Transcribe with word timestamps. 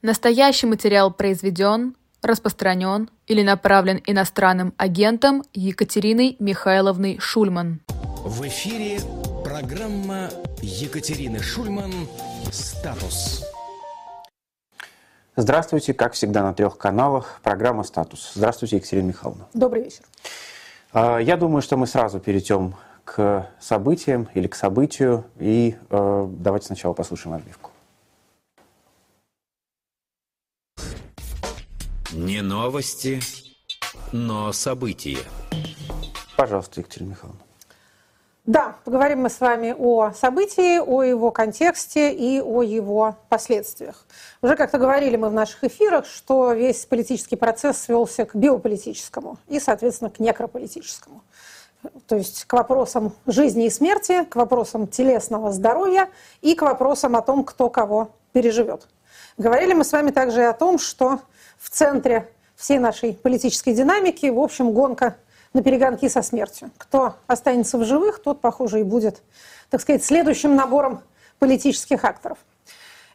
Настоящий 0.00 0.68
материал 0.68 1.12
произведен, 1.12 1.96
распространен 2.22 3.10
или 3.26 3.42
направлен 3.42 4.00
иностранным 4.06 4.72
агентом 4.76 5.42
Екатериной 5.54 6.36
Михайловной 6.38 7.18
Шульман. 7.18 7.80
В 8.24 8.46
эфире 8.46 9.00
программа 9.42 10.30
Екатерины 10.62 11.40
Шульман 11.40 11.92
«Статус». 12.52 13.44
Здравствуйте, 15.34 15.94
как 15.94 16.12
всегда 16.12 16.44
на 16.44 16.54
трех 16.54 16.78
каналах, 16.78 17.40
программа 17.42 17.82
«Статус». 17.82 18.30
Здравствуйте, 18.36 18.76
Екатерина 18.76 19.08
Михайловна. 19.08 19.46
Добрый 19.52 19.82
вечер. 19.82 20.04
А, 20.92 21.18
я 21.18 21.36
думаю, 21.36 21.60
что 21.60 21.76
мы 21.76 21.88
сразу 21.88 22.20
перейдем 22.20 22.76
к 23.04 23.48
событиям 23.58 24.28
или 24.34 24.46
к 24.46 24.54
событию, 24.54 25.24
и 25.40 25.76
э, 25.90 26.28
давайте 26.30 26.66
сначала 26.66 26.92
послушаем 26.92 27.34
отбивку. 27.34 27.67
Не 32.12 32.40
новости, 32.40 33.20
но 34.12 34.50
события. 34.52 35.18
Пожалуйста, 36.38 36.80
Екатерина 36.80 37.10
Михайловна. 37.10 37.40
Да, 38.46 38.76
поговорим 38.86 39.20
мы 39.20 39.28
с 39.28 39.40
вами 39.40 39.74
о 39.78 40.12
событии, 40.12 40.78
о 40.78 41.02
его 41.02 41.30
контексте 41.30 42.10
и 42.10 42.40
о 42.40 42.62
его 42.62 43.16
последствиях. 43.28 44.06
Уже 44.40 44.56
как-то 44.56 44.78
говорили 44.78 45.16
мы 45.16 45.28
в 45.28 45.34
наших 45.34 45.64
эфирах, 45.64 46.06
что 46.06 46.54
весь 46.54 46.86
политический 46.86 47.36
процесс 47.36 47.76
свелся 47.76 48.24
к 48.24 48.34
биополитическому 48.34 49.36
и, 49.46 49.60
соответственно, 49.60 50.08
к 50.08 50.18
некрополитическому. 50.18 51.22
То 52.06 52.16
есть 52.16 52.46
к 52.46 52.52
вопросам 52.54 53.12
жизни 53.26 53.66
и 53.66 53.70
смерти, 53.70 54.24
к 54.24 54.36
вопросам 54.36 54.86
телесного 54.86 55.52
здоровья 55.52 56.08
и 56.40 56.54
к 56.54 56.62
вопросам 56.62 57.16
о 57.16 57.20
том, 57.20 57.44
кто 57.44 57.68
кого 57.68 58.12
переживет. 58.32 58.88
Говорили 59.36 59.74
мы 59.74 59.84
с 59.84 59.92
вами 59.92 60.10
также 60.10 60.40
и 60.40 60.44
о 60.44 60.54
том, 60.54 60.78
что 60.78 61.20
в 61.58 61.70
центре 61.70 62.28
всей 62.56 62.78
нашей 62.78 63.14
политической 63.14 63.72
динамики, 63.72 64.26
в 64.26 64.38
общем, 64.38 64.72
гонка 64.72 65.16
на 65.52 65.62
перегонки 65.62 66.08
со 66.08 66.22
смертью. 66.22 66.70
Кто 66.76 67.14
останется 67.26 67.78
в 67.78 67.84
живых, 67.84 68.20
тот, 68.20 68.40
похоже, 68.40 68.80
и 68.80 68.82
будет, 68.82 69.22
так 69.70 69.80
сказать, 69.80 70.04
следующим 70.04 70.56
набором 70.56 71.02
политических 71.38 72.04
акторов. 72.04 72.38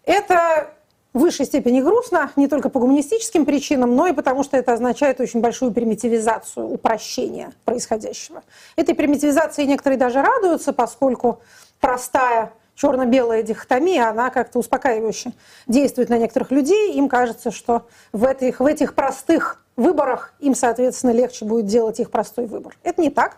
Это 0.05 0.73
в 1.13 1.19
высшей 1.19 1.45
степени 1.45 1.80
грустно, 1.81 2.31
не 2.35 2.47
только 2.47 2.69
по 2.69 2.80
гуманистическим 2.80 3.45
причинам, 3.45 3.95
но 3.95 4.08
и 4.08 4.13
потому, 4.13 4.44
что 4.44 4.57
это 4.57 4.73
означает 4.73 5.19
очень 5.19 5.41
большую 5.41 5.72
примитивизацию, 5.72 6.67
упрощение 6.67 7.52
происходящего. 7.66 8.44
Этой 8.75 8.95
примитивизации 8.95 9.66
некоторые 9.66 10.00
даже 10.00 10.22
радуются, 10.22 10.73
поскольку 10.73 11.39
простая 11.80 12.53
черно-белая 12.75 13.43
дихотомия, 13.43 14.09
она 14.09 14.29
как-то 14.29 14.59
успокаивающе 14.59 15.33
действует 15.67 16.09
на 16.09 16.17
некоторых 16.17 16.52
людей. 16.52 16.93
Им 16.93 17.09
кажется, 17.09 17.52
что 17.52 17.88
в 18.11 18.25
этих, 18.25 18.59
в 18.59 18.66
этих 18.66 18.95
простых 18.95 19.63
выборах 19.75 20.33
им, 20.39 20.55
соответственно, 20.55 21.11
легче 21.11 21.45
будет 21.45 21.66
делать 21.66 21.99
их 21.99 22.11
простой 22.11 22.45
выбор. 22.45 22.77
Это 22.83 23.01
не 23.01 23.09
так. 23.09 23.38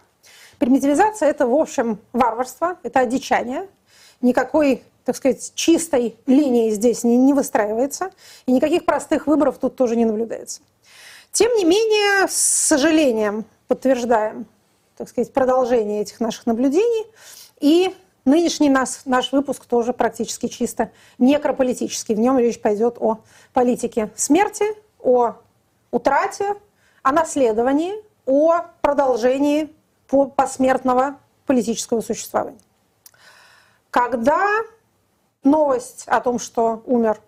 Примитивизация– 0.59 1.30
это, 1.30 1.47
в 1.47 1.53
общем, 1.53 2.00
варварство, 2.13 2.78
это 2.83 3.00
одичание. 3.00 3.67
Никакой, 4.22 4.83
так 5.03 5.16
сказать, 5.16 5.52
чистой 5.56 6.16
линии 6.25 6.72
здесь 6.72 7.03
не, 7.03 7.17
не 7.17 7.33
выстраивается, 7.33 8.11
и 8.45 8.52
никаких 8.52 8.86
простых 8.86 9.28
выборов 9.28 9.58
тут 9.58 9.75
тоже 9.75 9.95
не 9.95 10.06
наблюдается. 10.06 10.61
Тем 11.31 11.53
не 11.56 11.66
менее, 11.66 12.30
с 12.30 12.36
сожалением 12.36 13.44
подтверждаем, 13.67 14.45
так 14.95 15.09
сказать, 15.09 15.33
продолжение 15.33 16.02
этих 16.02 16.22
наших 16.22 16.45
наблюдений 16.45 17.06
и 17.59 17.94
Нынешний 18.26 18.70
наш, 18.70 19.06
наш 19.06 19.31
выпуск 19.31 19.66
тоже 19.66 19.94
практически 19.94 20.48
чисто 20.48 20.92
некрополитический. 21.20 22.16
В 22.16 22.20
нем 22.20 22.40
речь 22.40 22.59
пойдет 22.59 22.98
о 23.00 23.20
политике 23.54 24.12
смерти, 24.16 24.66
о 25.00 25.36
утрате, 25.92 26.56
о 27.03 27.12
наследовании, 27.12 27.94
о 28.26 28.66
продолжении 28.81 29.72
посмертного 30.36 31.20
политического 31.46 32.02
существования. 32.02 32.59
Когда 33.91 34.44
новость 35.44 36.06
о 36.08 36.19
том, 36.19 36.40
что 36.40 36.81
умер 36.88 37.22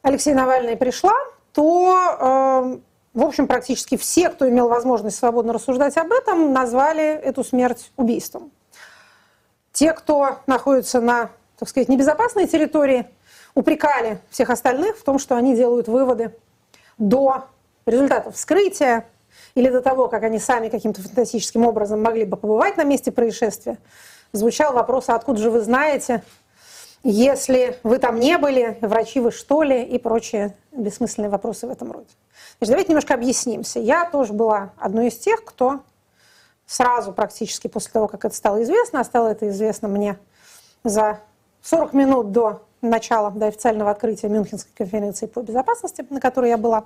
Алексей 0.00 0.32
Навальный, 0.32 0.76
пришла, 0.76 1.14
то, 1.52 2.16
э, 2.74 2.78
в 3.14 3.22
общем, 3.22 3.46
практически 3.46 3.96
все, 3.96 4.30
кто 4.30 4.48
имел 4.48 4.68
возможность 4.68 5.18
свободно 5.18 5.52
рассуждать 5.52 5.96
об 5.98 6.12
этом, 6.12 6.52
назвали 6.52 7.04
эту 7.04 7.44
смерть 7.44 7.92
убийством. 7.96 8.50
Те, 9.78 9.92
кто 9.92 10.40
находится 10.48 11.00
на, 11.00 11.30
так 11.56 11.68
сказать, 11.68 11.88
небезопасной 11.88 12.48
территории, 12.48 13.06
упрекали 13.54 14.18
всех 14.28 14.50
остальных 14.50 14.98
в 14.98 15.04
том, 15.04 15.20
что 15.20 15.36
они 15.36 15.54
делают 15.54 15.86
выводы 15.86 16.34
до 16.96 17.44
результатов 17.86 18.34
вскрытия 18.34 19.06
или 19.54 19.68
до 19.68 19.80
того, 19.80 20.08
как 20.08 20.24
они 20.24 20.40
сами 20.40 20.68
каким-то 20.68 21.00
фантастическим 21.00 21.64
образом 21.64 22.02
могли 22.02 22.24
бы 22.24 22.36
побывать 22.36 22.76
на 22.76 22.82
месте 22.82 23.12
происшествия. 23.12 23.78
Звучал 24.32 24.72
вопрос, 24.72 25.10
а 25.10 25.14
откуда 25.14 25.40
же 25.40 25.48
вы 25.48 25.60
знаете, 25.60 26.24
если 27.04 27.78
вы 27.84 27.98
там 27.98 28.18
не 28.18 28.36
были, 28.36 28.78
врачи 28.80 29.20
вы 29.20 29.30
что 29.30 29.62
ли, 29.62 29.84
и 29.84 29.96
прочие 30.00 30.56
бессмысленные 30.72 31.30
вопросы 31.30 31.68
в 31.68 31.70
этом 31.70 31.92
роде. 31.92 32.08
Значит, 32.58 32.70
давайте 32.70 32.88
немножко 32.88 33.14
объяснимся. 33.14 33.78
Я 33.78 34.10
тоже 34.10 34.32
была 34.32 34.72
одной 34.76 35.06
из 35.06 35.18
тех, 35.18 35.44
кто 35.44 35.82
сразу 36.68 37.12
практически 37.12 37.66
после 37.66 37.90
того, 37.90 38.06
как 38.06 38.24
это 38.24 38.34
стало 38.36 38.62
известно, 38.62 39.00
а 39.00 39.04
стало 39.04 39.28
это 39.28 39.48
известно 39.48 39.88
мне 39.88 40.18
за 40.84 41.20
40 41.62 41.94
минут 41.94 42.30
до 42.30 42.62
начала, 42.82 43.30
до 43.30 43.46
официального 43.46 43.90
открытия 43.90 44.28
Мюнхенской 44.28 44.72
конференции 44.76 45.26
по 45.26 45.40
безопасности, 45.40 46.06
на 46.10 46.20
которой 46.20 46.50
я 46.50 46.58
была. 46.58 46.84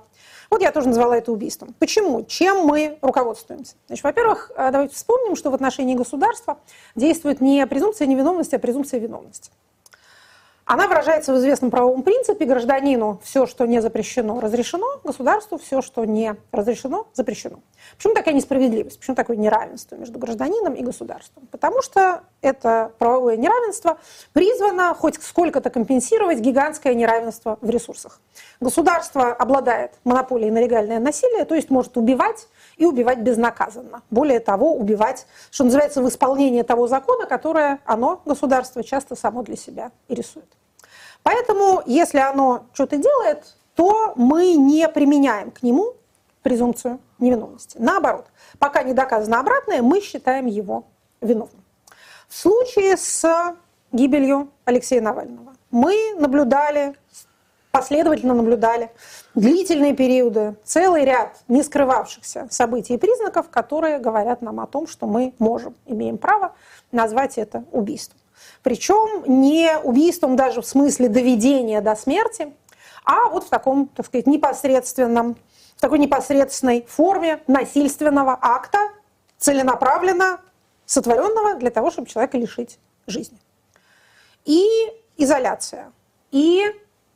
Вот 0.49 0.61
я 0.61 0.71
тоже 0.71 0.87
назвала 0.87 1.17
это 1.17 1.31
убийством. 1.31 1.75
Почему? 1.77 2.23
Чем 2.23 2.65
мы 2.65 2.97
руководствуемся? 3.01 3.75
Значит, 3.87 4.03
во-первых, 4.03 4.51
э, 4.55 4.71
давайте 4.71 4.95
вспомним, 4.95 5.35
что 5.35 5.51
в 5.51 5.53
отношении 5.53 5.95
государства 5.95 6.57
действует 6.95 7.41
не 7.41 7.65
презумпция 7.67 8.07
невиновности, 8.07 8.55
а 8.55 8.59
презумпция 8.59 8.99
виновности. 8.99 9.51
Она 10.65 10.87
выражается 10.87 11.33
в 11.33 11.37
известном 11.37 11.71
правовом 11.71 12.03
принципе. 12.03 12.45
Гражданину 12.45 13.19
все, 13.23 13.45
что 13.45 13.65
не 13.65 13.81
запрещено, 13.81 14.39
разрешено. 14.39 14.99
Государству 15.03 15.57
все, 15.57 15.81
что 15.81 16.05
не 16.05 16.35
разрешено, 16.51 17.07
запрещено. 17.13 17.59
Почему 17.97 18.13
такая 18.13 18.33
несправедливость? 18.33 18.99
Почему 18.99 19.15
такое 19.15 19.35
неравенство 19.35 19.95
между 19.95 20.19
гражданином 20.19 20.73
и 20.73 20.81
государством? 20.81 21.47
Потому 21.51 21.81
что 21.81 22.23
это 22.41 22.91
правовое 22.97 23.35
неравенство 23.35 23.97
призвано 24.31 24.93
хоть 24.93 25.21
сколько-то 25.21 25.69
компенсировать 25.69 26.39
гигантское 26.39 26.93
неравенство 26.93 27.57
в 27.61 27.69
ресурсах. 27.69 28.21
Государство 28.61 29.33
обладает 29.33 29.91
монополией 30.05 30.51
на 30.51 30.61
легальное 30.61 30.99
насилие, 30.99 31.43
то 31.45 31.55
есть 31.55 31.69
может 31.69 31.97
убивать 31.97 32.47
и 32.77 32.85
убивать 32.85 33.19
безнаказанно. 33.19 34.01
Более 34.09 34.39
того, 34.39 34.75
убивать, 34.75 35.27
что 35.51 35.63
называется, 35.63 36.01
в 36.01 36.07
исполнении 36.07 36.61
того 36.61 36.87
закона, 36.87 37.25
которое 37.25 37.79
оно, 37.85 38.21
государство, 38.25 38.83
часто 38.83 39.15
само 39.15 39.43
для 39.43 39.55
себя 39.55 39.91
и 40.07 40.15
рисует. 40.15 40.49
Поэтому, 41.23 41.81
если 41.85 42.19
оно 42.19 42.65
что-то 42.73 42.97
делает, 42.97 43.55
то 43.75 44.13
мы 44.15 44.53
не 44.55 44.87
применяем 44.89 45.51
к 45.51 45.63
нему 45.63 45.93
презумпцию 46.41 46.99
невиновности. 47.19 47.77
Наоборот, 47.79 48.27
пока 48.59 48.83
не 48.83 48.93
доказано 48.93 49.39
обратное, 49.39 49.81
мы 49.81 50.01
считаем 50.01 50.45
его 50.45 50.85
виновным. 51.21 51.63
В 52.27 52.35
случае 52.35 52.97
с 52.97 53.55
гибелью 53.91 54.49
Алексея 54.65 55.01
Навального 55.01 55.53
мы 55.71 56.13
наблюдали 56.17 56.95
последовательно 57.73 58.35
наблюдали 58.35 58.91
длительные 59.33 59.95
периоды, 59.95 60.55
целый 60.63 61.05
ряд 61.05 61.39
не 61.47 61.63
скрывавшихся 61.63 62.47
событий 62.51 62.93
и 62.93 62.97
признаков, 62.99 63.49
которые 63.49 63.97
говорят 63.97 64.43
нам 64.43 64.59
о 64.59 64.67
том, 64.67 64.85
что 64.85 65.07
мы 65.07 65.33
можем, 65.39 65.75
имеем 65.87 66.19
право 66.19 66.53
назвать 66.91 67.39
это 67.39 67.65
убийством. 67.71 68.19
Причем 68.61 69.23
не 69.25 69.75
убийством 69.79 70.35
даже 70.35 70.61
в 70.61 70.67
смысле 70.67 71.09
доведения 71.09 71.81
до 71.81 71.95
смерти, 71.95 72.53
а 73.05 73.27
вот 73.29 73.45
в 73.45 73.49
таком, 73.49 73.87
так 73.87 74.05
сказать, 74.05 74.27
непосредственном, 74.27 75.35
в 75.75 75.81
такой 75.81 75.97
непосредственной 75.97 76.85
форме 76.87 77.41
насильственного 77.47 78.37
акта, 78.39 78.77
целенаправленно 79.39 80.41
сотворенного 80.85 81.55
для 81.55 81.71
того, 81.71 81.89
чтобы 81.89 82.07
человека 82.07 82.37
лишить 82.37 82.77
жизни. 83.07 83.39
И 84.45 84.63
изоляция, 85.17 85.91
и 86.29 86.71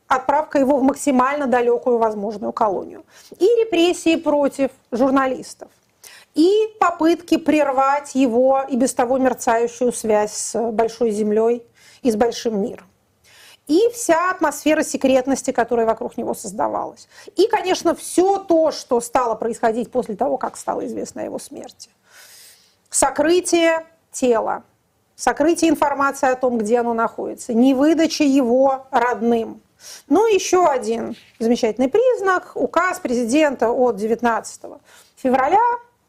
отправка 0.08 0.58
его 0.58 0.78
в 0.78 0.82
максимально 0.82 1.46
далекую 1.46 1.98
возможную 1.98 2.52
колонию. 2.52 3.04
И 3.38 3.44
репрессии 3.44 4.16
против 4.16 4.70
журналистов. 4.90 5.68
И 6.34 6.50
попытки 6.80 7.36
прервать 7.36 8.14
его 8.14 8.64
и 8.68 8.76
без 8.76 8.94
того 8.94 9.18
мерцающую 9.18 9.92
связь 9.92 10.32
с 10.32 10.70
большой 10.72 11.10
землей 11.10 11.64
и 12.02 12.10
с 12.10 12.16
большим 12.16 12.60
миром. 12.60 12.86
И 13.66 13.90
вся 13.92 14.30
атмосфера 14.30 14.82
секретности, 14.82 15.50
которая 15.50 15.84
вокруг 15.84 16.16
него 16.16 16.32
создавалась. 16.32 17.06
И, 17.36 17.46
конечно, 17.48 17.94
все 17.94 18.38
то, 18.38 18.70
что 18.70 18.98
стало 19.00 19.34
происходить 19.34 19.90
после 19.90 20.16
того, 20.16 20.38
как 20.38 20.56
стало 20.56 20.86
известно 20.86 21.20
о 21.20 21.24
его 21.26 21.38
смерти. 21.38 21.90
Сокрытие 22.88 23.84
тела, 24.10 24.62
сокрытие 25.16 25.70
информации 25.70 26.30
о 26.30 26.36
том, 26.36 26.56
где 26.56 26.78
оно 26.78 26.94
находится, 26.94 27.52
невыдача 27.52 28.24
его 28.24 28.86
родным– 28.90 29.60
Ну, 30.08 30.26
еще 30.26 30.66
один 30.66 31.16
замечательный 31.38 31.88
признак– 31.88 32.52
указ 32.54 32.98
президента 32.98 33.70
от 33.70 33.96
19 33.96 34.60
февраля 35.16 35.58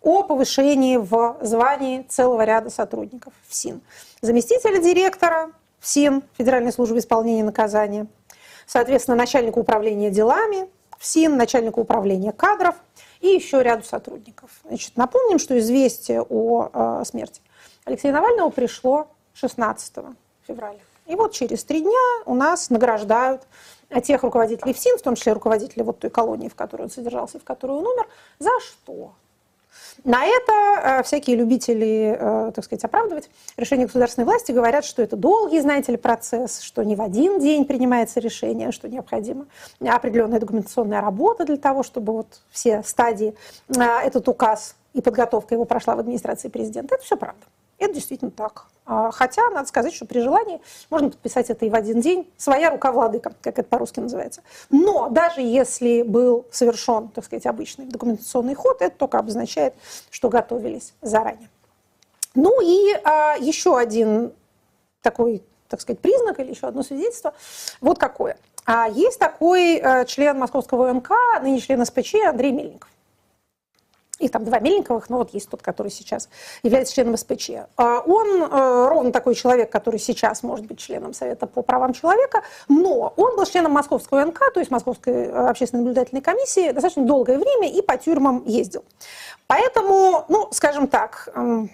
о 0.01 0.23
повышении 0.23 0.97
в 0.97 1.37
звании 1.41 2.03
целого 2.03 2.43
ряда 2.43 2.69
сотрудников 2.69 3.33
ФСИН. 3.49 3.81
Заместителя 4.21 4.79
директора 4.79 5.51
ФСИН, 5.79 6.23
Федеральной 6.37 6.71
службы 6.71 6.99
исполнения 6.99 7.43
наказания, 7.43 8.07
соответственно, 8.65 9.17
начальника 9.17 9.59
управления 9.59 10.09
делами 10.09 10.69
ФСИН, 10.97 11.37
начальника 11.37 11.79
управления 11.79 12.31
кадров 12.31 12.75
и 13.21 13.27
еще 13.27 13.61
ряду 13.63 13.83
сотрудников. 13.83 14.49
Значит, 14.65 14.95
напомним, 14.95 15.39
что 15.39 15.57
известие 15.59 16.21
о 16.21 16.69
э, 17.01 17.05
смерти 17.05 17.41
Алексея 17.85 18.13
Навального 18.13 18.49
пришло 18.49 19.07
16 19.33 19.95
февраля. 20.47 20.79
И 21.09 21.15
вот 21.15 21.33
через 21.33 21.63
три 21.63 21.81
дня 21.81 22.23
у 22.25 22.35
нас 22.35 22.69
награждают 22.69 23.41
тех 24.03 24.21
руководителей 24.21 24.73
ФСИН, 24.73 24.97
в 24.99 25.01
том 25.01 25.15
числе 25.15 25.33
руководителей 25.33 25.83
вот 25.83 25.99
той 25.99 26.11
колонии, 26.11 26.47
в 26.47 26.55
которой 26.55 26.83
он 26.83 26.91
содержался, 26.91 27.39
в 27.39 27.43
которой 27.43 27.71
он 27.71 27.87
умер, 27.87 28.07
за 28.37 28.51
что? 28.61 29.13
На 30.03 30.25
это 30.25 30.53
э, 30.99 31.03
всякие 31.03 31.35
любители, 31.35 32.15
э, 32.17 32.51
так 32.53 32.63
сказать, 32.63 32.83
оправдывать 32.83 33.29
решение 33.57 33.87
государственной 33.87 34.25
власти 34.25 34.51
говорят, 34.51 34.85
что 34.85 35.01
это 35.01 35.15
долгий, 35.15 35.59
знаете 35.59 35.91
ли, 35.91 35.97
процесс, 35.97 36.61
что 36.61 36.83
не 36.83 36.95
в 36.95 37.01
один 37.01 37.39
день 37.39 37.65
принимается 37.65 38.19
решение, 38.19 38.71
что 38.71 38.87
необходима 38.87 39.47
определенная 39.81 40.39
документационная 40.39 41.01
работа 41.01 41.43
для 41.43 41.57
того, 41.57 41.83
чтобы 41.83 42.13
вот 42.13 42.41
все 42.51 42.83
стадии 42.83 43.35
э, 43.75 43.81
этот 43.81 44.27
указ 44.27 44.75
и 44.93 45.01
подготовка 45.01 45.55
его 45.55 45.65
прошла 45.65 45.95
в 45.95 45.99
администрации 45.99 46.49
президента. 46.49 46.95
Это 46.95 47.03
все 47.03 47.17
правда. 47.17 47.41
Это 47.79 47.93
действительно 47.93 48.31
так. 48.31 48.65
А, 48.85 49.11
хотя, 49.11 49.49
надо 49.51 49.67
сказать, 49.67 49.93
что 49.93 50.05
при 50.05 50.19
желании 50.19 50.61
можно 50.89 51.09
подписать 51.11 51.49
это 51.49 51.65
и 51.65 51.69
в 51.69 51.75
один 51.75 52.01
день. 52.01 52.29
Своя 52.37 52.71
рука 52.71 52.91
владыка, 52.91 53.33
как 53.41 53.59
это 53.59 53.67
по-русски 53.67 53.99
называется. 53.99 54.41
Но 54.69 55.09
даже 55.09 55.41
если 55.41 56.01
был 56.01 56.45
совершен, 56.51 57.09
так 57.09 57.23
сказать, 57.23 57.45
обычный 57.45 57.85
документационный 57.85 58.55
ход, 58.55 58.81
это 58.81 58.97
только 58.97 59.19
обозначает, 59.19 59.75
что 60.09 60.29
готовились 60.29 60.93
заранее. 61.01 61.49
Ну 62.35 62.61
и 62.61 62.93
а, 63.03 63.35
еще 63.39 63.77
один 63.77 64.33
такой, 65.01 65.43
так 65.67 65.81
сказать, 65.81 65.99
признак 65.99 66.39
или 66.39 66.49
еще 66.49 66.67
одно 66.67 66.83
свидетельство. 66.83 67.33
Вот 67.81 67.99
какое. 67.99 68.37
А, 68.65 68.87
есть 68.87 69.19
такой 69.19 69.77
а, 69.77 70.05
член 70.05 70.37
Московского 70.37 70.91
МК, 70.91 71.15
ныне 71.41 71.59
член 71.59 71.85
СПЧ 71.85 72.15
Андрей 72.27 72.51
Мельников. 72.51 72.89
Их 74.19 74.31
там 74.31 74.43
два 74.45 74.59
Мельниковых, 74.59 75.09
но 75.09 75.17
вот 75.17 75.33
есть 75.33 75.49
тот, 75.49 75.61
который 75.61 75.91
сейчас 75.91 76.29
является 76.63 76.93
членом 76.93 77.17
СПЧ. 77.17 77.51
А 77.77 77.99
он 78.01 78.43
э, 78.43 78.87
ровно 78.89 79.11
такой 79.11 79.35
человек, 79.35 79.71
который 79.71 79.99
сейчас 79.99 80.43
может 80.43 80.65
быть 80.65 80.79
членом 80.79 81.13
Совета 81.13 81.47
по 81.47 81.61
правам 81.61 81.93
человека, 81.93 82.43
но 82.67 83.13
он 83.15 83.35
был 83.35 83.45
членом 83.45 83.71
Московского 83.71 84.23
НК, 84.23 84.53
то 84.53 84.59
есть 84.59 84.71
Московской 84.71 85.13
э, 85.13 85.49
общественной 85.49 85.81
наблюдательной 85.81 86.21
комиссии, 86.21 86.71
достаточно 86.71 87.05
долгое 87.05 87.37
время 87.37 87.71
и 87.71 87.81
по 87.81 87.97
тюрьмам 87.97 88.43
ездил. 88.45 88.83
Поэтому, 89.47 90.25
ну, 90.27 90.49
скажем 90.51 90.87
так, 90.87 91.29
эм, 91.33 91.71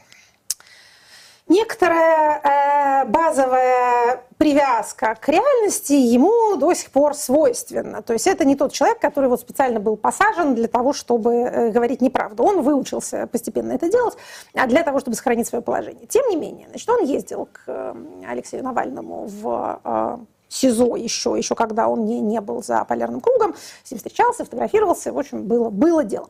некоторая 1.47 3.03
э, 3.03 3.05
базовая 3.05 4.23
привязка 4.37 5.15
к 5.19 5.29
реальности 5.29 5.93
ему 5.93 6.55
до 6.57 6.73
сих 6.73 6.89
пор 6.91 7.13
свойственна. 7.13 8.01
То 8.01 8.13
есть 8.13 8.27
это 8.27 8.45
не 8.45 8.55
тот 8.55 8.73
человек, 8.73 8.99
который 8.99 9.29
вот 9.29 9.41
специально 9.41 9.79
был 9.79 9.95
посажен 9.95 10.55
для 10.55 10.67
того, 10.67 10.93
чтобы 10.93 11.33
э, 11.33 11.71
говорить 11.71 12.01
неправду. 12.01 12.43
Он 12.43 12.61
выучился 12.61 13.27
постепенно 13.27 13.73
это 13.73 13.89
делать 13.89 14.15
а 14.53 14.67
для 14.67 14.83
того, 14.83 14.99
чтобы 14.99 15.15
сохранить 15.15 15.47
свое 15.47 15.61
положение. 15.61 16.07
Тем 16.07 16.27
не 16.29 16.35
менее, 16.35 16.67
значит, 16.69 16.89
он 16.89 17.03
ездил 17.03 17.47
к 17.51 17.63
э, 17.67 17.93
Алексею 18.27 18.63
Навальному 18.63 19.27
в 19.27 20.27
СИЗО 20.47 20.95
еще, 20.95 21.35
еще 21.37 21.55
когда 21.55 21.87
он 21.87 22.05
не, 22.05 22.19
не 22.19 22.39
был 22.41 22.63
за 22.63 22.83
полярным 22.85 23.19
кругом, 23.19 23.55
с 23.83 23.91
ним 23.91 23.97
встречался, 23.97 24.45
фотографировался, 24.45 25.11
в 25.11 25.19
общем, 25.19 25.43
было, 25.43 25.69
было 25.69 26.03
дело. 26.03 26.29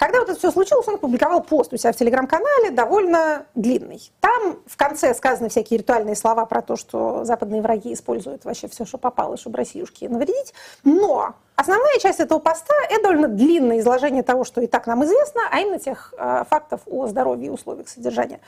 Когда 0.00 0.20
вот 0.20 0.30
это 0.30 0.38
все 0.38 0.50
случилось, 0.50 0.88
он 0.88 0.94
опубликовал 0.94 1.42
пост 1.42 1.74
у 1.74 1.76
себя 1.76 1.92
в 1.92 1.96
телеграм-канале, 1.96 2.70
довольно 2.70 3.44
длинный. 3.54 4.00
Там 4.20 4.58
в 4.64 4.78
конце 4.78 5.14
сказаны 5.14 5.50
всякие 5.50 5.76
ритуальные 5.76 6.16
слова 6.16 6.46
про 6.46 6.62
то, 6.62 6.76
что 6.76 7.26
западные 7.26 7.60
враги 7.60 7.92
используют 7.92 8.46
вообще 8.46 8.66
все, 8.68 8.86
что 8.86 8.96
попало, 8.96 9.36
чтобы 9.36 9.58
Россиюшки 9.58 10.06
навредить. 10.06 10.54
Но 10.84 11.34
основная 11.54 11.98
часть 11.98 12.18
этого 12.18 12.38
поста– 12.38 12.72
это 12.88 13.02
довольно 13.02 13.28
длинное 13.28 13.80
изложение 13.80 14.22
того, 14.22 14.44
что 14.44 14.62
и 14.62 14.66
так 14.66 14.86
нам 14.86 15.04
известно, 15.04 15.42
а 15.50 15.60
именно 15.60 15.78
тех 15.78 16.14
э, 16.16 16.44
фактов 16.48 16.80
о 16.86 17.06
здоровье 17.06 17.48
и 17.48 17.50
условиях 17.50 17.90
содержания 17.90 18.40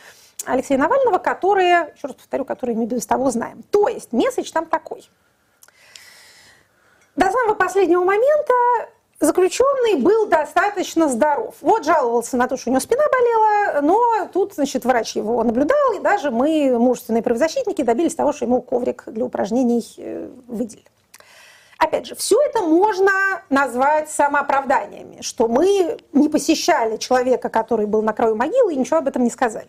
Алексея 0.46 0.78
Навального, 0.78 1.18
которые, 1.18 1.92
еще 1.94 2.06
раз 2.06 2.16
повторю, 2.16 2.46
которые 2.46 2.78
мы 2.78 2.86
без 2.86 3.04
того 3.04 3.30
знаем. 3.30 3.62
То 3.70 3.88
есть 3.88 4.14
месседж 4.14 4.50
там 4.52 4.64
такой. 4.64 5.06
До 7.14 7.30
самого 7.30 7.56
последнего 7.56 8.04
момента 8.04 8.54
заключенный 9.22 10.00
был 10.00 10.26
достаточно 10.26 11.08
здоров. 11.08 11.54
Вот 11.60 11.84
жаловался 11.84 12.36
на 12.36 12.48
то, 12.48 12.56
что 12.56 12.70
у 12.70 12.72
него 12.72 12.80
спина 12.80 13.04
болела, 13.10 13.80
но 13.80 14.28
тут, 14.32 14.54
значит, 14.54 14.84
врач 14.84 15.16
его 15.16 15.42
наблюдал, 15.44 15.92
и 15.96 16.00
даже 16.00 16.30
мы, 16.30 16.76
мужественные 16.78 17.22
правозащитники, 17.22 17.82
добились 17.82 18.14
того, 18.14 18.32
что 18.32 18.44
ему 18.44 18.60
коврик 18.60 19.04
для 19.06 19.24
упражнений 19.24 19.84
э, 19.96 20.28
выделили. 20.48 20.86
Опять 21.78 22.06
же, 22.06 22.14
все 22.14 22.40
это 22.42 22.62
можно 22.62 23.10
назвать 23.50 24.08
самооправданиями, 24.10 25.20
что 25.20 25.48
мы 25.48 25.98
не 26.12 26.28
посещали 26.28 26.96
человека, 26.96 27.48
который 27.48 27.86
был 27.86 28.02
на 28.02 28.12
краю 28.12 28.36
могилы, 28.36 28.74
и 28.74 28.76
ничего 28.76 28.98
об 28.98 29.08
этом 29.08 29.24
не 29.24 29.30
сказали. 29.30 29.68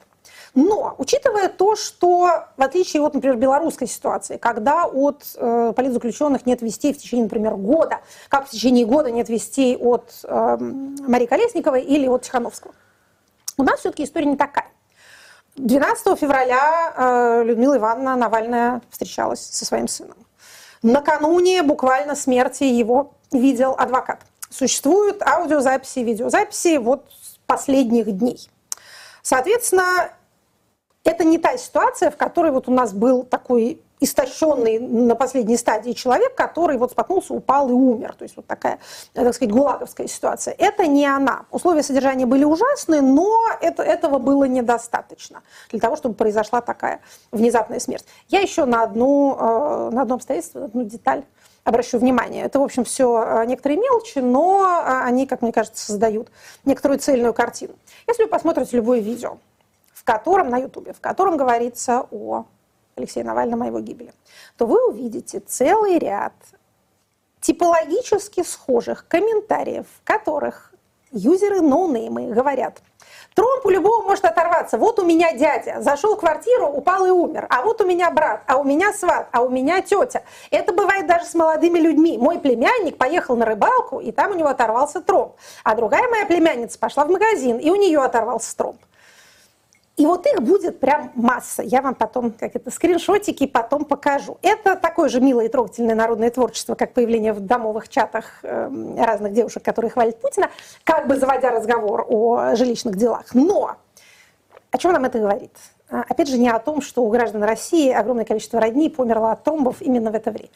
Но, 0.56 0.94
учитывая 1.00 1.50
то, 1.50 1.76
что, 1.76 2.46
в 2.58 2.62
отличие 2.62 3.02
от, 3.02 3.16
например, 3.16 3.38
белорусской 3.38 3.88
ситуации, 3.88 4.38
когда 4.38 4.86
от 4.86 5.24
э, 5.36 5.74
политзаключенных 5.76 6.46
нет 6.46 6.62
вестей 6.62 6.94
в 6.94 6.98
течение, 7.00 7.24
например, 7.24 7.56
года, 7.56 8.02
как 8.30 8.48
в 8.48 8.52
течение 8.52 8.86
года 8.86 9.10
нет 9.10 9.30
вестей 9.30 9.76
от 9.76 10.12
э, 10.24 10.58
Марии 10.60 11.26
Колесниковой 11.26 11.82
или 11.82 12.08
от 12.08 12.22
Тихановского, 12.22 12.76
у 13.58 13.64
нас 13.64 13.80
все-таки 13.80 14.04
история 14.04 14.28
не 14.28 14.38
такая. 14.38 14.68
12 15.56 16.20
февраля 16.20 16.94
э, 16.96 17.44
Людмила 17.46 17.78
Ивановна 17.78 18.16
Навальная 18.16 18.82
встречалась 18.92 19.42
со 19.42 19.66
своим 19.66 19.88
сыном. 19.88 20.18
Накануне 20.84 21.64
буквально 21.64 22.16
смерти 22.16 22.64
его 22.64 23.14
видел 23.32 23.74
адвокат. 23.78 24.20
Существуют 24.52 25.24
аудиозаписи 25.24 26.00
и 26.00 26.04
видеозаписи 26.04 26.78
вот 26.78 27.08
последних 27.48 28.12
дней. 28.12 28.50
Соответственно, 29.24 30.12
это 31.04 31.24
не 31.24 31.38
та 31.38 31.58
ситуация, 31.58 32.12
в 32.12 32.18
которой 32.18 32.52
вот 32.52 32.68
у 32.68 32.72
нас 32.72 32.94
был 32.94 33.24
такой 33.24 33.82
истощенный 34.00 34.80
на 34.80 35.16
последней 35.16 35.56
стадии 35.56 35.92
человек, 35.92 36.36
который 36.36 36.78
вот 36.78 36.92
споткнулся, 36.92 37.34
упал 37.34 37.70
и 37.70 37.74
умер. 37.74 38.16
То 38.18 38.24
есть 38.24 38.36
вот 38.36 38.46
такая, 38.46 38.80
так 39.14 39.34
сказать, 39.34 39.54
гулаговская 39.54 40.08
ситуация. 40.08 40.54
Это 40.58 40.88
не 40.88 41.06
она. 41.06 41.46
Условия 41.52 41.84
содержания 41.84 42.26
были 42.26 42.44
ужасные, 42.44 43.02
но 43.02 43.32
это, 43.62 43.82
этого 43.82 44.20
было 44.20 44.44
недостаточно 44.44 45.42
для 45.70 45.80
того, 45.80 45.96
чтобы 45.96 46.16
произошла 46.16 46.62
такая 46.62 47.00
внезапная 47.32 47.80
смерть. 47.80 48.06
Я 48.28 48.42
еще 48.42 48.66
на, 48.66 48.84
одну, 48.84 49.38
э, 49.40 49.90
на 49.92 50.02
одно 50.02 50.16
обстоятельство, 50.16 50.60
на 50.60 50.66
одну 50.66 50.84
деталь 50.84 51.24
обращу 51.64 51.98
внимание. 51.98 52.44
Это, 52.44 52.60
в 52.60 52.64
общем, 52.64 52.84
все 52.84 53.24
э, 53.26 53.46
некоторые 53.46 53.80
мелочи, 53.80 54.20
но 54.20 54.66
э, 54.66 55.04
они, 55.04 55.26
как 55.26 55.42
мне 55.42 55.54
кажется, 55.54 55.86
создают 55.86 56.30
некоторую 56.66 57.00
цельную 57.00 57.34
картину. 57.34 57.74
Если 58.06 58.24
вы 58.24 58.30
посмотрите 58.30 58.76
любое 58.76 59.00
видео, 59.00 59.38
в 60.04 60.06
котором, 60.06 60.50
на 60.50 60.58
Ютубе, 60.58 60.92
в 60.92 61.00
котором 61.00 61.38
говорится 61.38 62.06
о 62.12 62.46
Алексее 62.98 63.24
Навальном, 63.24 63.62
о 63.62 63.68
его 63.68 63.80
гибели, 63.80 64.14
то 64.58 64.66
вы 64.66 64.86
увидите 64.90 65.40
целый 65.40 65.98
ряд 65.98 66.34
типологически 67.40 68.44
схожих 68.44 69.08
комментариев, 69.08 69.86
в 69.88 70.04
которых 70.04 70.74
юзеры 71.12 71.62
ноунеймы 71.62 72.34
говорят, 72.34 72.82
Тромб 73.36 73.66
у 73.66 73.70
любого 73.70 74.04
может 74.04 74.26
оторваться. 74.26 74.78
Вот 74.78 75.00
у 75.00 75.06
меня 75.06 75.34
дядя 75.34 75.82
зашел 75.82 76.16
в 76.16 76.20
квартиру, 76.20 76.68
упал 76.68 77.06
и 77.06 77.10
умер. 77.10 77.48
А 77.50 77.64
вот 77.64 77.82
у 77.82 77.86
меня 77.86 78.12
брат, 78.12 78.44
а 78.46 78.58
у 78.58 78.64
меня 78.64 78.94
сват, 78.94 79.28
а 79.32 79.42
у 79.42 79.50
меня 79.50 79.82
тетя. 79.82 80.22
Это 80.52 80.72
бывает 80.72 81.08
даже 81.08 81.26
с 81.26 81.34
молодыми 81.34 81.80
людьми. 81.80 82.18
Мой 82.18 82.40
племянник 82.40 82.98
поехал 82.98 83.36
на 83.36 83.46
рыбалку, 83.46 84.00
и 84.00 84.12
там 84.12 84.32
у 84.32 84.36
него 84.36 84.50
оторвался 84.50 85.02
тромб. 85.02 85.34
А 85.64 85.76
другая 85.76 86.08
моя 86.10 86.26
племянница 86.26 86.78
пошла 86.78 87.06
в 87.06 87.10
магазин, 87.10 87.58
и 87.58 87.72
у 87.72 87.76
нее 87.76 88.00
оторвался 88.04 88.56
тромб. 88.56 88.78
И 89.96 90.08
вот 90.08 90.26
их 90.26 90.42
будет 90.42 90.80
прям 90.80 91.12
масса. 91.14 91.62
Я 91.62 91.84
вам 91.84 91.94
потом, 91.94 92.32
как 92.32 92.56
это, 92.56 92.72
скриншотики 92.72 93.46
потом 93.46 93.86
покажу. 93.86 94.40
Это 94.42 94.76
такое 94.76 95.08
же 95.08 95.22
милое 95.22 95.46
и 95.46 95.50
трогательное 95.50 95.94
народное 95.94 96.32
творчество, 96.32 96.74
как 96.74 96.94
появление 96.94 97.32
в 97.32 97.42
домовых 97.42 97.90
чатах 97.90 98.40
эм, 98.42 98.98
разных 98.98 99.34
девушек, 99.34 99.64
которые 99.64 99.92
хвалят 99.92 100.20
Путина, 100.20 100.50
как 100.84 101.08
бы 101.08 101.16
заводя 101.16 101.52
разговор 101.52 102.08
о 102.10 102.56
жилищных 102.56 102.96
делах. 102.96 103.36
Но 103.36 103.76
о 104.72 104.78
чем 104.80 104.94
нам 104.94 105.06
это 105.06 105.20
говорит? 105.20 105.52
А, 105.92 106.02
опять 106.10 106.28
же, 106.28 106.40
не 106.40 106.50
о 106.50 106.58
том, 106.58 106.82
что 106.82 107.04
у 107.04 107.10
граждан 107.10 107.44
России 107.44 107.92
огромное 107.92 108.26
количество 108.26 108.60
родней 108.60 108.90
померло 108.90 109.32
от 109.34 109.44
тромбов 109.44 109.80
именно 109.80 110.10
в 110.10 110.16
это 110.16 110.32
время, 110.32 110.50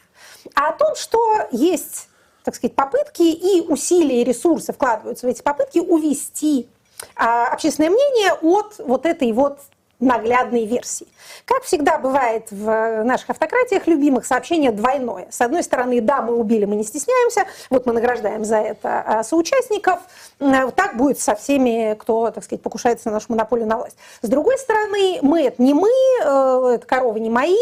а 0.56 0.70
о 0.70 0.72
том, 0.72 0.96
что 0.96 1.20
есть, 1.52 2.08
так 2.42 2.56
сказать, 2.56 2.74
попытки 2.74 3.22
и 3.22 3.60
усилия, 3.68 4.22
и 4.22 4.24
ресурсы 4.24 4.72
вкладываются 4.72 5.28
в 5.28 5.30
эти 5.30 5.42
попытки 5.42 5.78
увести 5.78 6.68
общественное 7.14 7.90
мнение 7.90 8.32
от 8.34 8.76
вот 8.78 9.06
этой 9.06 9.32
вот 9.32 9.60
наглядной 10.00 10.64
версии. 10.64 11.06
Как 11.44 11.64
всегда 11.64 11.98
бывает 11.98 12.46
в 12.50 13.02
наших 13.02 13.30
автократиях 13.30 13.86
любимых, 13.86 14.26
сообщение 14.26 14.70
двойное. 14.70 15.26
С 15.30 15.40
одной 15.40 15.62
стороны, 15.62 16.00
да, 16.00 16.22
мы 16.22 16.36
убили, 16.36 16.64
мы 16.66 16.76
не 16.76 16.84
стесняемся, 16.84 17.44
вот 17.68 17.84
мы 17.86 17.92
награждаем 17.92 18.44
за 18.44 18.58
это 18.58 19.00
а 19.00 19.24
соучастников, 19.24 20.00
так 20.38 20.96
будет 20.96 21.18
со 21.18 21.34
всеми, 21.34 21.94
кто, 21.98 22.30
так 22.30 22.44
сказать, 22.44 22.62
покушается 22.62 23.08
на 23.08 23.14
нашу 23.14 23.26
монополию 23.30 23.66
на 23.66 23.78
власть. 23.78 23.96
С 24.22 24.28
другой 24.28 24.56
стороны, 24.58 25.18
мы 25.22 25.42
это 25.42 25.60
не 25.60 25.74
мы, 25.74 25.90
э, 25.90 26.74
это 26.74 26.86
коровы 26.86 27.18
не 27.20 27.30
мои, 27.30 27.56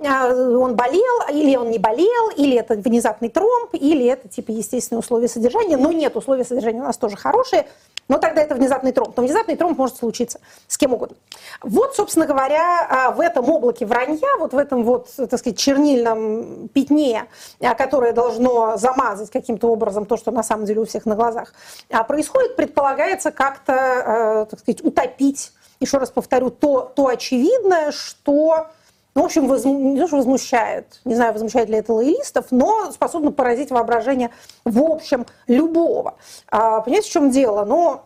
а, 0.00 0.28
он 0.28 0.74
болел, 0.74 1.28
или 1.30 1.56
он 1.56 1.70
не 1.70 1.78
болел, 1.78 2.30
или 2.36 2.56
это 2.56 2.74
внезапный 2.74 3.28
тромб, 3.28 3.70
или 3.74 4.06
это 4.06 4.28
типа 4.28 4.50
естественные 4.50 5.00
условия 5.00 5.28
содержания, 5.28 5.76
но 5.76 5.92
нет, 5.92 6.16
условия 6.16 6.44
содержания 6.44 6.80
у 6.80 6.84
нас 6.84 6.96
тоже 6.96 7.16
хорошие, 7.16 7.66
но 8.08 8.18
тогда 8.18 8.42
это 8.42 8.54
внезапный 8.54 8.92
тромб. 8.92 9.16
Но 9.16 9.22
внезапный 9.22 9.56
тромб 9.56 9.78
может 9.78 9.96
случиться 9.96 10.40
с 10.68 10.78
кем 10.78 10.92
угодно. 10.92 11.16
Вот, 11.62 11.96
собственно 11.96 12.26
говоря, 12.26 12.86
а, 12.88 13.10
в 13.10 13.20
этом 13.20 13.50
облаке 13.50 13.86
вранья, 13.86 14.36
вот 14.38 14.52
в 14.52 14.58
этом 14.58 14.84
вот, 14.84 15.08
так 15.16 15.38
сказать, 15.38 15.58
чернильном 15.58 16.68
пятне, 16.68 17.26
а, 17.60 17.74
которое 17.74 18.12
должно 18.12 18.76
замазать 18.76 19.30
каким-то 19.30 19.68
образом 19.68 20.06
то, 20.06 20.16
что 20.16 20.30
на 20.30 20.42
самом 20.42 20.66
деле 20.66 20.80
у 20.80 20.84
всех 20.84 21.06
на 21.06 21.16
глазах 21.16 21.52
а, 21.90 22.04
происходит, 22.04 22.56
предполагается 22.56 23.32
как-то, 23.32 24.46
так 24.50 24.60
сказать, 24.60 24.84
утопить, 24.84 25.52
еще 25.80 25.98
раз 25.98 26.10
повторю, 26.10 26.50
то, 26.50 26.92
то 26.94 27.08
очевидное, 27.08 27.92
что 27.92 28.68
ну, 29.16 29.22
в 29.22 29.24
общем, 29.24 29.48
возму... 29.48 29.78
не 29.78 29.98
то, 29.98 30.06
что 30.06 30.16
возмущает, 30.18 31.00
не 31.06 31.14
знаю, 31.14 31.32
возмущает 31.32 31.70
ли 31.70 31.78
это 31.78 31.90
лоялистов, 31.94 32.48
но 32.50 32.92
способно 32.92 33.32
поразить 33.32 33.70
воображение 33.70 34.30
в 34.66 34.82
общем 34.82 35.24
любого. 35.46 36.16
А, 36.48 36.82
понимаете, 36.82 37.08
в 37.08 37.12
чем 37.12 37.30
дело? 37.30 37.64
Ну, 37.64 38.02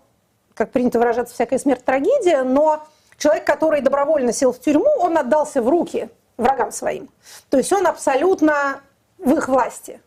как 0.54 0.70
принято 0.70 1.00
выражаться, 1.00 1.34
всякая 1.34 1.58
смерть 1.58 1.84
трагедия, 1.84 2.44
но 2.44 2.84
человек, 3.18 3.44
который 3.44 3.80
добровольно 3.80 4.32
сел 4.32 4.52
в 4.52 4.60
тюрьму, 4.60 4.88
он 5.00 5.18
отдался 5.18 5.60
в 5.62 5.68
руки 5.68 6.10
врагам 6.36 6.70
своим. 6.70 7.08
То 7.48 7.58
есть 7.58 7.72
он 7.72 7.88
абсолютно 7.88 8.80
в 9.18 9.34
их 9.34 9.48
власти. 9.48 10.00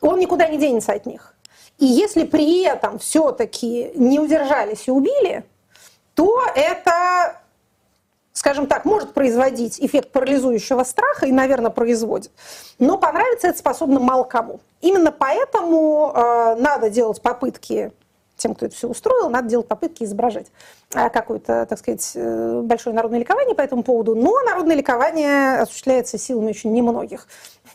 Он 0.00 0.18
никуда 0.18 0.48
не 0.48 0.58
денется 0.58 0.92
от 0.92 1.06
них. 1.06 1.36
И 1.78 1.86
если 1.86 2.24
при 2.24 2.64
этом 2.64 2.98
все-таки 2.98 3.92
не 3.94 4.18
удержались 4.18 4.88
и 4.88 4.90
убили, 4.90 5.44
то 6.16 6.42
это 6.56 7.40
скажем 8.40 8.66
так, 8.66 8.86
может 8.86 9.12
производить 9.12 9.78
эффект 9.78 10.12
парализующего 10.12 10.82
страха 10.84 11.26
и, 11.26 11.32
наверное, 11.32 11.70
производит. 11.70 12.30
Но 12.78 12.96
понравится 12.96 13.48
это 13.48 13.58
способно 13.58 14.00
мало 14.00 14.24
кому. 14.24 14.60
Именно 14.80 15.12
поэтому 15.12 16.10
э, 16.14 16.56
надо 16.58 16.88
делать 16.88 17.20
попытки 17.20 17.92
тем, 18.38 18.54
кто 18.54 18.64
это 18.64 18.74
все 18.74 18.88
устроил, 18.88 19.28
надо 19.28 19.46
делать 19.50 19.68
попытки 19.68 20.04
изображать 20.04 20.46
э, 20.94 21.10
какое-то, 21.10 21.66
так 21.66 21.78
сказать, 21.78 22.12
э, 22.14 22.62
большое 22.64 22.96
народное 22.96 23.20
ликование 23.20 23.54
по 23.54 23.60
этому 23.60 23.82
поводу. 23.82 24.14
Но 24.14 24.40
народное 24.40 24.74
ликование 24.74 25.58
осуществляется 25.58 26.16
силами 26.16 26.48
очень 26.48 26.72
немногих 26.72 27.28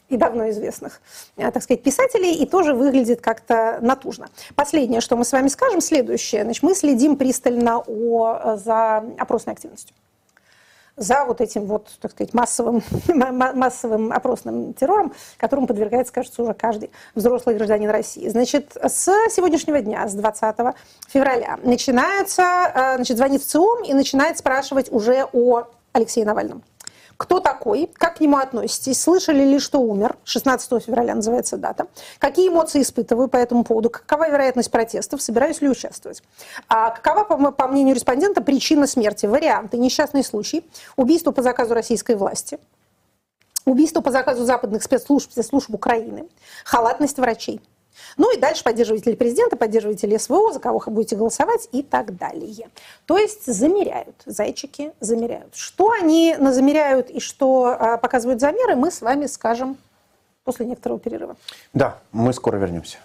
и 0.10 0.18
давно 0.18 0.50
известных, 0.50 1.00
э, 1.38 1.52
так 1.52 1.62
сказать, 1.62 1.84
писателей, 1.84 2.34
и 2.34 2.48
тоже 2.48 2.74
выглядит 2.74 3.22
как-то 3.22 3.78
натужно. 3.82 4.30
Последнее, 4.56 5.02
что 5.02 5.16
мы 5.16 5.26
с 5.26 5.32
вами 5.32 5.48
скажем, 5.50 5.80
следующее. 5.80 6.44
Значит, 6.44 6.64
мы 6.64 6.74
следим 6.74 7.18
пристально 7.18 7.84
о, 7.86 8.56
за 8.56 9.06
опросной 9.20 9.54
активностью 9.54 9.96
за 10.98 11.26
вот 11.26 11.42
этим 11.42 11.66
вот, 11.66 11.90
так 12.02 12.12
сказать, 12.12 12.34
массовым, 12.34 12.84
массовым 13.08 14.12
опросным 14.12 14.74
террором, 14.74 15.14
которому 15.38 15.68
подвергается, 15.68 16.14
кажется, 16.14 16.42
уже 16.44 16.54
каждый 16.54 16.92
взрослый 17.16 17.56
гражданин 17.56 17.90
России. 17.90 18.28
Значит, 18.30 18.78
с 18.82 19.06
сегодняшнего 19.30 19.82
дня, 19.82 20.08
с 20.08 20.14
20 20.14 20.56
февраля, 21.08 21.60
начинаются, 21.64 22.44
э, 22.44 22.96
значит, 22.96 23.18
звонит 23.18 23.42
в 23.42 23.48
ЦИОМ 23.48 23.84
и 23.84 23.94
начинает 23.94 24.38
спрашивать 24.38 24.92
уже 24.92 25.28
о 25.34 25.64
Алексее 25.94 26.26
Навальном. 26.26 26.64
Кто 27.18 27.40
такой? 27.40 27.90
Как 27.94 28.18
к 28.18 28.20
нему 28.20 28.38
относитесь? 28.38 29.02
Слышали 29.02 29.44
ли, 29.44 29.60
что 29.60 29.80
умер? 29.80 30.18
16 30.26 30.84
февраля 30.84 31.16
называется 31.16 31.58
дата. 31.58 31.88
Какие 32.20 32.50
эмоции 32.50 32.82
испытываю 32.82 33.28
по 33.28 33.38
этому 33.38 33.64
поводу? 33.64 33.90
Какова 33.90 34.30
вероятность 34.30 34.70
протестов? 34.70 35.22
Собираюсь 35.22 35.62
ли 35.62 35.70
участвовать? 35.70 36.22
А 36.68 36.92
какова, 36.92 37.24
по, 37.24 37.52
по 37.52 37.68
мнению 37.68 37.96
респондента, 37.96 38.42
причина 38.42 38.86
смерти? 38.88 39.26
Варианты. 39.26 39.78
Несчастный 39.78 40.24
случай. 40.24 40.70
Убийство 40.98 41.32
по 41.32 41.42
заказу 41.42 41.74
российской 41.74 42.16
власти. 42.16 42.60
Убийство 43.66 44.02
по 44.02 44.12
заказу 44.12 44.46
западных 44.46 44.84
спецслужб, 44.84 45.32
спецслужб 45.32 45.70
Украины. 45.72 46.28
Халатность 46.66 47.18
врачей. 47.18 47.62
Ну 48.18 48.34
и 48.36 48.40
дальше 48.40 48.64
поддерживатели 48.64 49.16
президента, 49.16 49.56
поддерживатели 49.56 50.18
СВО, 50.18 50.54
за 50.54 50.60
кого 50.60 50.82
вы 50.86 50.92
будете 50.92 51.16
голосовать 51.16 51.68
и 51.72 51.84
так 51.84 52.18
далее. 52.18 52.70
То 53.06 53.18
есть 53.18 53.46
замеряют, 53.46 54.16
зайчики 54.26 54.92
замеряют. 55.00 55.56
Что 55.56 55.92
они 55.92 56.36
замеряют 56.40 57.10
и 57.10 57.20
что 57.20 57.76
а, 57.78 57.98
показывают 57.98 58.42
замеры, 58.42 58.76
мы 58.76 58.92
с 58.92 59.02
вами 59.02 59.26
скажем 59.26 59.78
после 60.44 60.66
некоторого 60.66 61.00
перерыва. 61.00 61.36
Да, 61.74 61.98
мы 62.12 62.34
скоро 62.34 62.58
вернемся. 62.58 62.98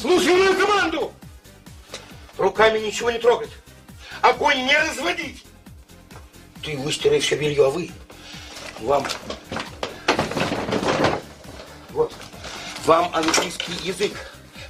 Слушай 0.00 0.34
мою 0.36 0.54
команду! 0.54 1.12
Руками 2.38 2.78
ничего 2.78 3.10
не 3.10 3.18
трогать. 3.18 3.50
Огонь 4.22 4.64
не 4.64 4.76
разводить. 4.76 5.44
Ты 6.64 6.78
выстирай 6.78 7.20
все 7.20 7.36
белье, 7.36 7.66
а 7.66 7.70
вы, 7.70 7.90
вам, 8.80 9.04
вот, 11.90 12.12
вам 12.86 13.10
английский 13.14 13.72
язык 13.84 14.12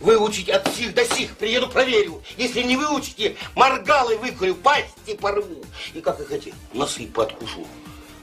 выучить 0.00 0.48
от 0.48 0.66
сих 0.74 0.92
до 0.92 1.04
сих. 1.04 1.36
Приеду, 1.36 1.68
проверю. 1.68 2.20
Если 2.36 2.62
не 2.62 2.76
выучите, 2.76 3.36
моргалы 3.54 4.18
выкурю, 4.18 4.56
пасти 4.56 5.16
порву. 5.18 5.64
И 5.94 6.00
как 6.00 6.18
их 6.20 6.32
эти 6.32 6.52
носы 6.72 7.06
подкушу. 7.06 7.66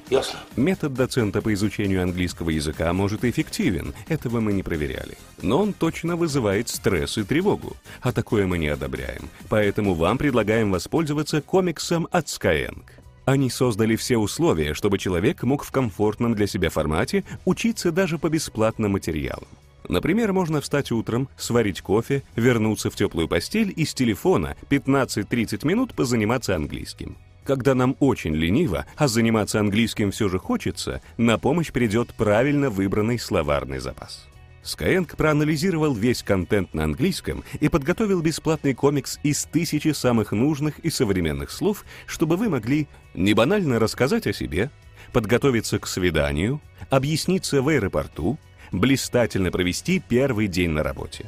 Ясно? 0.10 0.40
Метод 0.58 0.94
доцента 0.94 1.42
по 1.42 1.54
изучению 1.54 2.04
английского 2.04 2.50
языка 2.50 2.92
может 2.92 3.24
эффективен, 3.24 3.94
этого 4.10 4.42
мы 4.42 4.52
не 4.52 4.62
проверяли. 4.62 5.18
Но 5.42 5.62
он 5.62 5.72
точно 5.72 6.18
вызывает 6.18 6.68
стресс 6.68 7.18
и 7.18 7.24
тревогу, 7.24 7.78
а 8.02 8.12
такое 8.12 8.46
мы 8.46 8.58
не 8.58 8.68
одобряем. 8.68 9.30
Поэтому 9.48 9.94
вам 9.94 10.18
предлагаем 10.18 10.72
воспользоваться 10.72 11.42
комиксом 11.42 12.10
от 12.12 12.26
Skyeng. 12.26 12.84
Они 13.26 13.50
создали 13.50 13.96
все 13.96 14.18
условия, 14.18 14.74
чтобы 14.74 14.98
человек 14.98 15.44
мог 15.44 15.64
в 15.64 15.72
комфортном 15.72 16.34
для 16.34 16.48
себя 16.48 16.70
формате 16.70 17.24
учиться 17.46 17.92
даже 17.92 18.18
по 18.18 18.30
бесплатным 18.30 18.92
материалам. 18.92 19.48
Например, 19.88 20.32
можно 20.32 20.62
встать 20.62 20.92
утром, 20.92 21.28
сварить 21.38 21.82
кофе, 21.82 22.24
вернуться 22.36 22.90
в 22.90 22.96
теплую 22.96 23.28
постель 23.28 23.74
и 23.76 23.86
с 23.86 23.94
телефона 23.94 24.56
15-30 24.70 25.68
минут 25.68 25.94
позаниматься 25.94 26.56
английским. 26.56 27.18
Когда 27.44 27.74
нам 27.74 27.96
очень 28.00 28.36
лениво, 28.36 28.86
а 28.96 29.08
заниматься 29.08 29.60
английским 29.60 30.12
все 30.12 30.30
же 30.30 30.38
хочется, 30.38 31.02
на 31.18 31.38
помощь 31.38 31.72
придет 31.72 32.14
правильно 32.14 32.70
выбранный 32.70 33.20
словарный 33.20 33.80
запас. 33.80 34.28
Skyeng 34.64 35.16
проанализировал 35.16 35.94
весь 35.94 36.22
контент 36.22 36.74
на 36.74 36.84
английском 36.84 37.44
и 37.60 37.68
подготовил 37.68 38.22
бесплатный 38.22 38.74
комикс 38.74 39.20
из 39.24 39.46
тысячи 39.46 39.92
самых 39.92 40.32
нужных 40.32 40.80
и 40.80 40.90
современных 40.90 41.50
слов, 41.52 41.84
чтобы 42.06 42.38
вы 42.38 42.50
могли 42.50 42.88
не 43.14 43.34
банально 43.34 43.80
рассказать 43.80 44.28
о 44.28 44.34
себе, 44.34 44.70
подготовиться 45.12 45.80
к 45.80 45.88
свиданию, 45.88 46.62
объясниться 46.90 47.62
в 47.62 47.70
аэропорту, 47.70 48.38
блистательно 48.72 49.52
провести 49.52 50.00
первый 50.00 50.48
день 50.48 50.70
на 50.70 50.84
работе. 50.84 51.26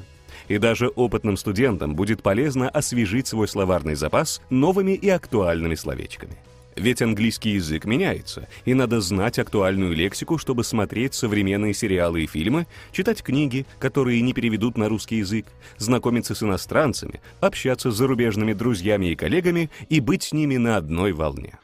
И 0.47 0.57
даже 0.57 0.87
опытным 0.89 1.37
студентам 1.37 1.95
будет 1.95 2.21
полезно 2.21 2.69
освежить 2.69 3.27
свой 3.27 3.47
словарный 3.47 3.95
запас 3.95 4.41
новыми 4.49 4.91
и 4.91 5.09
актуальными 5.09 5.75
словечками. 5.75 6.37
Ведь 6.75 7.01
английский 7.01 7.51
язык 7.51 7.85
меняется, 7.85 8.47
и 8.65 8.73
надо 8.73 8.99
знать 9.01 9.37
актуальную 9.37 9.93
лексику, 9.93 10.37
чтобы 10.37 10.63
смотреть 10.63 11.13
современные 11.13 11.73
сериалы 11.73 12.23
и 12.23 12.27
фильмы, 12.27 12.67
читать 12.91 13.21
книги, 13.21 13.65
которые 13.79 14.21
не 14.21 14.33
переведут 14.33 14.77
на 14.77 14.89
русский 14.89 15.17
язык, 15.17 15.45
знакомиться 15.77 16.33
с 16.33 16.41
иностранцами, 16.41 17.21
общаться 17.41 17.91
с 17.91 17.95
зарубежными 17.95 18.53
друзьями 18.53 19.07
и 19.11 19.15
коллегами 19.15 19.69
и 19.89 19.99
быть 19.99 20.23
с 20.23 20.31
ними 20.33 20.57
на 20.57 20.77
одной 20.77 21.13
волне. 21.13 21.59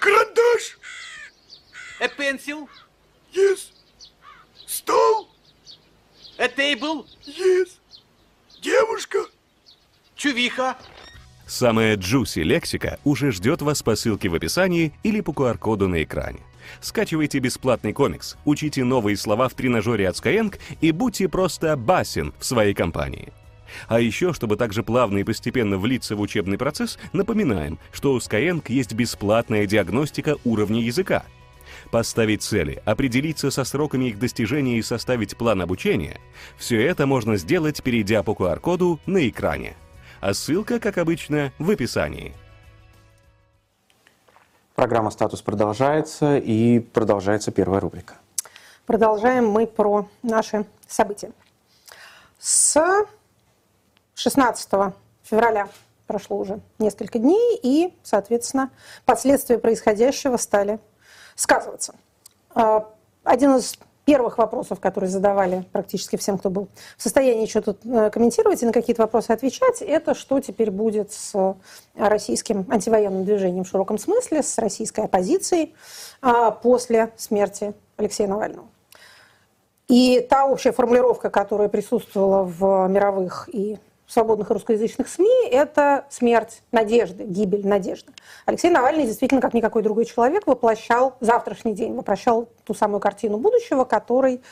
Карандаш! 0.00 0.78
A 2.00 2.08
pencil? 2.08 2.68
Yes. 3.32 3.70
Стол? 4.66 5.28
A 6.38 6.48
table? 6.48 7.06
Yes. 7.26 7.78
Девушка? 8.60 9.18
Чувиха? 10.16 10.76
Самая 11.52 11.98
juicy 11.98 12.42
лексика 12.44 12.98
уже 13.04 13.30
ждет 13.30 13.60
вас 13.60 13.82
по 13.82 13.94
ссылке 13.94 14.30
в 14.30 14.34
описании 14.34 14.90
или 15.02 15.20
по 15.20 15.32
QR-коду 15.32 15.86
на 15.86 16.02
экране. 16.02 16.38
Скачивайте 16.80 17.40
бесплатный 17.40 17.92
комикс, 17.92 18.38
учите 18.46 18.84
новые 18.84 19.18
слова 19.18 19.50
в 19.50 19.54
тренажере 19.54 20.08
от 20.08 20.16
Skyeng 20.16 20.56
и 20.80 20.92
будьте 20.92 21.28
просто 21.28 21.76
басен 21.76 22.32
в 22.38 22.46
своей 22.46 22.72
компании. 22.72 23.34
А 23.86 24.00
еще, 24.00 24.32
чтобы 24.32 24.56
также 24.56 24.82
плавно 24.82 25.18
и 25.18 25.24
постепенно 25.24 25.76
влиться 25.76 26.16
в 26.16 26.22
учебный 26.22 26.56
процесс, 26.56 26.98
напоминаем, 27.12 27.78
что 27.92 28.14
у 28.14 28.16
Skyeng 28.16 28.64
есть 28.68 28.94
бесплатная 28.94 29.66
диагностика 29.66 30.36
уровня 30.44 30.80
языка. 30.80 31.22
Поставить 31.90 32.42
цели, 32.42 32.80
определиться 32.86 33.50
со 33.50 33.64
сроками 33.64 34.06
их 34.06 34.18
достижения 34.18 34.78
и 34.78 34.82
составить 34.82 35.36
план 35.36 35.60
обучения– 35.60 36.18
все 36.56 36.80
это 36.80 37.06
можно 37.06 37.36
сделать, 37.36 37.82
перейдя 37.82 38.22
по 38.22 38.30
QR-коду 38.30 39.00
на 39.04 39.28
экране. 39.28 39.76
А 40.22 40.34
ссылка, 40.34 40.78
как 40.78 40.98
обычно, 40.98 41.52
в 41.58 41.68
описании. 41.68 42.32
Программа 44.76 45.10
«Статус» 45.10 45.42
продолжается, 45.42 46.36
и 46.36 46.78
продолжается 46.78 47.50
первая 47.50 47.80
рубрика. 47.80 48.14
Продолжаем 48.86 49.48
мы 49.48 49.66
про 49.66 50.08
наши 50.22 50.64
события. 50.86 51.32
С 52.38 52.80
16 54.14 54.94
февраля 55.24 55.68
прошло 56.06 56.36
уже 56.36 56.60
несколько 56.78 57.18
дней, 57.18 57.58
и, 57.60 57.92
соответственно, 58.04 58.70
последствия 59.04 59.58
происходящего 59.58 60.36
стали 60.36 60.78
сказываться. 61.34 61.96
А, 62.54 62.88
один 63.24 63.56
из 63.56 63.76
первых 64.04 64.38
вопросов, 64.38 64.80
которые 64.80 65.10
задавали 65.10 65.64
практически 65.72 66.16
всем, 66.16 66.38
кто 66.38 66.50
был 66.50 66.68
в 66.96 67.02
состоянии 67.02 67.46
что-то 67.46 67.76
э, 67.84 68.10
комментировать 68.10 68.62
и 68.62 68.66
на 68.66 68.72
какие-то 68.72 69.02
вопросы 69.02 69.30
отвечать, 69.30 69.80
это 69.80 70.14
что 70.14 70.40
теперь 70.40 70.70
будет 70.70 71.12
с 71.12 71.56
российским 71.94 72.66
антивоенным 72.68 73.24
движением 73.24 73.64
в 73.64 73.68
широком 73.68 73.98
смысле, 73.98 74.42
с 74.42 74.58
российской 74.58 75.04
оппозицией 75.04 75.74
а, 76.20 76.50
после 76.50 77.12
смерти 77.16 77.74
Алексея 77.96 78.28
Навального. 78.28 78.66
И 79.88 80.26
та 80.28 80.46
общая 80.46 80.72
формулировка, 80.72 81.30
которая 81.30 81.68
присутствовала 81.68 82.44
в 82.44 82.88
мировых 82.88 83.48
и 83.52 83.78
свободных 84.12 84.50
русскоязычных 84.50 85.08
СМИ, 85.08 85.48
это 85.50 86.04
смерть 86.10 86.62
надежды, 86.70 87.24
гибель 87.24 87.66
надежды. 87.66 88.12
Алексей 88.44 88.70
Навальный 88.70 89.06
действительно, 89.06 89.40
как 89.40 89.54
никакой 89.54 89.82
другой 89.82 90.04
человек, 90.04 90.46
воплощал 90.46 91.16
завтрашний 91.20 91.72
день, 91.72 91.94
воплощал 91.94 92.48
ту 92.64 92.74
самую 92.74 93.00
картину 93.00 93.38
будущего, 93.38 93.84
которой 93.84 94.42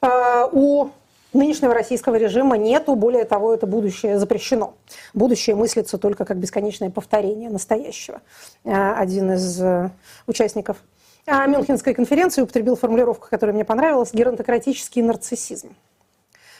э, 0.00 0.48
у 0.52 0.88
нынешнего 1.34 1.74
российского 1.74 2.14
режима 2.14 2.56
нету, 2.56 2.94
более 2.94 3.24
того, 3.24 3.52
это 3.52 3.66
будущее 3.66 4.18
запрещено. 4.18 4.74
Будущее 5.12 5.54
мыслится 5.54 5.98
только 5.98 6.24
как 6.24 6.38
бесконечное 6.38 6.88
повторение 6.88 7.50
настоящего. 7.50 8.22
Э, 8.64 8.94
один 8.94 9.32
из 9.32 9.60
э, 9.60 9.90
участников 10.26 10.78
э, 11.26 11.46
Мюнхенской 11.46 11.92
конференции 11.92 12.40
употребил 12.40 12.76
формулировку, 12.76 13.28
которая 13.28 13.54
мне 13.54 13.66
понравилась, 13.66 14.14
геронтократический 14.14 15.02
нарциссизм, 15.02 15.76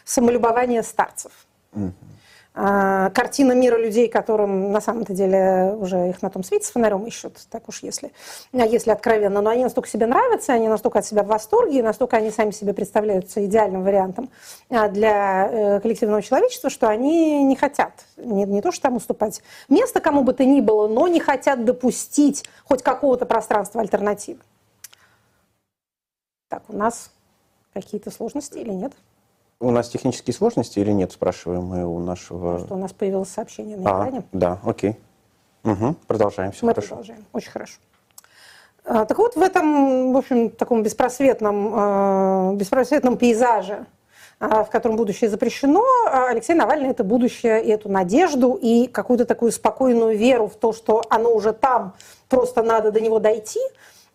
самолюбование 0.05 0.83
старцев. 0.83 1.33
Mm-hmm. 1.73 1.93
А, 2.57 3.11
картина 3.11 3.51
мира 3.51 3.77
людей, 3.77 4.09
которым 4.09 4.71
на 4.71 4.81
самом-то 4.81 5.13
деле 5.13 5.75
уже 5.77 6.11
их 6.11 6.23
на 6.23 6.31
том 6.31 6.45
свете 6.45 6.65
с 6.65 6.71
фонарем 6.71 7.05
ищут, 7.05 7.37
так 7.51 7.69
уж 7.69 7.83
если, 7.83 8.13
а 8.53 8.65
если 8.65 8.93
откровенно, 8.93 9.43
но 9.43 9.51
они 9.51 9.65
настолько 9.65 9.89
себе 9.89 10.07
нравятся, 10.07 10.53
они 10.53 10.69
настолько 10.69 11.01
от 11.01 11.05
себя 11.05 11.25
в 11.25 11.27
восторге, 11.27 11.83
настолько 11.83 12.17
они 12.17 12.31
сами 12.31 12.53
себе 12.53 12.73
представляются 12.73 13.45
идеальным 13.45 13.83
вариантом 13.83 14.31
а, 14.71 14.89
для 14.89 15.49
э, 15.51 15.81
коллективного 15.81 16.23
человечества, 16.23 16.71
что 16.71 16.89
они 16.89 17.43
не 17.43 17.57
хотят 17.57 18.05
не, 18.17 18.45
не 18.45 18.63
то, 18.63 18.71
что 18.71 18.83
там 18.83 18.97
уступать 18.97 19.43
место 19.69 20.01
кому 20.01 20.23
бы 20.23 20.33
то 20.33 20.45
ни 20.45 20.61
было, 20.61 20.87
но 20.87 21.09
не 21.09 21.19
хотят 21.19 21.65
допустить 21.65 22.45
хоть 22.65 22.85
какого-то 22.85 23.27
пространства 23.27 23.81
альтернативы. 23.81 24.39
Так, 26.49 26.63
у 26.69 26.77
нас 26.77 27.11
какие-то 27.73 28.13
сложности 28.13 28.59
или 28.59 28.71
нет? 28.71 28.93
У 29.61 29.71
нас 29.71 29.89
технические 29.89 30.35
сложности 30.35 30.79
или 30.79 30.91
нет, 30.91 31.13
спрашиваем 31.13 31.65
мы 31.65 31.87
у 31.87 31.99
нашего... 31.99 32.59
Что 32.59 32.75
у 32.75 32.79
нас 32.79 32.93
появилось 32.93 33.31
сообщение 33.31 33.77
на 33.77 33.83
экране. 33.83 34.19
А, 34.19 34.23
да, 34.33 34.59
окей. 34.65 34.99
Угу, 35.65 35.97
продолжаем, 36.07 36.53
все 36.53 36.67
мы 36.67 36.73
хорошо. 36.73 36.89
продолжаем, 36.89 37.25
очень 37.33 37.51
хорошо. 37.51 37.79
А, 38.85 39.07
так 39.07 39.17
вот, 39.17 39.35
в 39.35 39.41
этом, 39.41 40.13
в 40.13 40.17
общем, 40.17 40.51
таком 40.51 40.83
беспросветном, 40.83 41.73
а, 41.75 42.53
беспросветном 42.55 43.17
пейзаже, 43.17 43.87
а, 44.41 44.65
в 44.65 44.71
котором 44.71 44.97
будущее 44.97 45.31
запрещено, 45.31 45.83
Алексей 46.29 46.55
Навальный 46.55 46.91
это 46.91 47.03
будущее 47.03 47.65
и 47.65 47.71
эту 47.71 47.89
надежду, 47.89 48.59
и 48.61 48.87
какую-то 48.89 49.25
такую 49.25 49.53
спокойную 49.53 50.19
веру 50.19 50.49
в 50.49 50.57
то, 50.57 50.75
что 50.75 51.03
оно 51.09 51.33
уже 51.33 51.55
там, 51.55 51.95
просто 52.29 52.63
надо 52.63 52.93
до 52.93 53.01
него 53.01 53.21
дойти, 53.21 53.61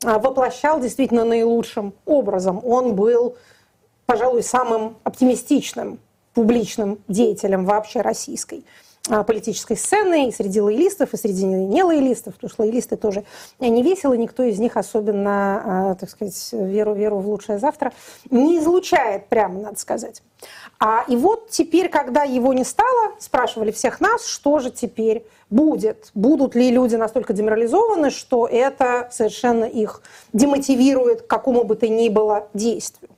воплощал 0.04 0.80
действительно 0.80 1.26
наилучшим 1.26 1.94
образом. 2.06 2.62
Он 2.64 2.96
был 2.96 3.36
пожалуй, 4.10 4.42
самым 4.42 4.98
оптимистичным 5.04 6.00
публичным 6.34 6.98
деятелем 7.08 7.66
вообще 7.66 8.02
российской 8.02 8.66
а, 9.08 9.24
политической 9.24 9.78
сцены 9.78 10.30
и 10.30 10.32
среди 10.32 10.60
лоялистов, 10.62 11.14
и 11.14 11.18
среди 11.18 11.46
нелоялистов, 11.46 12.34
потому 12.34 12.50
что 12.50 12.64
лоялисты 12.64 12.98
тоже 12.98 13.24
не 13.60 13.84
весело, 13.84 14.16
никто 14.16 14.42
из 14.42 14.58
них 14.58 14.78
особенно, 14.78 15.92
а, 15.92 15.96
так 15.96 16.10
сказать, 16.10 16.50
веру, 16.54 16.96
веру 16.96 17.20
в 17.20 17.30
лучшее 17.30 17.60
завтра 17.60 17.94
не 18.32 18.58
излучает, 18.58 19.28
прямо 19.28 19.60
надо 19.60 19.80
сказать. 19.80 20.24
А, 20.80 21.06
и 21.08 21.16
вот 21.16 21.52
теперь, 21.52 21.88
когда 21.88 22.24
его 22.24 22.52
не 22.52 22.64
стало, 22.64 23.12
спрашивали 23.20 23.70
всех 23.70 24.02
нас, 24.02 24.26
что 24.26 24.58
же 24.58 24.72
теперь 24.72 25.24
будет. 25.52 26.10
Будут 26.16 26.56
ли 26.56 26.72
люди 26.72 26.96
настолько 26.96 27.34
деморализованы, 27.34 28.10
что 28.10 28.48
это 28.48 29.08
совершенно 29.12 29.66
их 29.66 30.02
демотивирует 30.34 31.22
к 31.22 31.28
какому 31.28 31.64
бы 31.64 31.76
то 31.76 31.88
ни 31.88 32.10
было 32.10 32.48
действию. 32.56 33.12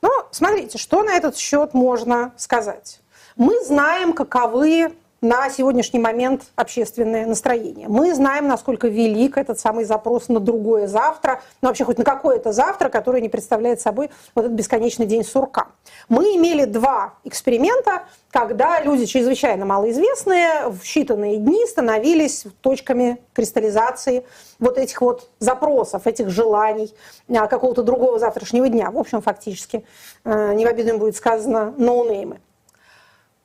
Но 0.00 0.28
смотрите, 0.30 0.78
что 0.78 1.02
на 1.02 1.12
этот 1.16 1.36
счет 1.36 1.74
можно 1.74 2.32
сказать. 2.36 3.00
Мы 3.36 3.62
знаем, 3.64 4.12
каковы 4.12 4.94
на 5.20 5.50
сегодняшний 5.50 5.98
момент 5.98 6.44
общественное 6.54 7.26
настроение. 7.26 7.88
Мы 7.88 8.14
знаем, 8.14 8.46
насколько 8.46 8.88
велик 8.88 9.36
этот 9.36 9.58
самый 9.58 9.84
запрос 9.84 10.28
на 10.28 10.40
другое 10.40 10.86
завтра, 10.86 11.40
ну 11.60 11.68
вообще 11.68 11.84
хоть 11.84 11.98
на 11.98 12.04
какое-то 12.04 12.52
завтра, 12.52 12.88
которое 12.88 13.20
не 13.20 13.28
представляет 13.28 13.80
собой 13.80 14.10
вот 14.34 14.44
этот 14.44 14.56
бесконечный 14.56 15.06
день 15.06 15.24
сурка. 15.24 15.68
Мы 16.08 16.36
имели 16.36 16.64
два 16.64 17.14
эксперимента, 17.24 18.04
когда 18.30 18.80
люди 18.80 19.06
чрезвычайно 19.06 19.64
малоизвестные 19.64 20.68
в 20.68 20.82
считанные 20.82 21.36
дни 21.36 21.66
становились 21.66 22.44
точками 22.60 23.18
кристаллизации 23.32 24.24
вот 24.58 24.78
этих 24.78 25.00
вот 25.00 25.30
запросов, 25.38 26.06
этих 26.06 26.28
желаний 26.28 26.94
а, 27.28 27.46
какого-то 27.46 27.82
другого 27.82 28.18
завтрашнего 28.18 28.68
дня. 28.68 28.90
В 28.90 28.98
общем, 28.98 29.22
фактически, 29.22 29.84
э, 30.24 30.54
не 30.54 30.64
в 30.64 30.68
обиду 30.68 30.98
будет 30.98 31.16
сказано, 31.16 31.74
ноунеймы. 31.76 32.40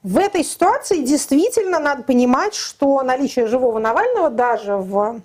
В 0.03 0.17
этой 0.17 0.43
ситуации 0.43 0.97
действительно 0.97 1.79
надо 1.79 2.03
понимать, 2.03 2.55
что 2.55 3.01
наличие 3.03 3.47
живого 3.47 3.79
Навального 3.79 4.29
даже 4.29 4.75
в 4.75 5.21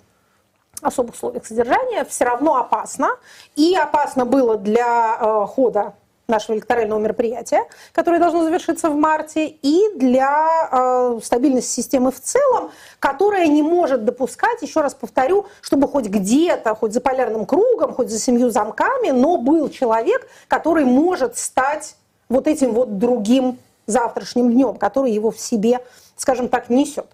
особых 0.81 1.15
условиях 1.15 1.45
содержания 1.45 2.05
все 2.05 2.23
равно 2.23 2.55
опасно. 2.55 3.09
И 3.57 3.75
опасно 3.75 4.25
было 4.25 4.57
для 4.57 5.17
э, 5.19 5.45
хода 5.47 5.95
нашего 6.29 6.55
электорального 6.55 6.97
мероприятия, 6.97 7.63
которое 7.91 8.19
должно 8.19 8.43
завершиться 8.43 8.89
в 8.89 8.95
марте, 8.95 9.47
и 9.47 9.81
для 9.95 10.69
э, 10.71 11.19
стабильности 11.23 11.81
системы 11.81 12.13
в 12.13 12.21
целом, 12.21 12.71
которая 12.99 13.47
не 13.47 13.63
может 13.63 14.05
допускать, 14.05 14.61
еще 14.61 14.79
раз 14.79 14.93
повторю, 14.93 15.47
чтобы 15.59 15.89
хоть 15.89 16.05
где-то, 16.05 16.73
хоть 16.75 16.93
за 16.93 17.01
полярным 17.01 17.45
кругом, 17.45 17.93
хоть 17.93 18.09
за 18.09 18.19
семью 18.19 18.49
замками, 18.49 19.09
но 19.09 19.35
был 19.35 19.67
человек, 19.69 20.25
который 20.47 20.85
может 20.85 21.37
стать 21.37 21.97
вот 22.29 22.47
этим 22.47 22.71
вот 22.73 22.97
другим 22.97 23.57
завтрашним 23.89 24.51
днем, 24.51 24.75
который 24.75 25.11
его 25.11 25.31
в 25.31 25.39
себе, 25.39 25.79
скажем 26.15 26.49
так, 26.49 26.69
несет. 26.69 27.07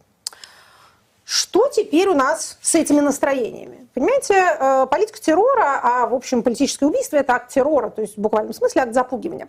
Что 1.25 1.67
теперь 1.69 2.07
у 2.07 2.13
нас 2.13 2.59
с 2.61 2.75
этими 2.75 2.99
настроениями? 2.99 3.87
Понимаете, 3.95 4.35
э, 4.35 4.85
политика 4.85 5.19
террора, 5.19 5.79
а 5.81 6.05
в 6.05 6.13
общем 6.13 6.43
политическое 6.43 6.85
убийство– 6.85 7.15
это 7.17 7.33
акт 7.33 7.51
террора, 7.51 7.89
то 7.89 8.03
есть 8.03 8.15
в 8.15 8.21
буквальном 8.21 8.53
смысле 8.53 8.83
акт 8.83 8.93
запугивания. 8.93 9.47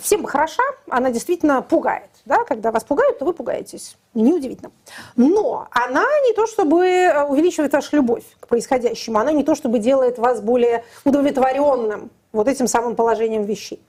Всем 0.00 0.22
бы 0.22 0.28
хороша, 0.28 0.64
она 0.90 1.12
действительно 1.12 1.62
пугает. 1.62 2.10
Да? 2.24 2.42
Когда 2.42 2.72
вас 2.72 2.82
пугают, 2.82 3.20
то 3.20 3.24
вы 3.24 3.34
пугаетесь. 3.34 3.96
Неудивительно. 4.14 4.72
Но 5.14 5.68
она 5.70 6.04
не 6.26 6.32
то 6.32 6.48
чтобы 6.48 6.84
э, 6.84 7.22
увеличивает 7.22 7.72
вашу 7.72 7.94
любовь 7.94 8.24
к 8.40 8.48
происходящему, 8.48 9.20
она 9.20 9.30
не 9.30 9.44
то 9.44 9.54
чтобы 9.54 9.78
делает 9.78 10.18
вас 10.18 10.40
более 10.40 10.84
удовлетворенным 11.04 12.10
вот 12.32 12.48
этим 12.48 12.66
самым 12.66 12.96
положением 12.96 13.44
вещей. 13.44 13.80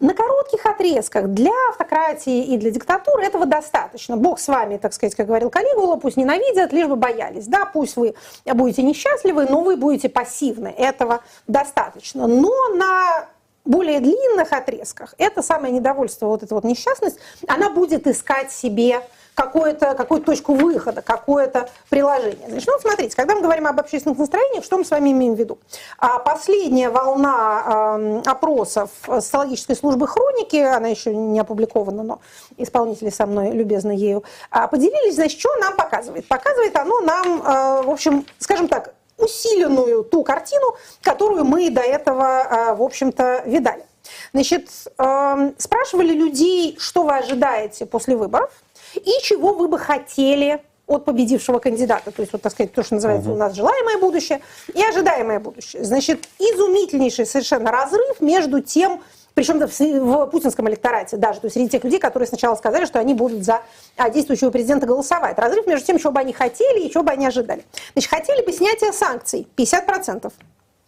На 0.00 0.14
коротких 0.14 0.64
отрезках 0.66 1.28
для 1.28 1.52
автократии 1.70 2.44
и 2.44 2.56
для 2.56 2.70
диктатуры 2.70 3.24
этого 3.24 3.46
достаточно. 3.46 4.16
Бог 4.16 4.40
с 4.40 4.48
вами, 4.48 4.76
так 4.76 4.92
сказать, 4.92 5.14
как 5.14 5.26
говорил 5.26 5.50
Калигула, 5.50 5.96
пусть 5.96 6.16
ненавидят, 6.16 6.72
лишь 6.72 6.86
бы 6.86 6.96
боялись. 6.96 7.46
Да, 7.46 7.66
пусть 7.66 7.96
вы 7.96 8.14
будете 8.44 8.82
несчастливы, 8.82 9.46
но 9.48 9.60
вы 9.60 9.76
будете 9.76 10.08
пассивны. 10.08 10.68
Этого 10.68 11.22
достаточно. 11.46 12.26
Но 12.26 12.68
на 12.74 13.26
более 13.64 14.00
длинных 14.00 14.52
отрезках 14.52 15.14
это 15.18 15.42
самое 15.42 15.72
недовольство, 15.72 16.26
вот 16.26 16.42
эта 16.42 16.54
вот 16.54 16.64
несчастность, 16.64 17.18
она 17.46 17.70
будет 17.70 18.06
искать 18.06 18.50
себе 18.50 19.02
какую-то 19.34 19.94
какую 19.94 20.22
точку 20.22 20.54
выхода, 20.54 21.02
какое-то 21.02 21.68
приложение. 21.88 22.48
Значит, 22.48 22.68
ну, 22.68 22.78
смотрите, 22.80 23.16
когда 23.16 23.34
мы 23.34 23.42
говорим 23.42 23.66
об 23.66 23.78
общественных 23.80 24.18
настроениях, 24.18 24.64
что 24.64 24.78
мы 24.78 24.84
с 24.84 24.90
вами 24.90 25.10
имеем 25.10 25.34
в 25.34 25.38
виду? 25.38 25.58
А 25.98 26.18
последняя 26.18 26.90
волна 26.90 27.96
э, 27.98 28.22
опросов 28.26 28.90
социологической 29.04 29.76
службы 29.76 30.06
хроники, 30.06 30.56
она 30.56 30.88
еще 30.88 31.14
не 31.14 31.40
опубликована, 31.40 32.02
но 32.02 32.20
исполнители 32.56 33.10
со 33.10 33.26
мной 33.26 33.52
любезно 33.52 33.90
ею 33.90 34.24
а, 34.50 34.68
поделились, 34.68 35.14
значит, 35.14 35.40
что 35.40 35.54
нам 35.56 35.76
показывает? 35.76 36.26
Показывает 36.28 36.76
оно 36.76 37.00
нам, 37.00 37.42
э, 37.42 37.82
в 37.82 37.90
общем, 37.90 38.26
скажем 38.38 38.68
так, 38.68 38.94
усиленную 39.18 40.04
ту 40.04 40.24
картину, 40.24 40.74
которую 41.00 41.44
мы 41.44 41.70
до 41.70 41.80
этого, 41.80 42.74
в 42.76 42.82
общем-то, 42.82 43.42
видали. 43.46 43.84
Значит, 44.32 44.68
эм, 44.98 45.54
спрашивали 45.58 46.12
людей, 46.12 46.76
что 46.78 47.04
вы 47.04 47.16
ожидаете 47.16 47.86
после 47.86 48.16
выборов 48.16 48.50
и 48.94 49.22
чего 49.22 49.52
вы 49.54 49.68
бы 49.68 49.78
хотели 49.78 50.62
от 50.86 51.04
победившего 51.04 51.58
кандидата. 51.58 52.10
То 52.10 52.22
есть, 52.22 52.32
вот, 52.32 52.42
так 52.42 52.52
сказать, 52.52 52.72
то, 52.72 52.82
что 52.82 52.94
называется 52.96 53.30
у 53.30 53.36
нас 53.36 53.54
желаемое 53.54 53.98
будущее 53.98 54.40
и 54.74 54.82
ожидаемое 54.82 55.40
будущее. 55.40 55.84
Значит, 55.84 56.28
изумительнейший 56.38 57.26
совершенно 57.26 57.70
разрыв 57.70 58.20
между 58.20 58.60
тем, 58.60 59.00
причем 59.34 59.58
в 59.58 60.26
путинском 60.26 60.68
электорате 60.68 61.16
даже, 61.16 61.40
то 61.40 61.46
есть 61.46 61.54
среди 61.54 61.70
тех 61.70 61.84
людей, 61.84 61.98
которые 61.98 62.26
сначала 62.26 62.54
сказали, 62.54 62.84
что 62.84 62.98
они 62.98 63.14
будут 63.14 63.44
за 63.44 63.62
а, 63.96 64.10
действующего 64.10 64.50
президента 64.50 64.86
голосовать. 64.86 65.38
Разрыв 65.38 65.66
между 65.66 65.86
тем, 65.86 65.98
чего 65.98 66.12
бы 66.12 66.20
они 66.20 66.32
хотели 66.34 66.80
и 66.80 66.90
чего 66.90 67.02
бы 67.02 67.12
они 67.12 67.26
ожидали. 67.26 67.64
Значит, 67.94 68.10
хотели 68.10 68.44
бы 68.44 68.52
снятия 68.52 68.92
санкций 68.92 69.46
50% 69.56 70.30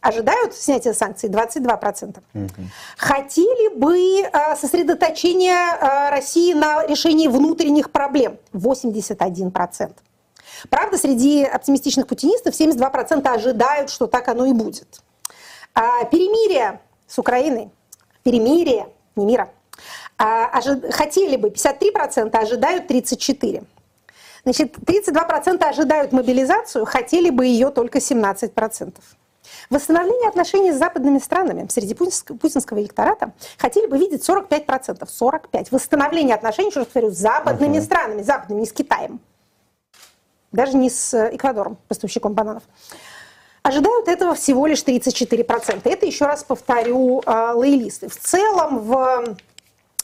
ожидают 0.04 0.54
снятия 0.54 0.92
санкций 0.92 1.30
22%. 1.30 2.18
Угу. 2.34 2.48
Хотели 2.98 3.74
бы 3.74 4.20
э, 4.20 4.56
сосредоточения 4.56 5.76
э, 5.76 6.10
России 6.10 6.52
на 6.52 6.86
решении 6.86 7.26
внутренних 7.26 7.90
проблем 7.90 8.38
81%. 8.52 9.92
Правда, 10.68 10.98
среди 10.98 11.44
оптимистичных 11.44 12.06
путинистов 12.06 12.54
72% 12.54 13.26
ожидают, 13.26 13.90
что 13.90 14.06
так 14.06 14.28
оно 14.28 14.46
и 14.46 14.52
будет. 14.52 15.00
А, 15.74 16.04
перемирие 16.04 16.80
с 17.06 17.18
Украиной, 17.18 17.70
перемирие, 18.22 18.88
не 19.16 19.24
мира, 19.24 19.50
а, 20.18 20.46
ожи... 20.56 20.80
хотели 20.92 21.36
бы 21.36 21.48
53%, 21.48 22.30
а 22.32 22.38
ожидают 22.38 22.90
34%. 22.90 23.64
Значит, 24.44 24.76
32% 24.76 25.64
ожидают 25.64 26.12
мобилизацию, 26.12 26.84
хотели 26.84 27.30
бы 27.30 27.46
ее 27.46 27.70
только 27.70 27.98
17%. 27.98 28.94
Восстановление 29.70 30.28
отношений 30.28 30.72
с 30.72 30.76
западными 30.76 31.18
странами 31.18 31.66
среди 31.70 31.94
путинского 31.94 32.80
электората 32.80 33.32
хотели 33.58 33.86
бы 33.86 33.98
видеть 33.98 34.28
45%. 34.28 35.08
45%. 35.08 35.68
Восстановление 35.70 36.34
отношений, 36.34 36.68
еще 36.68 36.80
раз 36.80 36.86
повторю, 36.86 37.10
с 37.10 37.16
западными 37.16 37.78
uh-huh. 37.78 37.82
странами, 37.82 38.22
западными, 38.22 38.60
не 38.60 38.66
с 38.66 38.72
Китаем. 38.72 39.20
Даже 40.52 40.76
не 40.76 40.90
с 40.90 41.14
Эквадором, 41.34 41.78
поставщиком 41.88 42.34
бананов. 42.34 42.62
Ожидают 43.62 44.08
этого 44.08 44.34
всего 44.34 44.66
лишь 44.66 44.82
34%. 44.82 45.80
Это, 45.84 46.06
еще 46.06 46.26
раз 46.26 46.44
повторю, 46.44 47.22
э, 47.24 47.52
лоялисты. 47.54 48.08
В 48.08 48.16
целом, 48.16 48.80
в 48.80 49.24
Э, 49.24 49.34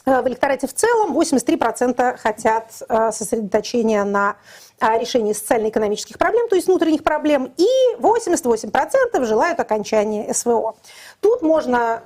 в 0.05 0.27
электорате 0.27 0.67
в 0.67 0.73
целом 0.73 1.17
83% 1.17 2.17
хотят 2.17 2.81
э, 2.87 3.11
сосредоточения 3.11 4.03
на 4.03 4.37
э, 4.79 4.99
решении 4.99 5.33
социально-экономических 5.33 6.17
проблем, 6.17 6.49
то 6.49 6.55
есть 6.55 6.67
внутренних 6.67 7.03
проблем, 7.03 7.53
и 7.57 7.67
88% 7.99 9.25
желают 9.25 9.59
окончания 9.59 10.33
СВО. 10.33 10.75
Тут 11.19 11.41
можно 11.41 12.03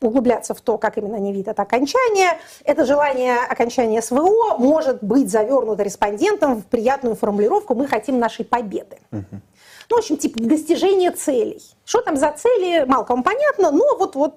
углубляться 0.00 0.54
в 0.54 0.60
то, 0.60 0.76
как 0.76 0.98
именно 0.98 1.16
они 1.16 1.32
видят 1.32 1.58
окончание. 1.58 2.38
Это 2.64 2.84
желание 2.84 3.38
окончания 3.38 4.02
СВО 4.02 4.56
может 4.58 5.02
быть 5.02 5.30
завернуто 5.30 5.82
респондентом 5.82 6.62
в 6.62 6.66
приятную 6.66 7.16
формулировку 7.16 7.74
«мы 7.74 7.86
хотим 7.86 8.18
нашей 8.18 8.44
победы». 8.44 8.98
Угу. 9.12 9.40
Ну, 9.88 9.96
в 9.96 9.98
общем, 9.98 10.16
типа 10.16 10.40
достижение 10.40 11.12
целей. 11.12 11.62
Что 11.86 12.00
там 12.02 12.16
за 12.16 12.32
цели, 12.32 12.84
мало 12.84 13.04
кому 13.04 13.22
понятно, 13.22 13.70
но 13.70 13.96
вот, 13.96 14.16
вот 14.16 14.34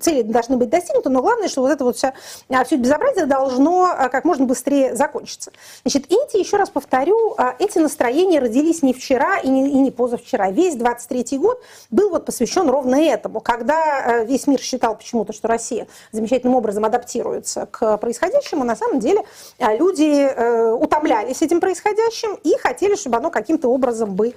цели 0.00 0.22
должны 0.22 0.56
быть 0.56 0.68
достигнуты, 0.68 1.08
но 1.08 1.22
главное, 1.22 1.48
что 1.48 1.62
вот 1.62 1.70
это 1.70 1.84
вот 1.84 1.96
вся, 1.96 2.12
а, 2.48 2.64
все 2.64 2.76
безобразие 2.76 3.26
должно 3.26 3.84
а, 3.84 4.08
как 4.08 4.24
можно 4.24 4.44
быстрее 4.44 4.94
закончиться. 4.94 5.52
Значит, 5.82 6.06
эти, 6.10 6.36
еще 6.38 6.56
раз 6.56 6.70
повторю, 6.70 7.34
а, 7.38 7.54
эти 7.58 7.78
настроения 7.78 8.38
родились 8.38 8.82
не 8.82 8.92
вчера 8.92 9.38
и 9.38 9.48
не, 9.48 9.70
и 9.70 9.78
не 9.78 9.90
позавчера. 9.90 10.50
Весь 10.50 10.74
23 10.76 11.38
год 11.38 11.62
был 11.90 12.10
вот 12.10 12.26
посвящен 12.26 12.68
ровно 12.68 12.96
этому, 12.96 13.40
когда 13.40 14.24
весь 14.24 14.46
мир 14.46 14.60
считал 14.60 14.96
почему-то, 14.96 15.32
что 15.32 15.48
Россия 15.48 15.86
замечательным 16.12 16.54
образом 16.54 16.84
адаптируется 16.84 17.66
к 17.70 17.96
происходящему, 17.98 18.64
на 18.64 18.76
самом 18.76 19.00
деле 19.00 19.22
люди 19.58 20.26
э, 20.26 20.72
утомлялись 20.72 21.42
этим 21.42 21.60
происходящим 21.60 22.34
и 22.42 22.56
хотели, 22.58 22.94
чтобы 22.94 23.16
оно 23.16 23.30
каким-то 23.30 23.68
образом 23.68 24.14
бы 24.14 24.34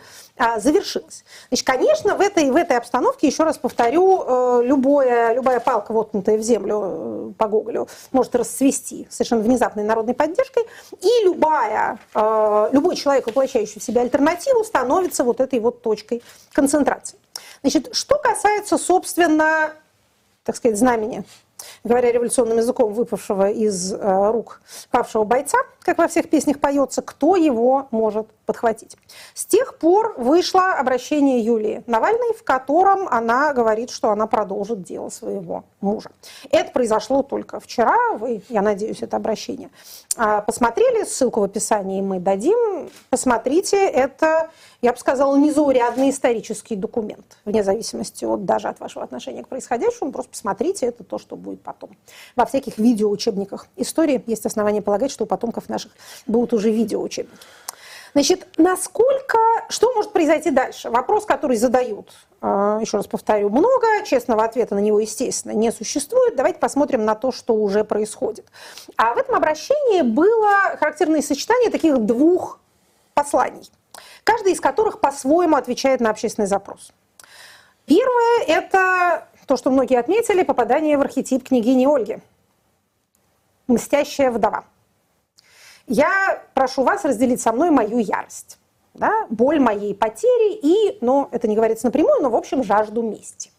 завершилось. 0.57 1.23
Значит, 1.49 1.65
конечно, 1.65 2.15
в 2.15 2.21
этой, 2.37 2.51
в 2.51 2.55
этой 2.55 2.77
обстановке, 2.77 3.27
еще 3.27 3.43
раз 3.43 3.57
повторю, 3.57 4.23
э, 4.25 4.61
любое, 4.63 5.33
любая 5.33 5.59
палка, 5.59 5.91
воткнутая 5.91 6.37
в 6.37 6.41
землю 6.41 6.81
э, 6.83 7.31
по 7.37 7.47
Гоголю, 7.47 7.87
может 8.11 8.35
расцвести 8.35 9.07
совершенно 9.09 9.41
внезапной 9.41 9.83
народной 9.83 10.13
поддержкой, 10.13 10.63
и 11.01 11.23
любая, 11.23 11.99
э, 12.13 12.69
любой 12.71 12.95
человек, 12.95 13.27
воплощающий 13.27 13.81
в 13.81 13.83
себя 13.83 14.01
альтернативу, 14.01 14.63
становится 14.63 15.23
вот 15.23 15.41
этой 15.41 15.59
вот 15.59 15.81
точкой 15.81 16.21
концентрации. 16.51 17.17
Значит, 17.61 17.95
что 17.95 18.17
касается, 18.19 18.77
собственно, 18.77 19.71
так 20.43 20.55
сказать, 20.55 20.77
знамени 20.77 21.23
говоря 21.83 22.11
революционным 22.11 22.57
языком, 22.57 22.93
выпавшего 22.93 23.49
из 23.49 23.91
рук 23.91 24.61
павшего 24.91 25.23
бойца, 25.23 25.57
как 25.81 25.97
во 25.97 26.07
всех 26.07 26.29
песнях 26.29 26.59
поется, 26.59 27.01
кто 27.01 27.35
его 27.35 27.87
может 27.89 28.27
подхватить. 28.47 28.97
С 29.35 29.45
тех 29.45 29.77
пор 29.77 30.15
вышло 30.17 30.73
обращение 30.73 31.41
Юлии 31.41 31.83
Навальной, 31.85 32.33
в 32.33 32.43
котором 32.43 33.07
она 33.09 33.53
говорит, 33.53 33.91
что 33.91 34.09
она 34.09 34.25
продолжит 34.25 34.81
дело 34.81 35.09
своего 35.09 35.65
мужа. 35.81 36.09
Это 36.49 36.71
произошло 36.71 37.21
только 37.21 37.59
вчера, 37.59 37.97
вы, 38.13 38.41
я 38.49 38.61
надеюсь, 38.61 39.03
это 39.03 39.17
обращение 39.17 39.69
а, 40.17 40.41
посмотрели, 40.41 41.03
ссылку 41.03 41.41
в 41.41 41.43
описании 41.43 42.01
мы 42.01 42.19
дадим, 42.19 42.89
посмотрите, 43.09 43.77
это, 43.77 44.49
я 44.81 44.91
бы 44.91 44.97
сказала, 44.97 45.35
незаурядный 45.35 46.09
исторический 46.09 46.75
документ, 46.75 47.37
вне 47.45 47.63
зависимости 47.63 48.25
от, 48.25 48.45
даже 48.45 48.67
от 48.67 48.79
вашего 48.79 49.03
отношения 49.03 49.43
к 49.43 49.47
происходящему, 49.47 50.11
просто 50.11 50.31
посмотрите, 50.31 50.87
это 50.87 51.03
то, 51.03 51.19
что 51.19 51.35
будет 51.35 51.61
потом. 51.61 51.91
Во 52.35 52.45
всяких 52.45 52.77
видеоучебниках 52.77 53.67
истории 53.75 54.23
есть 54.25 54.45
основания 54.45 54.81
полагать, 54.81 55.11
что 55.11 55.25
у 55.25 55.27
потомков 55.27 55.69
наших 55.69 55.91
будут 56.25 56.53
уже 56.53 56.71
видеоучебники. 56.71 57.37
Значит, 58.17 58.47
насколько, 58.57 59.37
что 59.69 59.93
может 59.93 60.11
произойти 60.11 60.49
дальше? 60.49 60.89
Вопрос, 60.89 61.27
который 61.27 61.55
задают, 61.55 62.09
а, 62.41 62.79
еще 62.81 62.97
раз 62.97 63.05
повторю, 63.05 63.51
много, 63.51 63.85
честного 64.07 64.43
ответа 64.43 64.73
на 64.73 64.79
него, 64.79 64.99
естественно, 64.99 65.51
не 65.51 65.71
существует. 65.71 66.35
Давайте 66.35 66.57
посмотрим 66.57 67.05
на 67.05 67.13
то, 67.13 67.31
что 67.31 67.53
уже 67.53 67.83
происходит. 67.83 68.47
А 68.95 69.13
в 69.13 69.19
этом 69.19 69.35
обращении 69.35 70.01
было 70.01 70.75
характерное 70.79 71.21
сочетание 71.21 71.69
таких 71.69 71.99
двух 71.99 72.59
посланий, 73.13 73.69
каждый 74.23 74.53
из 74.53 74.61
которых 74.61 74.99
по-своему 74.99 75.55
отвечает 75.55 75.99
на 75.99 76.09
общественный 76.09 76.47
запрос. 76.47 76.93
Первое– 77.85 78.45
это 78.47 79.27
то, 79.45 79.57
что 79.57 79.69
многие 79.69 79.99
отметили, 79.99 80.41
попадание 80.41 80.97
в 80.97 81.01
архетип 81.01 81.47
княгини 81.47 81.85
Ольги. 81.85 82.17
Мстящая 83.67 84.31
вдова. 84.31 84.63
Я 85.87 86.43
прошу 86.53 86.83
вас 86.83 87.05
разделить 87.05 87.41
со 87.41 87.53
мной 87.53 87.71
мою 87.71 87.99
ярость, 87.99 88.59
да, 88.93 89.25
боль 89.29 89.59
моей 89.59 89.95
потери 89.95 90.53
и, 90.53 90.97
ну, 90.99 91.29
это 91.31 91.47
не 91.47 91.55
говорится 91.55 91.85
напрямую, 91.85 92.21
но, 92.21 92.29
в 92.29 92.35
общем, 92.35 92.63
жажду 92.63 93.01
мести. 93.01 93.51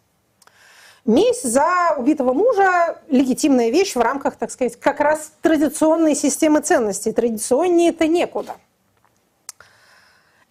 Месть 1.07 1.51
за 1.51 1.95
убитого 1.97 2.35
мужа– 2.35 3.01
легитимная 3.09 3.71
вещь 3.71 3.97
в 3.97 4.01
рамках, 4.01 4.37
так 4.37 4.51
сказать, 4.51 4.77
как 4.77 5.01
раз 5.01 5.33
традиционной 5.41 6.15
системы 6.15 6.61
ценностей. 6.61 7.13
Традиционнее 7.13 7.91
это 7.91 8.07
некуда. 8.07 8.57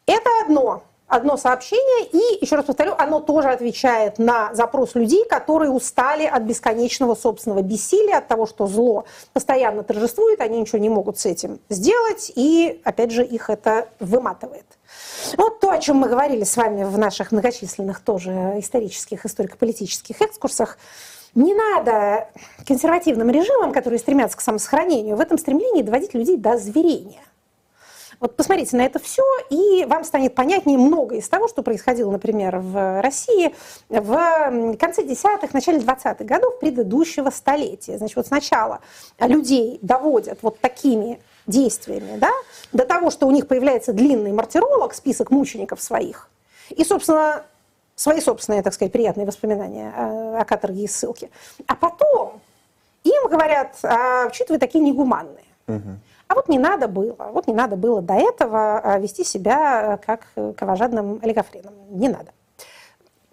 Это 0.08 0.30
одно 0.44 0.84
одно 1.08 1.38
сообщение, 1.38 2.08
и, 2.12 2.44
еще 2.44 2.56
раз 2.56 2.66
повторю, 2.66 2.94
оно 2.98 3.20
тоже 3.20 3.50
отвечает 3.50 4.20
на 4.20 4.54
запрос 4.54 4.96
людей, 4.96 5.26
которые 5.26 5.72
устали 5.72 6.26
от 6.26 6.44
бесконечного 6.44 7.16
собственного 7.16 7.62
бессилия, 7.62 8.18
от 8.18 8.28
того, 8.28 8.46
что 8.46 8.68
зло 8.68 9.06
постоянно 9.34 9.84
торжествует, 9.84 10.42
они 10.42 10.60
ничего 10.60 10.80
не 10.80 10.90
могут 10.90 11.18
с 11.18 11.26
этим 11.26 11.60
сделать, 11.70 12.32
и, 12.36 12.82
опять 12.84 13.12
же, 13.12 13.24
их 13.24 13.50
это 13.50 13.88
выматывает. 14.00 14.66
Вот 15.38 15.60
то, 15.60 15.72
о 15.72 15.80
чем 15.80 15.98
мы 15.98 16.10
говорили 16.10 16.44
с 16.44 16.58
вами 16.58 16.84
в 16.84 16.98
наших 16.98 17.32
многочисленных 17.32 18.02
тоже 18.02 18.56
исторических, 18.58 19.26
историко-политических 19.26 20.22
экскурсах, 20.22 20.78
не 21.36 21.54
надо 21.54 22.30
консервативным 22.66 23.30
режимам, 23.30 23.72
которые 23.72 24.00
стремятся 24.00 24.38
к 24.38 24.42
самосохранению, 24.42 25.16
в 25.16 25.22
этом 25.22 25.38
стремлении 25.38 25.84
доводить 25.84 26.14
людей 26.14 26.38
до 26.38 26.58
зверения. 26.58 27.22
Вот 28.20 28.36
посмотрите 28.36 28.76
на 28.76 28.82
это 28.82 28.98
все, 29.00 29.24
и 29.50 29.86
вам 29.86 30.04
станет 30.04 30.34
понятнее 30.34 30.78
многое 30.78 31.20
из 31.20 31.30
того, 31.30 31.48
что 31.48 31.62
происходило, 31.62 32.10
например, 32.12 32.58
в 32.58 33.02
России 33.02 33.54
в 33.90 34.76
конце 34.78 35.04
десятых, 35.04 35.54
начале 35.54 35.80
20-х 35.80 36.24
годов 36.24 36.60
предыдущего 36.60 37.30
столетия. 37.30 37.98
Значит, 37.98 38.16
вот 38.16 38.28
сначала 38.28 38.80
людей 39.20 39.78
доводят 39.84 40.40
вот 40.42 40.60
такими 40.60 41.22
действиями, 41.46 42.18
да, 42.18 42.32
до 42.74 42.86
того, 42.86 43.12
что 43.12 43.28
у 43.28 43.32
них 43.32 43.48
появляется 43.48 43.94
длинный 43.94 44.32
мартиролог, 44.32 44.94
список 44.94 45.30
мучеников 45.30 45.82
своих, 45.82 46.30
и, 46.70 46.84
собственно, 46.84 47.44
свои 47.96 48.20
собственные, 48.20 48.64
так 48.64 48.74
сказать, 48.74 48.92
приятные 48.92 49.26
воспоминания 49.26 49.94
о 50.40 50.44
каторге 50.44 50.84
и 50.84 50.88
ссылке. 50.88 51.30
А 51.68 51.76
потом 51.76 52.42
им 53.04 53.28
говорят, 53.30 53.78
а 53.84 54.32
что 54.34 54.54
вы 54.54 54.60
такие 54.60 54.84
негуманные? 54.84 55.46
Угу. 55.68 56.00
А 56.28 56.36
вот 56.36 56.50
не 56.50 56.60
надо 56.60 56.88
было, 56.88 57.16
вот 57.32 57.48
не 57.48 57.54
надо 57.54 57.76
было 57.76 58.02
до 58.02 58.16
этого 58.16 58.80
а, 58.80 59.00
вести 59.00 59.24
себя 59.24 60.00
как 60.06 60.28
кровожадным 60.58 61.20
олигофреном. 61.22 61.74
Не 61.90 62.10
надо. 62.10 62.32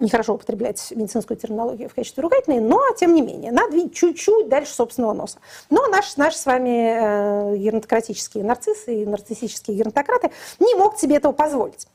Нехорошо 0.00 0.34
употреблять 0.34 0.92
медицинскую 0.94 1.36
терминологию 1.36 1.88
в 1.88 1.94
качестве 1.94 2.22
ругательной, 2.22 2.60
но 2.60 2.80
тем 2.96 3.14
не 3.14 3.22
менее, 3.22 3.52
надо 3.52 3.76
видеть 3.76 3.94
чуть-чуть 3.94 4.48
дальше 4.48 4.74
собственного 4.74 5.12
носа. 5.12 5.38
Но 5.70 5.86
наш, 5.86 6.16
наш 6.16 6.34
с 6.34 6.46
вами 6.46 7.54
э, 7.54 7.56
геронтократические 7.56 8.42
нарциссы 8.42 9.02
и 9.02 9.06
нарциссические 9.06 9.76
геронтократы 9.76 10.32
не 10.58 10.74
мог 10.74 10.98
себе 10.98 11.16
этого 11.16 11.32
позволить. 11.32 11.86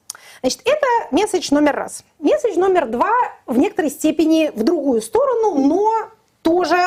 Значит, 0.42 0.62
это 0.64 0.88
месседж 1.12 1.54
номер 1.54 1.76
раз. 1.76 2.04
Месседж 2.20 2.58
номер 2.58 2.88
два 2.88 3.12
в 3.46 3.58
некоторой 3.58 3.92
степени 3.92 4.50
в 4.56 4.64
другую 4.64 5.02
сторону, 5.02 5.56
но 5.56 6.10
тоже 6.42 6.78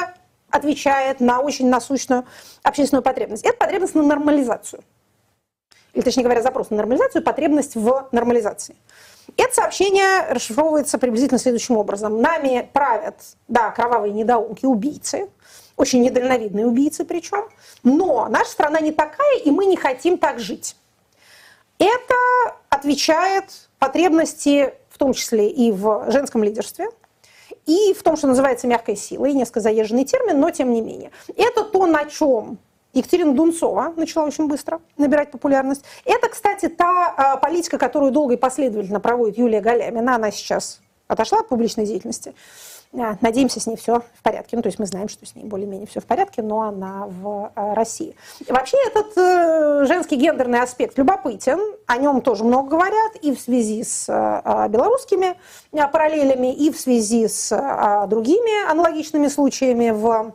отвечает 0.53 1.21
на 1.21 1.41
очень 1.41 1.69
насущную 1.69 2.25
общественную 2.63 3.03
потребность. 3.03 3.45
Это 3.45 3.57
потребность 3.57 3.95
на 3.95 4.03
нормализацию. 4.03 4.85
Или, 5.95 6.03
точнее 6.03 6.23
говоря, 6.23 6.43
запрос 6.43 6.71
на 6.71 6.77
нормализацию, 6.77 7.23
потребность 7.23 7.75
в 7.75 8.09
нормализации. 8.13 8.77
Это 9.37 9.55
сообщение 9.55 10.27
расшифровывается 10.31 10.99
приблизительно 10.99 11.39
следующим 11.39 11.77
образом. 11.77 12.21
Нами 12.21 12.69
правят, 12.73 13.17
да, 13.49 13.71
кровавые 13.71 14.13
недоумки, 14.13 14.67
убийцы, 14.67 15.29
очень 15.77 16.03
недальновидные 16.03 16.67
убийцы 16.67 17.05
причем, 17.05 17.49
но 17.83 18.29
наша 18.29 18.51
страна 18.51 18.81
не 18.81 18.93
такая, 18.93 19.39
и 19.39 19.51
мы 19.51 19.67
не 19.67 19.77
хотим 19.77 20.19
так 20.19 20.39
жить. 20.39 20.77
Это 21.79 22.15
отвечает 22.69 23.69
потребности, 23.79 24.75
в 24.91 24.99
том 24.99 25.13
числе 25.13 25.49
и 25.51 25.73
в 25.73 26.11
женском 26.11 26.45
лидерстве, 26.45 26.89
и 27.67 27.95
в 27.95 28.03
том, 28.03 28.17
что 28.17 28.27
называется 28.27 28.67
мягкой 28.67 28.97
силой, 28.97 29.33
несколько 29.33 29.61
заезженный 29.61 30.05
термин, 30.05 30.41
но 30.41 30.51
тем 30.51 30.73
не 30.73 30.81
менее. 30.81 31.11
Это 31.37 31.65
то, 31.65 31.87
на 31.87 32.05
чем 32.07 32.59
Екатерина 32.93 33.35
Дунцова 33.35 33.93
начала 33.97 34.27
очень 34.27 34.49
быстро 34.49 34.81
набирать 34.99 35.31
популярность. 35.31 35.85
Это, 36.05 36.29
кстати, 36.29 36.69
та 36.69 37.37
э, 37.37 37.41
политика, 37.41 37.79
которую 37.79 38.13
долго 38.13 38.35
и 38.35 38.37
последовательно 38.37 39.01
проводит 39.01 39.39
Юлия 39.39 39.61
Галямина. 39.61 40.17
Она 40.17 40.31
сейчас 40.31 40.81
отошла 41.09 41.41
от 41.41 41.49
публичной 41.49 41.87
деятельности. 41.87 42.35
Надеемся, 42.93 43.59
с 43.59 43.67
ней 43.67 43.77
все 43.77 44.01
в 44.01 44.23
порядке. 44.23 44.55
Ну, 44.55 44.63
то 44.63 44.67
есть 44.67 44.79
мы 44.79 44.85
знаем, 44.85 45.09
что 45.09 45.25
с 45.25 45.35
ней 45.35 45.45
более-менее 45.45 45.87
все 45.87 46.01
в 46.01 46.05
порядке, 46.05 46.43
но 46.43 46.61
она 46.61 47.07
в 47.07 47.51
э, 47.57 47.73
России. 47.75 48.15
И 48.47 48.53
вообще 48.53 48.77
этот 48.87 49.17
э, 49.17 49.85
женский 49.87 50.17
гендерный 50.17 50.61
аспект 50.61 50.99
любопытен. 50.99 51.59
О 51.87 51.97
нем 51.97 52.21
тоже 52.21 52.45
много 52.45 52.69
говорят 52.69 53.17
и 53.23 53.35
в 53.35 53.41
связи 53.41 53.83
с 53.83 54.09
э, 54.11 54.69
белорусскими 54.69 55.37
параллелями, 55.71 56.55
и 56.55 56.71
в 56.71 56.79
связи 56.79 57.29
с 57.29 57.49
другими 58.09 58.71
аналогичными 58.71 59.29
случаями 59.29 59.91
в 59.91 60.35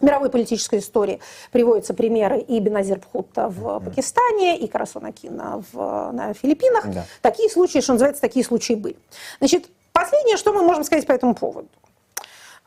мировой 0.00 0.30
политической 0.30 0.80
истории 0.80 1.20
приводятся 1.52 1.94
примеры 1.94 2.40
и 2.40 2.58
Беназир 2.60 2.98
Бхутта 2.98 3.48
в 3.48 3.80
Пакистане, 3.80 4.58
и 4.58 4.66
Карасонакина 4.66 5.62
в, 5.72 6.10
на 6.12 6.34
Филиппинах. 6.34 6.88
Да. 6.88 7.04
Такие 7.22 7.48
случаи, 7.50 7.80
что 7.80 7.92
называется, 7.92 8.20
такие 8.20 8.44
случаи 8.44 8.74
были. 8.74 8.96
Значит, 9.38 9.68
последнее, 9.98 10.36
что 10.36 10.52
мы 10.52 10.62
можем 10.62 10.84
сказать 10.84 11.06
по 11.06 11.12
этому 11.12 11.34
поводу. 11.34 11.68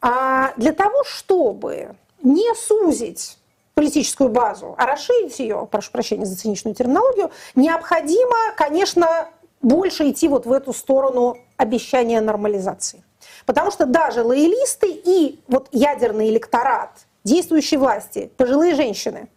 А 0.02 0.54
для 0.58 0.74
того, 0.74 1.04
чтобы 1.04 1.96
не 2.24 2.54
сузить 2.56 3.38
политическую 3.74 4.30
базу, 4.30 4.76
а 4.78 4.86
расширить 4.86 5.40
ее, 5.40 5.68
прошу 5.72 5.92
прощения 5.92 6.26
за 6.26 6.36
циничную 6.36 6.76
терминологию, 6.76 7.32
необходимо, 7.56 8.36
конечно, 8.58 9.30
больше 9.62 10.10
идти 10.10 10.28
вот 10.28 10.46
в 10.46 10.52
эту 10.52 10.74
сторону 10.74 11.38
обещания 11.58 12.20
нормализации. 12.22 13.04
Потому 13.46 13.72
что 13.72 13.86
даже 13.86 14.24
лоялисты 14.24 14.88
и 14.90 15.40
вот 15.48 15.70
ядерный 15.72 16.30
электорат 16.30 16.92
действующей 17.24 17.78
власти, 17.78 18.32
пожилые 18.38 18.76
женщины, 18.76 19.30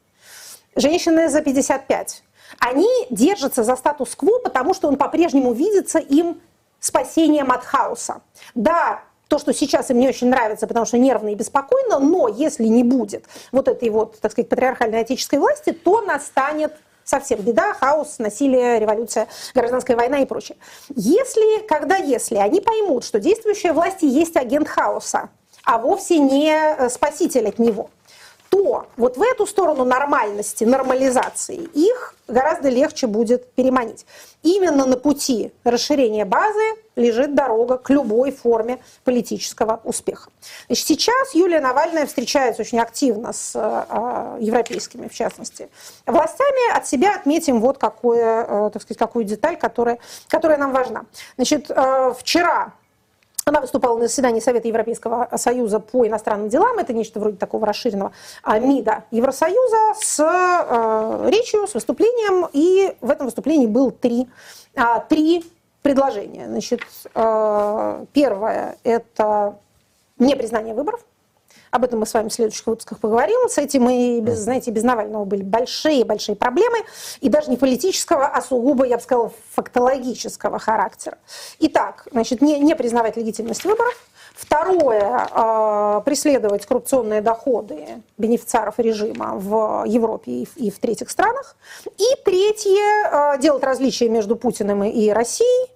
женщины 0.74 1.28
за 1.28 1.42
55, 1.42 2.22
они 2.58 2.88
держатся 3.10 3.62
за 3.62 3.76
статус-кво, 3.76 4.38
потому 4.38 4.74
что 4.74 4.88
он 4.88 4.96
по-прежнему 4.96 5.52
видится 5.52 5.98
им 5.98 6.40
спасением 6.84 7.50
от 7.50 7.64
хаоса. 7.64 8.20
Да, 8.54 9.00
то, 9.28 9.38
что 9.38 9.54
сейчас 9.54 9.90
им 9.90 9.98
не 9.98 10.08
очень 10.08 10.28
нравится, 10.28 10.66
потому 10.66 10.84
что 10.84 10.98
нервно 10.98 11.30
и 11.30 11.34
беспокойно, 11.34 11.98
но 11.98 12.28
если 12.28 12.64
не 12.64 12.84
будет 12.84 13.24
вот 13.52 13.68
этой 13.68 13.88
вот, 13.88 14.20
так 14.20 14.32
сказать, 14.32 14.50
патриархальной 14.50 15.00
отеческой 15.00 15.38
власти, 15.38 15.72
то 15.72 16.02
настанет 16.02 16.74
совсем 17.02 17.40
беда, 17.40 17.72
хаос, 17.72 18.18
насилие, 18.18 18.78
революция, 18.78 19.28
гражданская 19.54 19.96
война 19.96 20.18
и 20.18 20.26
прочее. 20.26 20.58
Если, 20.94 21.66
когда 21.66 21.96
если 21.96 22.36
они 22.36 22.60
поймут, 22.60 23.04
что 23.04 23.18
действующая 23.18 23.72
власть 23.72 24.02
есть 24.02 24.36
агент 24.36 24.68
хаоса, 24.68 25.30
а 25.64 25.78
вовсе 25.78 26.18
не 26.18 26.52
э, 26.52 26.90
спаситель 26.90 27.48
от 27.48 27.58
него, 27.58 27.88
то 28.54 28.86
вот 28.96 29.16
в 29.16 29.22
эту 29.22 29.46
сторону 29.46 29.84
нормальности, 29.84 30.62
нормализации 30.62 31.56
их 31.56 32.14
гораздо 32.28 32.68
легче 32.68 33.08
будет 33.08 33.52
переманить. 33.54 34.06
Именно 34.44 34.86
на 34.86 34.96
пути 34.96 35.52
расширения 35.64 36.24
базы 36.24 36.62
лежит 36.94 37.34
дорога 37.34 37.78
к 37.78 37.90
любой 37.90 38.30
форме 38.30 38.78
политического 39.02 39.80
успеха. 39.82 40.30
Значит, 40.66 40.86
сейчас 40.86 41.34
Юлия 41.34 41.60
Навальная 41.60 42.06
встречается 42.06 42.62
очень 42.62 42.78
активно 42.78 43.32
с 43.32 43.56
э, 43.56 44.38
европейскими, 44.40 45.08
в 45.08 45.14
частности, 45.14 45.68
властями. 46.06 46.76
От 46.76 46.86
себя 46.86 47.16
отметим 47.16 47.60
вот 47.60 47.78
какое, 47.78 48.44
э, 48.44 48.70
так 48.72 48.82
сказать, 48.82 48.98
какую 48.98 49.24
деталь, 49.24 49.56
которая, 49.56 49.98
которая 50.28 50.58
нам 50.58 50.72
важна. 50.72 51.06
Значит, 51.36 51.70
э, 51.70 52.14
вчера 52.16 52.72
она 53.44 53.60
выступала 53.60 53.98
на 53.98 54.06
заседании 54.06 54.40
Совета 54.40 54.68
Европейского 54.68 55.28
Союза 55.36 55.80
по 55.80 56.06
иностранным 56.06 56.48
делам. 56.48 56.78
Это 56.78 56.92
нечто 56.92 57.20
вроде 57.20 57.36
такого 57.36 57.66
расширенного 57.66 58.12
МИДа 58.46 59.04
Евросоюза 59.10 59.94
с 60.00 60.20
э, 60.20 61.30
речью, 61.30 61.66
с 61.66 61.74
выступлением. 61.74 62.48
И 62.52 62.96
в 63.00 63.10
этом 63.10 63.26
выступлении 63.26 63.66
был 63.66 63.90
три, 63.90 64.28
э, 64.74 64.82
три 65.08 65.44
предложения. 65.82 66.46
Значит, 66.46 66.80
э, 67.14 68.04
первое– 68.12 68.76
это 68.84 69.58
непризнание 70.18 70.74
выборов. 70.74 71.04
Об 71.74 71.82
этом 71.82 71.98
мы 71.98 72.06
с 72.06 72.14
вами 72.14 72.28
в 72.28 72.32
следующих 72.32 72.68
выпусках 72.68 73.00
поговорим. 73.00 73.48
С 73.48 73.58
этим 73.58 73.82
мы, 73.82 74.20
без, 74.20 74.38
знаете, 74.38 74.70
без 74.70 74.84
Навального 74.84 75.24
были 75.24 75.42
большие-большие 75.42 76.36
проблемы. 76.36 76.78
И 77.20 77.28
даже 77.28 77.50
не 77.50 77.56
политического, 77.56 78.26
а 78.26 78.40
сугубо, 78.42 78.84
я 78.86 78.96
бы 78.96 79.02
сказала, 79.02 79.32
фактологического 79.54 80.60
характера. 80.60 81.18
Итак, 81.58 82.06
значит, 82.12 82.42
не, 82.42 82.60
не 82.60 82.76
признавать 82.76 83.16
легитимность 83.16 83.64
выборов. 83.64 83.92
Второе, 84.36 85.26
э, 85.28 86.02
преследовать 86.04 86.64
коррупционные 86.64 87.22
доходы 87.22 87.84
бенефициаров 88.18 88.78
режима 88.78 89.34
в 89.34 89.84
Европе 89.84 90.30
и 90.30 90.46
в, 90.46 90.56
и 90.56 90.70
в 90.70 90.78
третьих 90.78 91.10
странах. 91.10 91.56
И 91.98 92.04
третье, 92.24 93.34
э, 93.34 93.40
делать 93.40 93.64
различия 93.64 94.08
между 94.08 94.36
Путиным 94.36 94.84
и 94.84 95.10
Россией, 95.10 95.70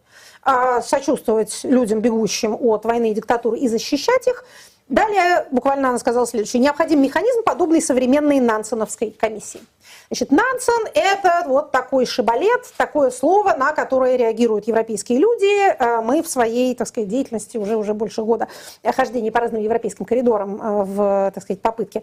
э, 0.47 0.81
сочувствовать 0.81 1.59
людям, 1.65 2.01
бегущим 2.01 2.57
от 2.61 2.85
войны 2.85 3.11
и 3.11 3.15
диктатуры, 3.15 3.59
и 3.59 3.67
защищать 3.67 4.29
их. 4.29 4.45
Далее 4.89 5.47
буквально 5.51 5.91
она 5.91 5.99
сказала 5.99 6.27
следующее. 6.27 6.63
Необходим 6.63 7.03
механизм, 7.03 7.43
подобный 7.43 7.83
современной 7.83 8.41
Нансеновской 8.41 9.11
комиссии. 9.11 9.61
Значит, 10.09 10.33
Нансен– 10.33 10.87
это 10.95 11.45
вот 11.47 11.73
такой 11.73 12.07
шибалет, 12.07 12.65
такое 12.79 13.11
слово, 13.11 13.55
на 13.55 13.73
которое 13.73 14.17
реагируют 14.17 14.67
европейские 14.67 15.19
люди. 15.19 15.73
Э, 15.79 16.01
мы 16.01 16.23
в 16.23 16.29
своей, 16.29 16.75
так 16.75 16.89
сказать, 16.89 17.11
деятельности 17.11 17.59
уже, 17.59 17.77
уже 17.77 17.93
больше 17.93 18.23
года 18.23 18.49
хождения 18.83 19.31
по 19.31 19.41
разным 19.41 19.61
европейским 19.61 20.07
коридорам 20.07 20.61
э, 20.61 20.85
в, 20.85 21.33
так 21.35 21.43
сказать, 21.43 21.61
попытке 21.61 22.03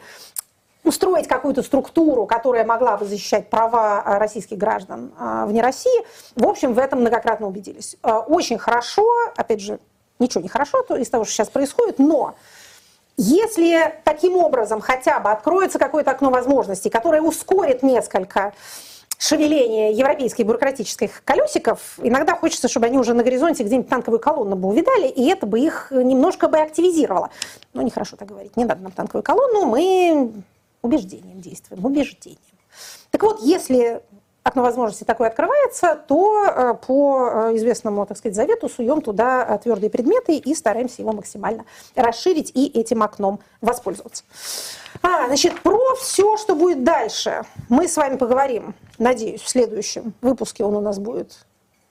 устроить 0.84 1.28
какую-то 1.28 1.64
структуру, 1.64 2.28
которая 2.28 2.64
могла 2.64 2.98
бы 2.98 3.08
защищать 3.08 3.50
права 3.50 4.04
э, 4.06 4.18
российских 4.20 4.60
граждан 4.60 5.12
вне 5.48 5.64
России, 5.64 6.06
в 6.36 6.48
общем, 6.48 6.74
в 6.74 6.78
этом 6.78 7.00
многократно 7.02 7.48
убедились. 7.48 7.98
Очень 8.04 8.60
хорошо, 8.60 9.04
опять 9.36 9.62
же, 9.62 9.80
ничего 10.20 10.44
не 10.44 10.50
хорошо 10.50 10.82
из 10.96 11.10
того, 11.10 11.24
что 11.26 11.34
сейчас 11.34 11.50
происходит, 11.50 11.98
но 11.98 12.36
если 13.18 14.00
таким 14.04 14.38
образом 14.38 14.82
хотя 14.82 15.20
бы 15.20 15.32
откроется 15.32 15.80
какое-то 15.80 16.12
окно 16.12 16.30
возможностей, 16.30 16.90
которое 16.90 17.22
ускорит 17.22 17.84
несколько 17.84 18.54
шевеление 19.18 19.94
европейских 19.94 20.46
бюрократических 20.46 21.24
колесиков, 21.24 21.98
иногда 22.02 22.36
хочется, 22.36 22.68
чтобы 22.68 22.88
они 22.88 22.98
уже 22.98 23.14
на 23.14 23.24
горизонте 23.24 23.64
где-нибудь 23.64 23.90
танковую 23.90 24.20
колонну 24.20 24.56
бы 24.56 24.68
увидали, 24.68 25.08
и 25.08 25.28
это 25.30 25.46
бы 25.46 25.60
их 25.60 25.92
немножко 25.92 26.48
бы 26.48 26.60
активизировало. 26.60 27.30
Но 27.74 27.82
нехорошо 27.82 28.18
так 28.18 28.28
говорить, 28.28 28.58
не 28.58 28.66
надо 28.66 28.82
нам 28.84 28.92
танковую 28.92 29.24
колонну, 29.24 29.66
мы 29.66 30.34
убеждением 30.82 31.40
действуем, 31.42 31.86
убеждением. 31.86 32.40
Так 33.12 33.24
вот, 33.24 33.42
если 33.42 34.02
окно 34.46 34.62
возможности 34.62 35.04
такое 35.04 35.30
открывается, 35.30 36.00
то 36.08 36.46
э, 36.46 36.74
по 36.86 37.30
э, 37.50 37.56
известному, 37.56 38.06
так 38.06 38.16
сказать, 38.16 38.36
завету 38.36 38.70
суем 38.70 39.02
туда 39.02 39.44
э, 39.44 39.58
твердые 39.58 39.90
предметы 39.90 40.38
и 40.38 40.54
стараемся 40.54 41.02
его 41.02 41.14
максимально 41.14 41.66
расширить 41.96 42.52
и 42.54 42.68
этим 42.68 43.02
окном 43.02 43.40
воспользоваться. 43.62 44.24
А, 45.02 45.26
значит, 45.28 45.60
про 45.62 45.80
все, 45.96 46.38
что 46.38 46.56
будет 46.56 46.84
дальше, 46.84 47.42
мы 47.70 47.88
с 47.88 47.98
вами 47.98 48.18
поговорим, 48.18 48.76
надеюсь, 49.00 49.42
в 49.42 49.50
следующем 49.50 50.14
выпуске 50.22 50.64
он 50.64 50.76
у 50.76 50.82
нас 50.82 51.00
будет 51.00 51.46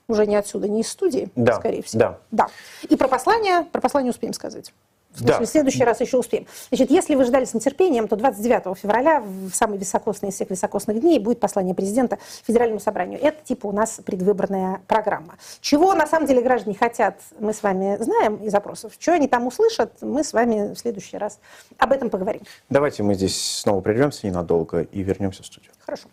уже 0.07 0.25
не 0.25 0.37
отсюда, 0.37 0.69
не 0.69 0.83
из 0.83 0.89
студии, 0.89 1.31
да, 1.35 1.55
скорее 1.55 1.83
всего. 1.83 1.99
Да. 1.99 2.19
да. 2.31 2.47
И 2.89 2.95
про 2.95 3.09
послание, 3.09 3.65
про 3.65 3.81
послание 3.81 4.11
успеем 4.11 4.33
сказать. 4.33 4.73
В 5.15 5.19
смысле, 5.19 5.35
Да. 5.39 5.41
в 5.41 5.49
следующий 5.49 5.85
раз 5.85 6.01
еще 6.01 6.19
успеем. 6.19 6.47
Значит, 6.71 6.91
если 6.91 7.15
вы 7.15 7.25
ждали 7.25 7.45
с 7.45 7.55
нетерпением, 7.55 8.09
то 8.09 8.17
29 8.17 8.77
февраля, 8.77 9.21
в 9.21 9.53
самый 9.53 9.79
високосный 9.79 10.31
из 10.31 10.35
всех 10.35 10.51
високосных 10.51 11.01
дней, 11.01 11.19
будет 11.21 11.39
послание 11.39 11.75
президента 11.75 12.19
Федеральному 12.47 12.81
собранию. 12.81 13.21
Это 13.23 13.43
типа 13.45 13.67
у 13.69 13.73
нас 13.73 14.01
предвыборная 14.05 14.81
программа. 14.89 15.37
Чего 15.61 15.95
на 15.95 16.07
самом 16.07 16.27
деле 16.27 16.43
граждане 16.43 16.77
хотят, 16.77 17.21
мы 17.39 17.53
с 17.53 17.63
вами 17.63 17.97
знаем 18.03 18.37
из 18.37 18.55
опросов. 18.55 18.93
Что 18.99 19.13
они 19.13 19.29
там 19.29 19.47
услышат, 19.47 19.93
мы 20.01 20.25
с 20.25 20.33
вами 20.33 20.75
в 20.75 20.79
следующий 20.79 21.17
раз 21.17 21.39
об 21.79 21.93
этом 21.93 22.11
поговорим. 22.11 22.43
Давайте 22.69 23.03
мы 23.05 23.15
здесь 23.15 23.61
снова 23.61 23.81
прервемся 23.81 24.27
ненадолго 24.27 24.81
и 24.83 25.03
вернемся 25.03 25.43
в 25.43 25.47
студию. 25.47 25.71
Хорошо. 25.79 26.09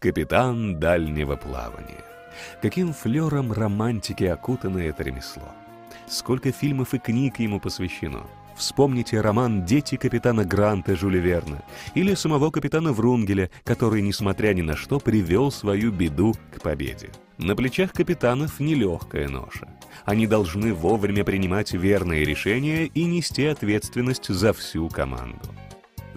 Капитан 0.00 0.78
дальнего 0.78 1.34
плавания. 1.34 2.04
Каким 2.62 2.92
флером 2.92 3.50
романтики 3.50 4.22
окутано 4.22 4.78
это 4.78 5.02
ремесло. 5.02 5.50
Сколько 6.06 6.52
фильмов 6.52 6.94
и 6.94 7.00
книг 7.00 7.40
ему 7.40 7.58
посвящено. 7.58 8.22
Вспомните 8.56 9.20
роман 9.20 9.64
«Дети 9.64 9.96
капитана 9.96 10.44
Гранта» 10.44 10.94
Жюля 10.94 11.18
Верна 11.18 11.64
или 11.96 12.14
самого 12.14 12.52
капитана 12.52 12.92
Врунгеля, 12.92 13.50
который, 13.64 14.00
несмотря 14.00 14.54
ни 14.54 14.62
на 14.62 14.76
что, 14.76 15.00
привел 15.00 15.50
свою 15.50 15.90
беду 15.90 16.32
к 16.54 16.60
победе. 16.60 17.10
На 17.36 17.56
плечах 17.56 17.92
капитанов 17.92 18.60
нелегкая 18.60 19.28
ноша. 19.28 19.66
Они 20.04 20.28
должны 20.28 20.74
вовремя 20.74 21.24
принимать 21.24 21.72
верные 21.72 22.24
решения 22.24 22.84
и 22.86 23.04
нести 23.04 23.46
ответственность 23.46 24.28
за 24.28 24.52
всю 24.52 24.88
команду. 24.88 25.48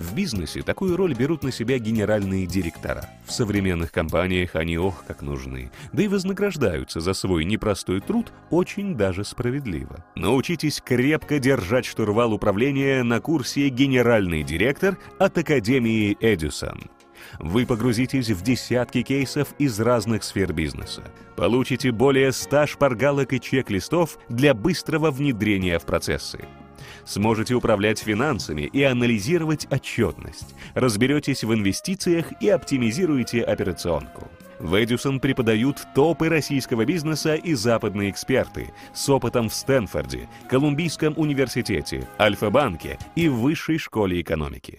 В 0.02 0.16
бизнесе 0.16 0.64
такую 0.64 0.98
роль 0.98 1.14
берут 1.14 1.44
на 1.44 1.52
себя 1.52 1.78
генеральные 1.78 2.48
директора. 2.48 3.08
В 3.24 3.32
современных 3.32 3.92
компаниях 3.92 4.56
они 4.56 4.76
ох 4.76 5.04
как 5.06 5.22
нужны, 5.22 5.72
да 5.94 6.02
и 6.02 6.08
вознаграждаются 6.08 7.02
за 7.02 7.14
свой 7.14 7.46
непростой 7.46 8.02
труд 8.02 8.34
очень 8.50 8.96
даже 8.96 9.24
справедливо. 9.24 10.04
Научитесь 10.16 10.82
крепко 10.84 11.38
держать 11.38 11.86
штурвал 11.86 12.34
управления 12.34 13.04
на 13.04 13.22
курсе 13.22 13.70
«Генеральный 13.70 14.42
директор» 14.42 14.98
от 15.20 15.38
Академии 15.38 16.18
Эдисон. 16.20 16.90
Вы 17.38 17.68
погрузитесь 17.68 18.32
в 18.32 18.42
десятки 18.42 19.04
кейсов 19.04 19.54
из 19.60 19.80
разных 19.80 20.24
сфер 20.24 20.52
бизнеса. 20.52 21.04
Получите 21.36 21.92
более 21.92 22.32
100 22.32 22.66
шпаргалок 22.66 23.34
и 23.34 23.40
чек-листов 23.40 24.18
для 24.30 24.56
быстрого 24.56 25.12
внедрения 25.12 25.78
в 25.78 25.86
процессы. 25.86 26.48
Сможете 27.06 27.56
управлять 27.56 28.00
финансами 28.00 28.62
и 28.62 28.84
анализировать 28.84 29.68
отчетность. 29.72 30.56
Разберетесь 30.74 31.44
в 31.44 31.54
инвестициях 31.54 32.26
и 32.42 32.50
оптимизируете 32.50 33.44
операционку. 33.44 34.30
В 34.60 34.76
Эдисон 34.76 35.20
преподают 35.20 35.82
топы 35.96 36.30
российского 36.30 36.86
бизнеса 36.86 37.34
и 37.34 37.56
западные 37.56 38.12
эксперты 38.12 38.72
с 38.94 39.10
опытом 39.10 39.50
в 39.50 39.54
Стэнфорде, 39.56 40.30
Колумбийском 40.50 41.16
университете, 41.18 42.08
Альфа-банке 42.20 43.00
и 43.16 43.28
Высшей 43.28 43.80
школе 43.80 44.22
экономики. 44.22 44.78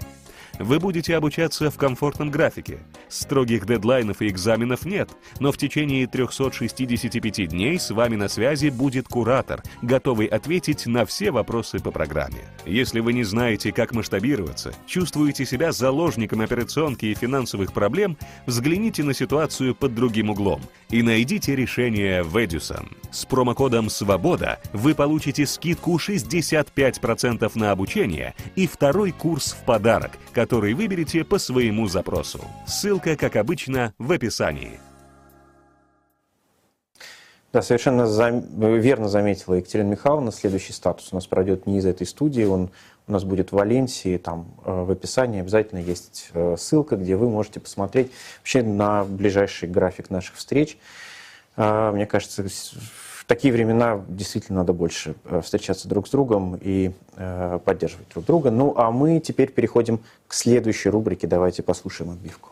Вы 0.59 0.79
будете 0.79 1.17
обучаться 1.17 1.71
в 1.71 1.77
комфортном 1.77 2.31
графике. 2.31 2.79
Строгих 3.09 3.67
дедлайнов 3.67 4.23
и 4.23 4.29
экзаменов 4.29 4.85
нет, 4.85 5.11
но 5.41 5.53
в 5.53 5.59
течение 5.59 6.07
365 6.07 7.49
дней 7.49 7.79
с 7.79 7.91
вами 7.91 8.17
на 8.17 8.29
связи 8.29 8.69
будет 8.69 9.09
куратор, 9.09 9.63
готовый 9.83 10.27
ответить 10.27 10.87
на 10.87 11.05
все 11.07 11.31
вопросы 11.31 11.79
по 11.79 11.91
программе. 11.91 12.45
Если 12.67 13.01
вы 13.01 13.13
не 13.13 13.25
знаете, 13.25 13.73
как 13.73 13.93
масштабироваться, 13.93 14.75
чувствуете 14.87 15.45
себя 15.47 15.73
заложником 15.73 16.41
операционки 16.41 17.07
и 17.07 17.15
финансовых 17.15 17.73
проблем, 17.73 18.17
взгляните 18.47 19.03
на 19.03 19.15
ситуацию 19.15 19.75
под 19.75 19.95
другим 19.95 20.31
углом 20.31 20.63
и 20.91 21.03
найдите 21.03 21.57
решение 21.57 22.23
в 22.23 22.37
Эдисон. 22.37 22.91
С 23.11 23.25
промокодом 23.25 23.91
«Свобода» 23.91 24.61
вы 24.73 24.95
получите 24.95 25.47
скидку 25.47 25.97
65% 25.97 27.51
на 27.55 27.71
обучение 27.73 28.35
и 28.57 28.67
второй 28.67 29.13
курс 29.13 29.53
в 29.53 29.65
подарок, 29.65 30.13
который 30.43 30.75
выберете 30.75 31.23
по 31.23 31.39
своему 31.39 31.87
запросу. 31.87 32.41
Ссылка, 32.67 33.15
как 33.17 33.37
обычно, 33.37 33.95
в 33.99 34.11
описании. 34.11 34.81
Да, 37.53 37.63
совершенно 37.63 38.09
зам- 38.09 38.43
верно 38.81 39.09
заметила 39.09 39.55
Екатерина 39.55 39.91
Михайловна. 39.91 40.33
Следующий 40.33 40.73
статус 40.73 41.11
у 41.13 41.15
нас 41.15 41.29
пройдет 41.29 41.69
не 41.69 41.79
из 41.79 41.87
этой 41.87 42.09
студии, 42.09 42.43
он 42.43 42.71
у 43.07 43.13
нас 43.13 43.23
будет 43.23 43.53
в 43.53 43.57
Валенсии, 43.57 44.17
там 44.17 44.49
э, 44.65 44.83
в 44.83 44.91
описании 44.91 45.41
обязательно 45.41 45.79
есть 45.79 46.31
э, 46.35 46.57
ссылка, 46.59 46.97
где 46.97 47.15
вы 47.15 47.29
можете 47.31 47.61
посмотреть 47.61 48.11
вообще 48.39 48.65
на 48.65 49.05
ближайший 49.05 49.69
график 49.69 50.11
наших 50.11 50.35
встреч. 50.35 50.77
Э, 51.57 51.93
Мне 51.93 52.07
кажется, 52.07 52.45
в 53.23 53.25
такие 53.25 53.55
времена 53.55 54.01
действительно 54.09 54.59
надо 54.59 54.73
больше 54.73 55.15
э, 55.27 55.41
встречаться 55.43 55.87
друг 55.87 56.09
с 56.09 56.11
другом 56.11 56.59
и 56.61 56.91
э, 57.17 57.61
поддерживать 57.65 58.09
друг 58.09 58.25
друга. 58.25 58.51
Ну, 58.51 58.75
а 58.77 58.91
мы 58.91 59.21
теперь 59.21 59.53
переходим 59.53 60.01
к 60.27 60.35
следующей 60.35 60.89
рубрике. 60.89 61.29
Давайте 61.29 61.63
послушаем 61.63 62.11
отбивку. 62.11 62.51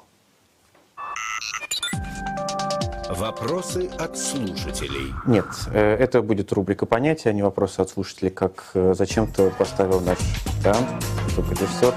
Вопросы 3.08 3.90
от 3.98 4.16
слушателей. 4.16 5.12
Нет, 5.26 5.46
э, 5.72 5.96
это 5.96 6.22
будет 6.22 6.52
рубрика 6.52 6.86
понятия, 6.86 7.30
а 7.30 7.32
не 7.32 7.42
вопросы 7.42 7.80
от 7.80 7.90
слушателей, 7.90 8.30
как 8.30 8.70
э, 8.74 8.94
зачем-то 8.96 9.50
поставил 9.58 10.00
наш 10.00 10.18
да, 10.62 10.76
звукорежиссер. 11.34 11.94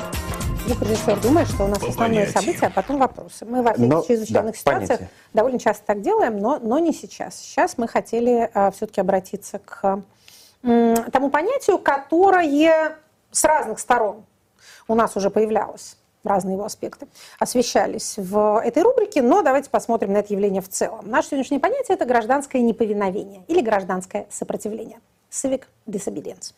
Звукорежиссер 0.65 1.19
думает, 1.19 1.49
что 1.49 1.65
у 1.65 1.67
нас 1.67 1.80
понятию. 1.80 2.32
события, 2.34 2.67
а 2.67 2.69
потом 2.69 2.97
вопросы. 2.97 3.45
Мы 3.45 3.62
всех 3.73 3.78
Но, 3.78 4.02
чрезвычайных 4.02 4.54
да, 4.54 4.58
ситуациях 4.58 4.88
понятие. 4.99 5.10
довольно 5.34 5.60
часто 5.60 5.86
так 5.86 6.02
делаем, 6.02 6.39
но, 6.39 6.58
но 6.60 6.80
не 6.80 6.93
сейчас. 6.93 7.36
Сейчас 7.36 7.78
мы 7.78 7.88
хотели 7.88 8.49
все-таки 8.73 9.02
обратиться 9.02 9.60
к 9.60 10.02
м, 10.63 10.95
тому 11.12 11.30
понятию, 11.30 11.78
которое 11.80 12.95
с 13.32 13.43
разных 13.43 13.80
сторон 13.80 14.23
у 14.88 14.95
нас 14.95 15.15
уже 15.17 15.30
появлялось 15.30 15.97
разные 16.23 16.54
его 16.56 16.63
аспекты, 16.63 17.08
освещались 17.38 18.13
в 18.17 18.62
этой 18.63 18.82
рубрике, 18.84 19.21
но 19.21 19.41
давайте 19.41 19.69
посмотрим 19.69 20.13
на 20.13 20.17
это 20.19 20.32
явление 20.32 20.62
в 20.62 20.69
целом. 20.69 21.10
Наше 21.10 21.30
сегодняшнее 21.30 21.60
понятие– 21.60 21.84
это 21.95 22.06
гражданское 22.06 22.62
неповиновение 22.62 23.43
или 23.49 23.60
гражданское 23.60 24.28
сопротивление. 24.30 25.02
Civic 25.30 25.63
disobedience. 25.86 26.54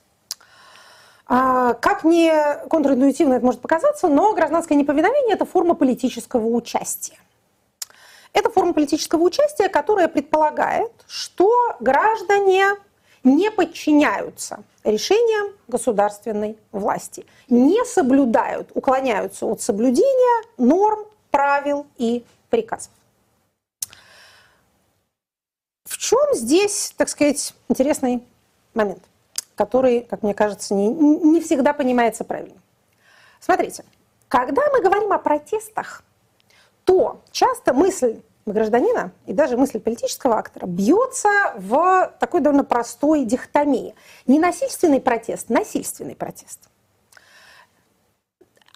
А, 1.28 1.74
Как 1.74 2.04
не 2.04 2.32
контринтуитивно 2.70 3.36
это 3.36 3.46
может 3.46 3.62
показаться, 3.62 4.08
но 4.08 4.34
гражданское 4.34 4.76
неповиновение– 4.76 5.34
это 5.36 5.46
форма 5.46 5.74
политического 5.74 6.46
участия. 6.48 7.18
Это 8.34 8.50
форма 8.50 8.74
политического 8.74 9.24
участия, 9.24 9.70
которая 9.70 10.08
предполагает, 10.08 10.92
что 11.08 11.52
граждане 11.80 12.66
не 13.24 13.50
подчиняются 13.50 14.64
решениям 14.84 15.54
государственной 15.68 16.58
власти, 16.72 17.26
не 17.50 17.84
соблюдают, 17.86 18.70
уклоняются 18.76 19.46
от 19.46 19.62
соблюдения 19.62 20.44
норм, 20.58 21.06
правил 21.32 21.88
и 21.98 22.24
приказов. 22.50 22.92
В 25.86 25.98
чем 25.98 26.20
здесь, 26.34 26.94
так 26.98 27.10
сказать, 27.10 27.54
интересный 27.70 28.24
момент, 28.74 29.02
который, 29.56 30.02
как 30.02 30.24
мне 30.24 30.34
кажется, 30.34 30.74
не, 30.74 30.88
не 30.88 31.42
всегда 31.42 31.74
понимается 31.74 32.24
правильно? 32.24 32.62
Смотрите, 33.40 33.84
когда 34.28 34.64
мы 34.72 34.82
говорим 34.82 35.12
о 35.14 35.18
протестах, 35.20 36.04
то 36.84 37.22
часто 37.32 37.74
мысль 37.74 38.22
гражданина 38.46 39.12
и 39.26 39.34
даже 39.34 39.58
мысль 39.58 39.80
политического 39.80 40.38
актора 40.38 40.68
бьется 40.68 41.30
в 41.58 42.14
такой 42.20 42.42
довольно 42.42 42.64
простой 42.64 43.26
дихотомии. 43.26 43.96
Не 44.28 44.40
насильственный 44.40 45.02
протест, 45.02 45.50
насильственный 45.50 46.16
протест. 46.16 46.60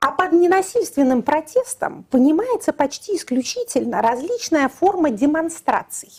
А 0.01 0.11
под 0.11 0.31
ненасильственным 0.31 1.23
протестом 1.23 2.03
понимается 2.09 2.71
почти 2.71 3.17
исключительно 3.17 4.01
различная 4.01 4.69
форма 4.69 5.09
демонстраций. 5.09 6.11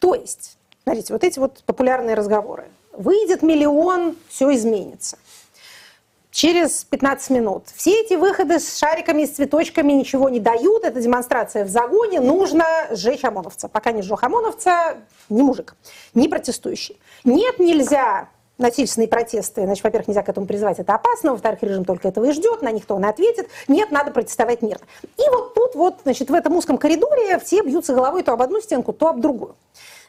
То 0.00 0.14
есть, 0.14 0.58
смотрите, 0.82 1.12
вот 1.12 1.24
эти 1.24 1.38
вот 1.38 1.62
популярные 1.64 2.14
разговоры. 2.14 2.66
Выйдет 2.96 3.42
миллион, 3.42 4.16
все 4.28 4.54
изменится. 4.54 5.18
Через 6.30 6.84
15 6.84 7.30
минут. 7.30 7.64
Все 7.74 8.00
эти 8.00 8.14
выходы 8.14 8.58
с 8.58 8.76
шариками, 8.76 9.24
с 9.24 9.30
цветочками 9.30 9.92
ничего 9.92 10.28
не 10.28 10.40
дают. 10.40 10.84
Это 10.84 11.00
демонстрация 11.00 11.64
в 11.64 11.68
загоне. 11.68 12.20
Нужно 12.20 12.64
сжечь 12.90 13.24
ОМОНовца. 13.24 13.68
Пока 13.68 13.92
не 13.92 14.02
сжег 14.02 14.22
ОМОНовца, 14.22 14.98
не 15.28 15.42
мужик, 15.42 15.76
не 16.12 16.28
протестующий. 16.28 17.00
Нет, 17.24 17.60
нельзя 17.60 18.28
насильственные 18.58 19.08
протесты, 19.08 19.64
значит, 19.64 19.82
во-первых, 19.82 20.08
нельзя 20.08 20.22
к 20.22 20.28
этому 20.28 20.46
призывать, 20.46 20.78
это 20.78 20.94
опасно, 20.94 21.32
во-вторых, 21.32 21.62
режим 21.62 21.84
только 21.84 22.08
этого 22.08 22.26
и 22.26 22.30
ждет, 22.32 22.62
на 22.62 22.70
них-то 22.70 22.94
он 22.94 23.04
и 23.04 23.08
ответит. 23.08 23.48
Нет, 23.66 23.90
надо 23.90 24.12
протестовать 24.12 24.62
мирно. 24.62 24.86
И 25.02 25.28
вот 25.30 25.54
тут 25.54 25.74
вот, 25.74 25.96
значит, 26.04 26.30
в 26.30 26.34
этом 26.34 26.54
узком 26.54 26.78
коридоре 26.78 27.38
все 27.40 27.62
бьются 27.62 27.94
головой 27.94 28.22
то 28.22 28.32
об 28.32 28.42
одну 28.42 28.60
стенку, 28.60 28.92
то 28.92 29.08
об 29.08 29.20
другую. 29.20 29.56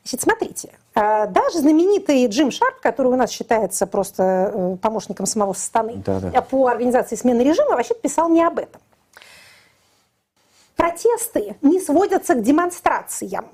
Значит, 0.05 0.21
смотрите, 0.21 0.69
э, 0.93 1.25
даже 1.29 1.59
знаменитый 1.59 2.27
Джим 2.27 2.51
Шарп, 2.51 2.79
который 2.79 3.07
у 3.07 3.15
нас 3.15 3.31
считается 3.31 3.87
просто 3.87 4.51
э, 4.53 4.77
помощником 4.79 5.25
самого 5.25 5.53
Сатаны 5.53 5.95
Да-да. 6.05 6.43
по 6.43 6.67
организации 6.67 7.15
смены 7.15 7.41
режима, 7.41 7.71
вообще 7.71 7.95
писал 7.95 8.29
не 8.29 8.43
об 8.43 8.59
этом. 8.59 8.79
Протесты 10.75 11.55
не 11.63 11.81
сводятся 11.81 12.35
к 12.35 12.43
демонстрациям. 12.43 13.47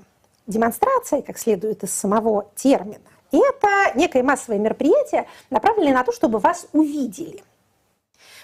Демонстрация, 0.46 1.22
как 1.22 1.38
следует 1.38 1.84
из 1.84 1.94
самого 1.94 2.46
термина, 2.54 3.00
это 3.30 3.92
некое 3.94 4.22
массовое 4.22 4.58
мероприятие, 4.58 5.26
направленное 5.48 5.94
на 5.94 6.04
то, 6.04 6.12
чтобы 6.12 6.38
вас 6.38 6.66
увидели. 6.74 7.42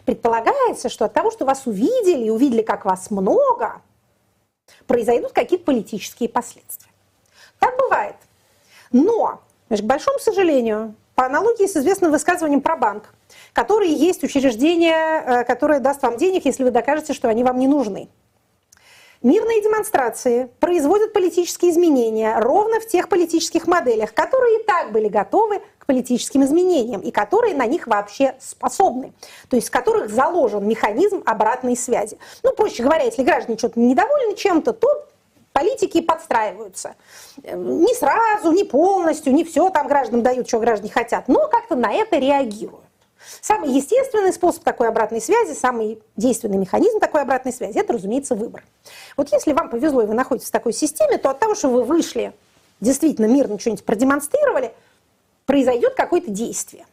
Предполагается, 0.07 0.89
что 0.89 1.05
от 1.05 1.13
того, 1.13 1.31
что 1.31 1.45
вас 1.45 1.67
увидели 1.67 2.25
и 2.25 2.31
увидели, 2.31 2.63
как 2.63 2.87
вас 2.87 3.11
много, 3.11 3.83
произойдут 4.87 5.33
какие-то 5.33 5.67
политические 5.67 6.31
последствия. 6.31 6.91
Так 7.59 7.77
бывает. 7.77 8.17
Но, 8.93 9.41
к 9.69 9.81
большому 9.83 10.19
сожалению, 10.19 10.95
по 11.15 11.27
аналогии 11.27 11.67
с 11.67 11.77
известным 11.77 12.13
высказыванием 12.13 12.61
про 12.61 12.77
банк, 12.77 13.13
который 13.53 13.89
есть 13.89 14.23
учреждение, 14.23 14.95
э, 14.95 15.45
которое 15.45 15.81
даст 15.81 16.03
вам 16.03 16.17
денег, 16.17 16.45
если 16.45 16.63
вы 16.63 16.71
докажете, 16.71 17.13
что 17.13 17.29
они 17.29 17.43
вам 17.43 17.59
не 17.59 17.67
нужны. 17.67 18.09
Мирные 19.21 19.61
демонстрации 19.61 20.49
производят 20.61 21.13
политические 21.13 21.73
изменения 21.73 22.39
ровно 22.39 22.79
в 22.79 22.87
тех 22.87 23.09
политических 23.09 23.67
моделях, 23.67 24.15
которые 24.15 24.61
и 24.61 24.63
так 24.63 24.93
были 24.93 25.09
готовы 25.09 25.61
к 25.79 25.87
политическим 25.87 26.45
изменениям 26.45 27.01
и 27.01 27.11
которые 27.11 27.57
на 27.57 27.67
них 27.67 27.89
вообще 27.89 28.37
способны, 28.39 29.13
то 29.49 29.57
есть 29.57 29.69
в 29.69 29.71
которых 29.73 30.09
заложен 30.11 30.69
механизм 30.69 31.25
обратной 31.27 31.77
связи. 31.77 32.17
Ну, 32.45 32.53
проще 32.53 32.85
говоря, 32.85 33.07
если 33.07 33.25
граждане 33.25 33.59
что-то 33.59 33.81
недовольны 33.81 34.37
чем-то, 34.37 34.73
то 34.73 35.09
политики 35.59 36.01
подстраиваются. 36.01 36.95
Не 37.43 37.95
сразу, 37.95 38.53
не 38.53 38.63
полностью, 38.63 39.35
не 39.35 39.45
все 39.45 39.71
там 39.71 39.89
гражданам 39.89 40.23
дают, 40.23 40.47
что 40.47 40.61
граждане 40.61 40.93
хотят, 40.93 41.27
но 41.27 41.49
как-то 41.49 41.75
на 41.75 41.93
это 41.93 42.17
реагируют. 42.17 42.85
Самый 43.41 43.71
естественный 43.71 44.33
способ 44.33 44.63
такой 44.63 44.89
обратной 44.89 45.21
связи, 45.21 45.53
самый 45.55 46.01
действенный 46.17 46.57
механизм 46.57 47.01
такой 47.01 47.23
обратной 47.23 47.53
связи– 47.53 47.77
это, 47.79 47.93
разумеется, 47.93 48.37
выбор. 48.37 48.63
Вот 49.17 49.33
если 49.33 49.53
вам 49.53 49.69
повезло 49.69 50.03
и 50.03 50.07
вы 50.07 50.15
находитесь 50.15 50.49
в 50.49 50.53
такой 50.53 50.73
системе, 50.73 51.19
то 51.19 51.31
от 51.31 51.41
того, 51.41 51.57
что 51.57 51.69
вы 51.69 51.83
вышли, 51.83 52.33
действительно 52.81 53.27
мирно 53.27 53.59
что-нибудь 53.59 53.85
продемонстрировали, 53.85 54.73
произойдет 55.47 55.95
какое-то 55.95 56.31
действие. 56.31 56.87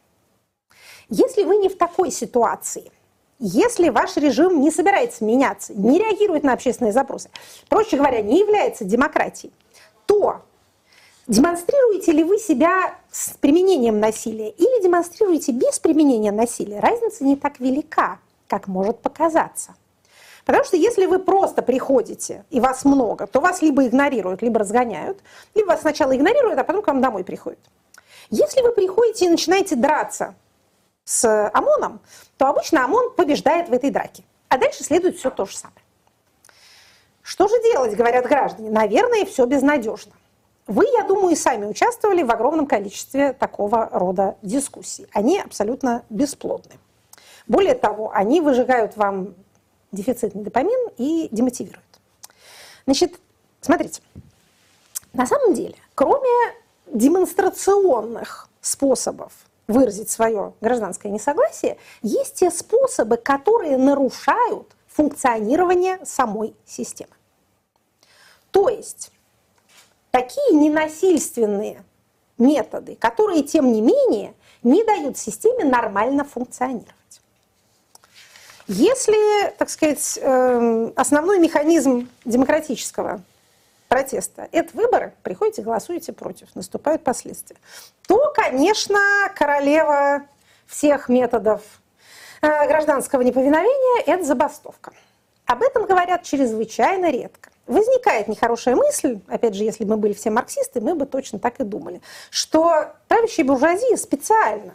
Если 1.09 1.43
вы 1.43 1.57
не 1.57 1.70
в 1.70 1.78
такой 1.78 2.09
ситуации, 2.09 2.91
если 3.39 3.89
ваш 3.89 4.15
режим 4.17 4.61
не 4.61 4.71
собирается 4.71 5.23
меняться, 5.23 5.73
не 5.73 5.99
реагирует 5.99 6.43
на 6.43 6.53
общественные 6.53 6.93
запросы, 6.93 7.29
проще 7.69 7.97
говоря, 7.97 8.21
не 8.21 8.39
является 8.39 8.86
демократией, 8.86 9.53
то 10.05 10.41
Демонстрируете 11.27 12.11
ли 12.11 12.23
вы 12.23 12.38
себя 12.38 12.93
с 13.11 13.31
применением 13.39 13.99
насилия 13.99 14.51
или 14.51 14.83
демонстрируете 14.83 15.53
без 15.53 15.79
применения 15.79 16.31
насилия? 16.31 16.79
Разница 16.79 17.23
не 17.23 17.36
так 17.36 17.59
велика, 17.59 18.19
как 18.47 18.67
может 18.67 18.99
показаться. 18.99 19.73
Потому 20.45 20.63
что 20.63 20.77
если 20.77 21.07
вы 21.07 21.17
просто 21.17 21.63
приходите 21.63 22.45
и 22.51 22.59
вас 22.59 22.86
много, 22.86 23.25
то 23.25 23.39
вас 23.39 23.63
либо 23.63 23.88
игнорируют, 23.88 24.43
либо 24.43 24.59
разгоняют, 24.59 25.17
либо 25.55 25.69
вас 25.69 25.81
сначала 25.81 26.15
игнорируют, 26.15 26.59
а 26.59 26.63
потом 26.63 26.83
к 26.83 26.88
вам 26.88 27.01
домой 27.01 27.23
приходят. 27.23 27.59
Если 28.29 28.61
вы 28.61 28.71
приходите 28.71 29.25
и 29.25 29.29
начинаете 29.29 29.75
драться 29.75 30.36
с 31.05 31.49
ОМОНом, 31.53 32.01
то 32.37 32.47
обычно 32.47 32.83
ОМОН 32.83 33.11
побеждает 33.15 33.69
в 33.69 33.73
этой 33.73 33.91
драке. 33.91 34.23
А 34.49 34.57
дальше 34.57 34.83
следует 34.83 35.17
все 35.17 35.29
то 35.29 35.45
же 35.45 35.55
самое. 35.55 35.81
Что 37.21 37.47
же 37.47 37.55
делать, 37.63 37.95
говорят 37.95 38.27
граждане? 38.27 38.69
Наверное, 38.69 39.25
все 39.25 39.45
безнадежно. 39.45 40.13
Вы, 40.67 40.85
я 40.85 41.03
думаю, 41.03 41.33
и 41.33 41.35
сами 41.35 41.65
участвовали 41.65 42.23
в 42.23 42.31
огромном 42.31 42.65
количестве 42.65 43.33
такого 43.33 43.89
рода 43.91 44.35
дискуссий. 44.41 45.07
Они 45.13 45.39
абсолютно 45.39 46.03
бесплодны. 46.09 46.79
Более 47.47 47.75
того, 47.75 48.11
они 48.11 48.41
выжигают 48.41 48.97
вам 48.97 49.35
дефицитный 49.91 50.43
допамин 50.43 50.89
и 50.97 51.29
демотивируют. 51.31 51.83
Значит, 52.85 53.19
смотрите, 53.61 54.01
на 55.13 55.25
самом 55.27 55.53
деле, 55.53 55.75
кроме 55.93 56.29
демонстрационных 56.87 58.49
способов 58.61 59.33
выразить 59.68 60.09
свое 60.09 60.53
гражданское 60.61 61.09
несогласие, 61.09 61.78
есть 62.01 62.36
те 62.36 62.51
способы, 62.51 63.18
которые 63.18 63.78
нарушают 63.78 64.76
функционирование 64.88 65.99
самой 66.05 66.55
системы. 66.66 67.11
То 68.51 68.70
есть 68.70 69.11
такие 70.11 70.55
ненасильственные 70.55 71.84
методы, 72.38 72.95
которые, 72.95 73.43
тем 73.43 73.72
не 73.72 73.82
менее, 73.82 74.34
не 74.63 74.84
дают 74.84 75.18
системе 75.18 75.66
нормально 75.66 76.24
функционировать. 76.24 76.95
Если, 78.68 79.51
так 79.57 79.70
сказать, 79.70 80.18
эм, 80.22 80.93
основной 80.95 81.39
механизм 81.39 82.09
демократического 82.24 83.22
протеста– 83.95 84.49
это 84.51 84.75
выборы, 84.75 85.13
приходите, 85.23 85.61
голосуете 85.61 86.11
против, 86.11 86.53
наступают 86.53 87.05
последствия, 87.05 87.55
то, 88.05 88.33
конечно, 88.35 88.99
королева 89.37 90.23
всех 90.67 91.07
методов 91.07 91.61
э, 92.41 92.67
гражданского 92.67 93.21
неповиновения– 93.21 94.03
это 94.05 94.25
забастовка. 94.25 94.91
Об 95.45 95.63
этом 95.63 95.85
говорят 95.85 96.23
чрезвычайно 96.23 97.09
редко. 97.09 97.51
Возникает 97.67 98.27
нехорошая 98.27 98.75
мысль, 98.75 99.21
опять 99.29 99.55
же, 99.55 99.63
если 99.63 99.85
бы 99.85 99.91
мы 99.91 99.97
были 100.01 100.13
все 100.13 100.29
марксисты, 100.29 100.81
мы 100.81 100.95
бы 100.95 101.05
точно 101.05 101.39
так 101.39 101.61
и 101.61 101.63
думали, 101.63 102.01
что 102.31 102.87
правящая 103.07 103.45
буржуазия 103.45 103.95
специально 103.95 104.73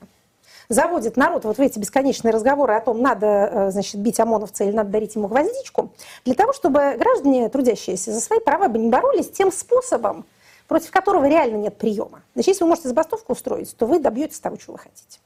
заводит 0.71 1.17
народ 1.17 1.45
вот 1.45 1.59
в 1.59 1.61
эти 1.61 1.79
бесконечные 1.79 2.33
разговоры 2.33 2.75
о 2.75 2.81
том, 2.81 3.03
надо, 3.03 3.27
э, 3.27 3.71
значит, 3.73 4.01
бить 4.01 4.19
ОМОНовца 4.19 4.65
или 4.65 4.73
надо 4.73 4.91
дарить 4.91 5.17
ему 5.17 5.29
гвоздичку, 5.29 5.93
для 6.25 6.35
того, 6.35 6.55
чтобы 6.55 6.97
граждане, 6.97 7.49
трудящиеся 7.51 8.13
за 8.13 8.21
свои 8.21 8.39
права, 8.39 8.69
бы 8.69 8.79
не 8.79 8.89
боролись 8.89 9.31
тем 9.31 9.53
способом, 9.53 10.25
против 10.69 10.93
которого 10.93 11.29
реально 11.29 11.57
нет 11.57 11.77
приема. 11.77 12.23
Значит, 12.35 12.49
если 12.49 12.65
вы 12.65 12.69
можете 12.71 12.89
забастовку 12.89 13.33
устроить, 13.33 13.77
то 13.77 13.87
вы 13.87 13.99
добьетесь 13.99 14.39
того, 14.39 14.57
чего 14.57 14.75
вы 14.75 14.79
хотите. 14.79 15.19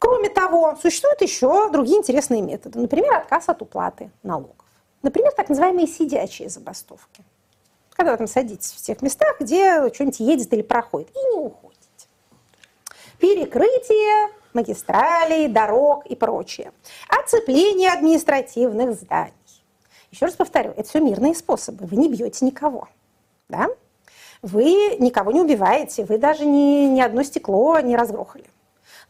Кроме 0.00 0.28
того, 0.28 0.76
существуют 0.82 1.22
еще 1.22 1.70
другие 1.70 1.98
интересные 1.98 2.42
методы. 2.42 2.80
Например, 2.80 3.14
отказ 3.14 3.48
от 3.48 3.62
уплаты 3.62 4.10
налогов. 4.22 4.56
Например, 5.02 5.30
так 5.32 5.48
называемые 5.48 5.86
сидячие 5.86 6.48
забастовки. 6.48 7.22
Когда 7.94 8.12
вы 8.12 8.18
там 8.18 8.26
садитесь 8.26 8.72
в 8.72 8.82
тех 8.82 9.02
местах, 9.02 9.36
где 9.40 9.92
что-нибудь 9.92 10.20
едет 10.20 10.52
или 10.52 10.62
проходит, 10.62 11.10
и 11.10 11.34
не 11.34 11.38
уходите. 11.38 11.69
Перекрытие 13.20 14.30
магистралей, 14.54 15.48
дорог 15.48 16.06
и 16.06 16.16
прочее. 16.16 16.72
Оцепление 17.08 17.90
административных 17.92 18.94
зданий. 18.94 19.34
Еще 20.10 20.26
раз 20.26 20.34
повторю, 20.34 20.70
это 20.70 20.88
все 20.88 21.00
мирные 21.00 21.34
способы. 21.34 21.86
Вы 21.86 21.96
не 21.96 22.08
бьете 22.08 22.44
никого. 22.44 22.88
Да? 23.48 23.68
Вы 24.42 24.96
никого 24.98 25.32
не 25.32 25.40
убиваете, 25.40 26.04
вы 26.04 26.18
даже 26.18 26.46
ни, 26.46 26.86
ни 26.86 27.00
одно 27.00 27.22
стекло 27.22 27.78
не 27.80 27.94
разгрохали. 27.94 28.46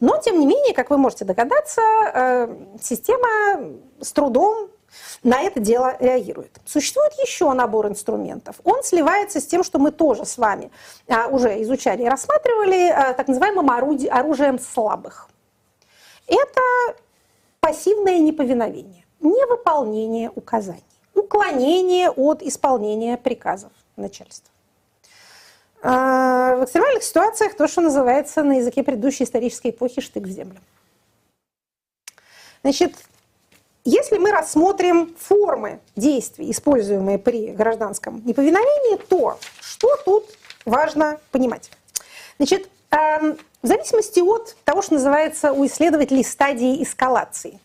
Но, 0.01 0.17
тем 0.17 0.41
не 0.41 0.47
менее, 0.47 0.75
как 0.75 0.91
вы 0.91 0.97
можете 0.97 1.25
догадаться, 1.25 1.81
э, 1.81 2.57
система 2.81 3.29
с 4.01 4.13
трудом 4.13 4.71
на 5.23 5.41
это 5.43 5.61
дело 5.61 5.97
реагирует. 6.01 6.59
Существует 6.65 7.13
еще 7.23 7.53
набор 7.53 7.89
инструментов. 7.89 8.57
Он 8.65 8.83
сливается 8.83 9.41
с 9.41 9.47
тем, 9.47 9.63
что 9.63 9.79
мы 9.79 9.91
тоже 9.91 10.25
с 10.25 10.39
вами 10.39 10.71
а, 11.09 11.29
уже 11.29 11.63
изучали 11.63 12.03
и 12.03 12.09
рассматривали, 12.09 12.89
а, 12.89 13.13
так 13.15 13.29
называемым 13.29 13.71
оружием 13.71 14.59
слабых. 14.59 15.29
Это 16.27 16.61
пассивное 17.61 18.19
неповиновение, 18.19 19.05
невыполнение 19.21 20.31
указаний, 20.35 20.85
уклонение 21.15 22.11
от 22.11 22.43
исполнения 22.43 23.17
приказов 23.17 23.73
начальства. 23.97 24.51
А, 25.83 26.57
в 26.57 26.65
экстремальных 26.65 27.03
ситуациях 27.03 27.55
то, 27.57 27.67
что 27.67 27.81
называется 27.81 28.43
на 28.43 28.59
языке 28.59 28.83
предыдущей 28.83 29.25
исторической 29.25 29.71
эпохи 29.71 30.01
штык 30.01 30.25
в 30.25 30.31
землю. 30.31 30.61
Значит, 32.63 32.95
если 33.85 34.19
мы 34.19 34.31
рассмотрим 34.31 35.15
формы 35.19 35.81
действий, 35.97 36.51
используемые 36.51 37.19
при 37.19 37.53
гражданском 37.53 38.23
неповиновении, 38.27 38.97
то 38.97 39.39
что 39.61 39.97
тут 40.05 40.25
важно 40.65 41.19
понимать? 41.31 41.71
Значит, 42.39 42.69
эм, 42.91 43.39
в 43.63 43.67
зависимости 43.67 44.21
от 44.21 44.57
того, 44.65 44.83
что 44.83 44.95
называется 44.95 45.53
у 45.53 45.65
исследователей 45.67 46.25
стадии 46.25 46.83
эскалации, 46.83 47.59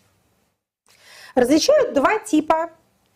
различают 1.36 1.94
два 1.94 2.20
типа 2.20 2.70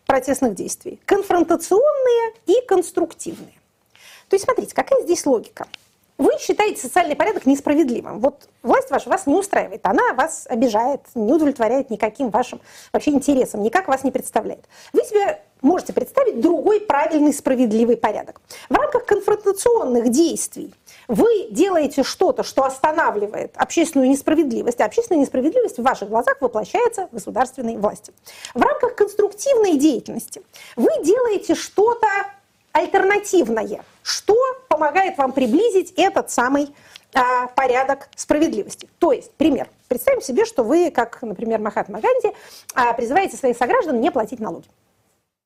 протестных 0.06 0.54
действий– 0.54 1.00
конфронтационные 1.06 2.34
и 2.46 2.60
конструктивные. 2.66 3.54
То 4.28 4.34
есть, 4.34 4.44
смотрите, 4.44 4.74
какая 4.74 5.02
здесь 5.02 5.24
логика– 5.24 5.66
вы 6.20 6.38
считаете 6.38 6.82
социальный 6.82 7.16
порядок 7.16 7.46
несправедливым. 7.46 8.20
Вот 8.20 8.46
власть 8.62 8.90
ваша 8.90 9.08
вас 9.08 9.26
не 9.26 9.34
устраивает, 9.34 9.80
она 9.84 10.12
вас 10.12 10.46
обижает, 10.48 11.00
не 11.14 11.32
удовлетворяет 11.32 11.88
никаким 11.88 12.28
вашим 12.28 12.60
вообще 12.92 13.12
интересам, 13.12 13.62
никак 13.62 13.88
вас 13.88 14.04
не 14.04 14.10
представляет. 14.10 14.66
Вы 14.92 15.02
себе 15.02 15.40
можете 15.62 15.94
представить 15.94 16.40
другой 16.40 16.80
правильный 16.80 17.32
справедливый 17.32 17.96
порядок. 17.96 18.42
В 18.68 18.74
рамках 18.74 19.06
конфронтационных 19.06 20.10
действий 20.10 20.74
Вы 21.08 21.48
делаете 21.50 22.02
что-то, 22.02 22.42
что 22.42 22.64
останавливает 22.64 23.52
общественную 23.56 24.10
несправедливость, 24.10 24.80
а 24.80 24.84
общественная 24.84 25.22
несправедливость 25.22 25.78
в 25.78 25.82
ваших 25.82 26.10
глазах 26.10 26.36
воплощается 26.40 27.08
в 27.08 27.14
государственной 27.14 27.78
власти. 27.78 28.12
В 28.54 28.60
рамках 28.60 28.94
конструктивной 28.94 29.78
деятельности 29.78 30.42
вы 30.76 30.90
делаете 31.02 31.54
что-то 31.54 32.06
альтернативное, 32.72 33.84
что 34.02 34.36
помогает 34.68 35.18
вам 35.18 35.32
приблизить 35.32 35.92
этот 35.96 36.30
самый 36.30 36.74
а, 37.12 37.48
порядок 37.48 38.08
справедливости. 38.14 38.88
То 38.98 39.12
есть, 39.12 39.32
пример. 39.32 39.68
Представим 39.88 40.22
себе, 40.22 40.44
что 40.44 40.62
вы, 40.62 40.90
как, 40.90 41.20
например, 41.22 41.60
Махатма 41.60 42.00
Ганди, 42.00 42.34
а, 42.74 42.92
призываете 42.92 43.36
своих 43.36 43.56
сограждан 43.56 44.00
не 44.00 44.10
платить 44.10 44.40
налоги. 44.40 44.68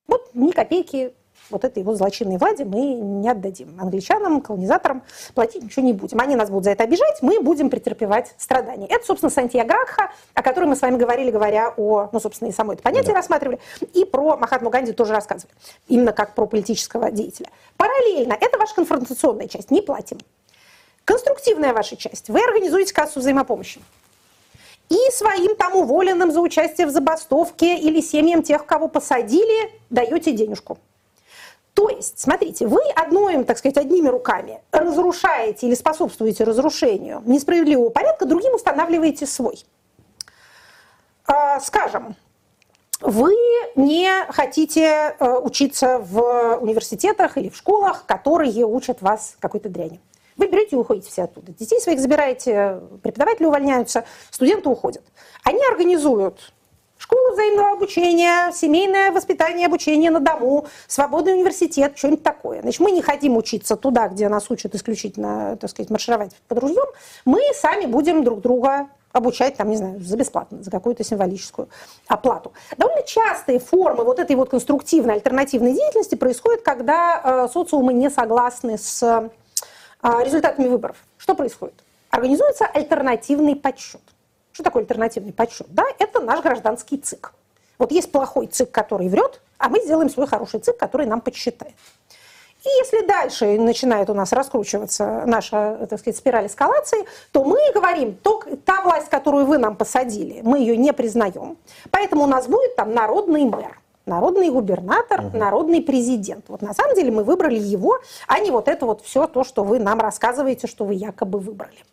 Вот 0.07 0.29
ни 0.33 0.51
копейки 0.51 1.13
вот 1.49 1.63
этой 1.63 1.79
его 1.79 1.95
злочинной 1.95 2.37
владе 2.37 2.65
мы 2.65 2.81
не 2.81 3.29
отдадим. 3.29 3.77
Англичанам, 3.79 4.41
колонизаторам 4.41 5.03
платить 5.33 5.63
ничего 5.63 5.85
не 5.85 5.93
будем. 5.93 6.19
Они 6.19 6.35
нас 6.35 6.49
будут 6.49 6.65
за 6.65 6.71
это 6.71 6.83
обижать, 6.83 7.21
мы 7.21 7.39
будем 7.39 7.69
претерпевать 7.69 8.33
страдания. 8.37 8.87
Это, 8.87 9.05
собственно, 9.05 9.29
Сантьягагха, 9.29 10.11
о 10.33 10.41
которой 10.41 10.65
мы 10.65 10.75
с 10.75 10.81
вами 10.81 10.97
говорили, 10.97 11.31
говоря 11.31 11.73
о, 11.77 12.09
ну, 12.11 12.19
собственно, 12.19 12.49
и 12.49 12.51
само 12.51 12.73
это 12.73 12.81
понятие 12.81 13.13
да. 13.13 13.19
рассматривали, 13.19 13.59
и 13.93 14.05
про 14.05 14.37
Махатму 14.37 14.69
Ганди 14.69 14.91
тоже 14.91 15.13
рассказывали, 15.13 15.53
именно 15.87 16.13
как 16.13 16.35
про 16.35 16.45
политического 16.45 17.11
деятеля. 17.11 17.49
Параллельно, 17.77 18.37
это 18.39 18.57
ваша 18.57 18.75
конфронтационная 18.75 19.47
часть, 19.47 19.71
не 19.71 19.81
платим. 19.81 20.17
Конструктивная 21.03 21.73
ваша 21.73 21.95
часть. 21.95 22.29
Вы 22.29 22.43
организуете 22.43 22.93
кассу 22.93 23.19
взаимопомощи. 23.19 23.79
И 24.89 24.97
своим 25.11 25.55
там 25.55 25.75
уволенным 25.75 26.31
за 26.31 26.39
участие 26.41 26.87
в 26.87 26.91
забастовке 26.91 27.77
или 27.77 28.01
семьям 28.01 28.43
тех, 28.43 28.65
кого 28.65 28.87
посадили, 28.87 29.71
даете 29.89 30.31
денежку. 30.31 30.77
То 31.75 31.89
есть, 31.89 32.19
смотрите, 32.19 32.65
вы 32.67 32.79
одной, 32.95 33.43
так 33.43 33.57
сказать, 33.57 33.77
одними 33.77 34.07
руками 34.07 34.61
разрушаете 34.71 35.67
или 35.67 35.75
способствуете 35.75 36.45
разрушению 36.45 37.21
несправедливого 37.25 37.89
порядка, 37.89 38.25
другим 38.25 38.55
устанавливаете 38.55 39.27
свой. 39.27 39.65
А, 41.27 41.59
скажем, 41.59 42.15
вы 43.01 43.35
не 43.75 44.09
хотите 44.29 45.15
э, 45.19 45.37
учиться 45.39 45.99
в 45.99 46.59
университетах 46.61 47.37
или 47.37 47.49
в 47.49 47.57
школах, 47.57 48.05
которые 48.05 48.65
учат 48.65 49.01
вас 49.01 49.35
какой-то 49.39 49.67
дряни. 49.67 49.99
Вы 50.37 50.47
берете 50.47 50.77
и 50.77 50.79
уходите 50.79 51.09
все 51.09 51.23
оттуда. 51.23 51.51
Детей 51.51 51.81
своих 51.81 51.99
забираете, 51.99 52.81
преподаватели 53.03 53.45
увольняются, 53.45 54.05
студенты 54.31 54.69
уходят. 54.69 55.03
Они 55.43 55.59
организуют 55.69 56.53
Школа 57.05 57.33
взаимного 57.33 57.73
обучения, 57.73 58.51
семейное 58.51 59.11
воспитание, 59.11 59.67
обучение 59.67 60.09
на 60.09 60.19
дому, 60.19 60.65
свободный 60.87 61.33
университет, 61.33 61.95
что-нибудь 61.95 62.23
такое. 62.23 62.61
Значит, 62.61 62.79
мы 62.79 62.89
не 62.89 63.03
хотим 63.03 63.37
учиться 63.37 63.75
туда, 63.75 64.07
где 64.07 64.27
нас 64.27 64.49
учат 64.49 64.73
исключительно, 64.73 65.55
так 65.57 65.69
сказать, 65.69 65.91
маршировать 65.91 66.31
под 66.47 66.57
ружьем. 66.57 66.87
Мы 67.23 67.41
сами 67.53 67.85
будем 67.85 68.23
друг 68.23 68.41
друга 68.41 68.87
обучать, 69.11 69.55
там, 69.55 69.69
не 69.69 69.77
знаю, 69.77 69.99
за 69.99 70.17
бесплатно, 70.17 70.63
за 70.63 70.71
какую-то 70.71 71.03
символическую 71.03 71.69
оплату. 72.07 72.53
Довольно 72.75 73.03
частые 73.03 73.59
формы 73.59 74.03
вот 74.03 74.17
этой 74.17 74.35
вот 74.35 74.49
конструктивной 74.49 75.13
альтернативной 75.13 75.73
деятельности 75.73 76.15
происходят, 76.15 76.63
когда 76.63 77.21
э, 77.23 77.53
социумы 77.53 77.93
не 77.93 78.09
согласны 78.09 78.79
с 78.79 79.03
э, 79.03 79.29
результатами 80.23 80.67
выборов. 80.67 80.97
Что 81.19 81.35
происходит? 81.35 81.75
Организуется 82.09 82.65
альтернативный 82.65 83.55
подсчет. 83.55 84.01
Что 84.55 84.63
такое 84.63 84.83
альтернативный 84.83 85.33
подсчет? 85.33 85.67
Да, 85.69 85.83
это 85.99 86.21
наш 86.21 86.41
гражданский 86.41 86.97
ЦИК. 86.97 87.33
Вот 87.77 87.91
есть 87.91 88.09
плохой 88.09 88.47
ЦИК, 88.47 88.71
который 88.71 89.09
врет, 89.09 89.41
а 89.57 89.67
мы 89.67 89.81
сделаем 89.81 90.09
свой 90.09 90.27
хороший 90.27 90.61
ЦИК, 90.61 90.77
который 90.77 91.05
нам 91.05 91.19
подсчитает. 91.19 91.73
И 92.63 92.69
если 92.79 93.05
дальше 93.05 93.59
начинает 93.59 94.09
у 94.09 94.13
нас 94.13 94.31
раскручиваться 94.31 95.23
наша, 95.25 95.85
так 95.89 95.99
сказать, 95.99 96.15
спираль 96.15 96.47
эскалации, 96.47 97.05
то 97.33 97.43
мы 97.43 97.57
говорим, 97.73 98.15
то, 98.15 98.41
та 98.63 98.81
власть, 98.81 99.09
которую 99.09 99.45
вы 99.45 99.57
нам 99.57 99.75
посадили, 99.75 100.39
мы 100.41 100.59
ее 100.59 100.77
не 100.77 100.93
признаем. 100.93 101.57
Поэтому 101.91 102.23
у 102.23 102.27
нас 102.27 102.47
будет 102.47 102.77
там 102.77 102.93
народный 102.93 103.43
мэр, 103.43 103.77
народный 104.05 104.49
губернатор, 104.51 105.19
угу. 105.19 105.37
народный 105.37 105.81
президент. 105.81 106.45
Вот 106.47 106.61
на 106.61 106.73
самом 106.73 106.95
деле 106.95 107.11
мы 107.11 107.25
выбрали 107.25 107.59
его, 107.59 107.99
а 108.25 108.39
не 108.39 108.51
вот 108.51 108.69
это 108.69 108.85
вот 108.85 109.01
все 109.01 109.27
то, 109.27 109.43
что 109.43 109.65
вы 109.65 109.79
нам 109.79 109.99
рассказываете, 109.99 110.67
что 110.67 110.85
вы 110.85 110.93
якобы 110.93 111.39
выбрали. 111.39 111.83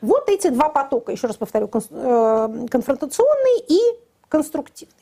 Вот 0.00 0.28
эти 0.28 0.48
два 0.48 0.68
потока, 0.68 1.12
еще 1.12 1.26
раз 1.26 1.36
повторю, 1.36 1.68
э, 1.68 2.66
конфронтационный 2.70 3.60
и 3.66 3.80
конструктивный. 4.28 4.94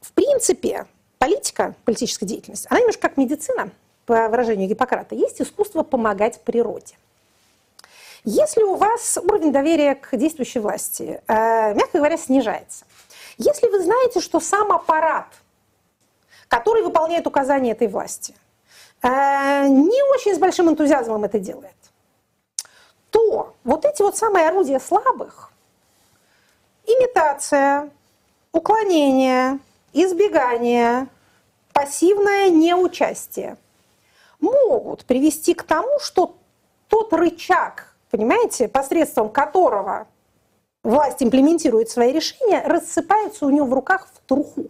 В 0.00 0.12
принципе, 0.12 0.86
политика, 1.18 1.74
политическая 1.84 2.26
деятельность, 2.26 2.66
она 2.68 2.80
немножко 2.80 3.02
как 3.02 3.16
медицина, 3.16 3.70
по 4.06 4.28
выражению 4.28 4.68
Гиппократа, 4.68 5.14
есть 5.14 5.40
искусство 5.40 5.82
помогать 5.84 6.40
природе. 6.40 6.96
Если 8.24 8.62
у 8.62 8.76
вас 8.76 9.18
уровень 9.18 9.52
доверия 9.52 9.94
к 9.94 10.16
действующей 10.16 10.60
власти, 10.60 11.20
э, 11.26 11.74
мягко 11.74 11.98
говоря, 11.98 12.16
снижается, 12.16 12.84
если 13.38 13.68
вы 13.68 13.82
знаете, 13.82 14.20
что 14.20 14.38
сам 14.38 14.70
аппарат, 14.70 15.26
который 16.48 16.82
выполняет 16.82 17.26
указания 17.26 17.72
этой 17.72 17.88
власти, 17.88 18.34
э, 19.02 19.08
не 19.68 20.02
очень 20.14 20.34
с 20.34 20.38
большим 20.38 20.68
энтузиазмом 20.68 21.24
это 21.24 21.40
делает, 21.40 21.74
вот 23.64 23.84
эти 23.84 24.02
вот 24.02 24.16
самые 24.16 24.48
орудия 24.48 24.80
слабых, 24.80 25.50
имитация, 26.84 27.90
уклонение, 28.52 29.58
избегание, 29.92 31.08
пассивное 31.72 32.50
неучастие, 32.50 33.56
могут 34.40 35.04
привести 35.04 35.54
к 35.54 35.62
тому, 35.62 35.98
что 36.00 36.36
тот 36.88 37.12
рычаг, 37.12 37.94
понимаете, 38.10 38.68
посредством 38.68 39.30
которого 39.30 40.06
власть 40.82 41.22
имплементирует 41.22 41.88
свои 41.88 42.12
решения, 42.12 42.62
рассыпается 42.66 43.46
у 43.46 43.50
него 43.50 43.66
в 43.66 43.72
руках 43.72 44.08
в 44.12 44.28
труху. 44.28 44.66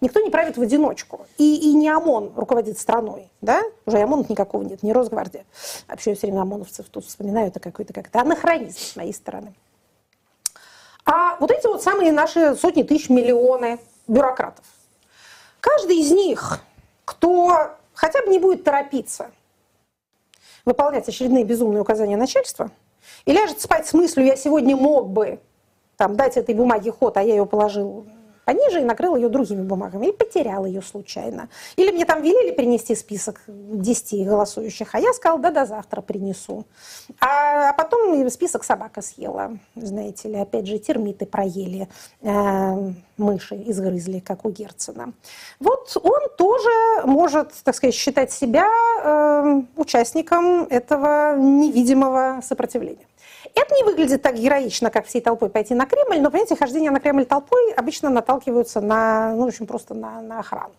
Никто 0.00 0.20
не 0.20 0.30
правит 0.30 0.56
в 0.56 0.62
одиночку. 0.62 1.26
И, 1.38 1.70
и 1.70 1.74
не 1.74 1.88
ОМОН 1.88 2.32
руководит 2.36 2.78
страной. 2.78 3.30
Да? 3.40 3.62
Уже 3.86 3.98
ОМОНов 3.98 4.28
никакого 4.28 4.62
нет, 4.62 4.82
не 4.82 4.92
Росгвардия. 4.92 5.44
Вообще 5.88 6.10
я 6.10 6.16
все 6.16 6.26
время 6.26 6.42
ОМОНовцев 6.42 6.86
тут 6.88 7.06
вспоминаю, 7.06 7.48
это 7.48 7.60
какой-то 7.60 7.92
как-то 7.92 8.20
анахронизм 8.20 8.78
с 8.78 8.96
моей 8.96 9.14
стороны. 9.14 9.54
А 11.04 11.36
вот 11.38 11.50
эти 11.50 11.66
вот 11.66 11.82
самые 11.82 12.12
наши 12.12 12.56
сотни 12.56 12.82
тысяч, 12.82 13.08
миллионы 13.08 13.78
бюрократов. 14.08 14.64
Каждый 15.60 15.98
из 15.98 16.10
них, 16.10 16.60
кто 17.04 17.70
хотя 17.94 18.22
бы 18.22 18.28
не 18.28 18.38
будет 18.38 18.64
торопиться 18.64 19.30
выполнять 20.64 21.08
очередные 21.08 21.44
безумные 21.44 21.80
указания 21.80 22.16
начальства, 22.16 22.70
и 23.24 23.32
ляжет 23.32 23.60
спать 23.60 23.86
с 23.86 23.94
мыслью, 23.94 24.26
я 24.26 24.36
сегодня 24.36 24.76
мог 24.76 25.08
бы 25.08 25.38
там, 25.96 26.16
дать 26.16 26.36
этой 26.36 26.54
бумаге 26.54 26.92
ход, 26.92 27.16
а 27.16 27.22
я 27.22 27.34
ее 27.34 27.46
положил 27.46 28.06
пониже 28.46 28.80
и 28.80 28.84
накрыл 28.84 29.16
ее 29.16 29.28
другими 29.28 29.62
бумагами, 29.62 30.06
и 30.06 30.12
потерял 30.12 30.64
ее 30.64 30.80
случайно. 30.80 31.48
Или 31.76 31.90
мне 31.90 32.06
там 32.06 32.22
велели 32.22 32.52
принести 32.52 32.94
список 32.94 33.42
10 33.48 34.26
голосующих, 34.26 34.94
а 34.94 35.00
я 35.00 35.12
сказал, 35.12 35.38
да, 35.38 35.50
до 35.50 35.66
завтра 35.66 36.00
принесу. 36.00 36.64
А, 37.20 37.70
а 37.70 37.72
потом 37.72 38.30
список 38.30 38.64
собака 38.64 39.02
съела, 39.02 39.58
знаете 39.74 40.28
ли, 40.28 40.36
опять 40.36 40.66
же, 40.66 40.78
термиты 40.78 41.26
проели, 41.26 41.88
э, 42.22 42.92
мыши 43.18 43.56
изгрызли, 43.66 44.20
как 44.20 44.44
у 44.44 44.50
Герцена. 44.50 45.12
Вот 45.58 45.96
он 46.00 46.20
тоже 46.38 46.70
может, 47.04 47.52
так 47.64 47.74
сказать, 47.74 47.94
считать 47.94 48.30
себя 48.30 48.68
э, 49.02 49.62
участником 49.76 50.62
этого 50.70 51.36
невидимого 51.36 52.40
сопротивления. 52.42 53.06
Это 53.56 53.74
не 53.74 53.84
выглядит 53.84 54.20
так 54.20 54.34
героично, 54.34 54.90
как 54.90 55.06
всей 55.06 55.22
толпой 55.22 55.48
пойти 55.48 55.74
на 55.74 55.86
Кремль, 55.86 56.20
но, 56.20 56.30
понимаете, 56.30 56.56
хождение 56.56 56.90
на 56.90 57.00
Кремль 57.00 57.24
толпой 57.24 57.72
обычно 57.72 58.10
наталкиваются 58.10 58.82
на, 58.82 59.32
ну, 59.32 59.46
очень 59.46 59.66
просто 59.66 59.94
на, 59.94 60.20
на 60.20 60.40
охрану. 60.40 60.74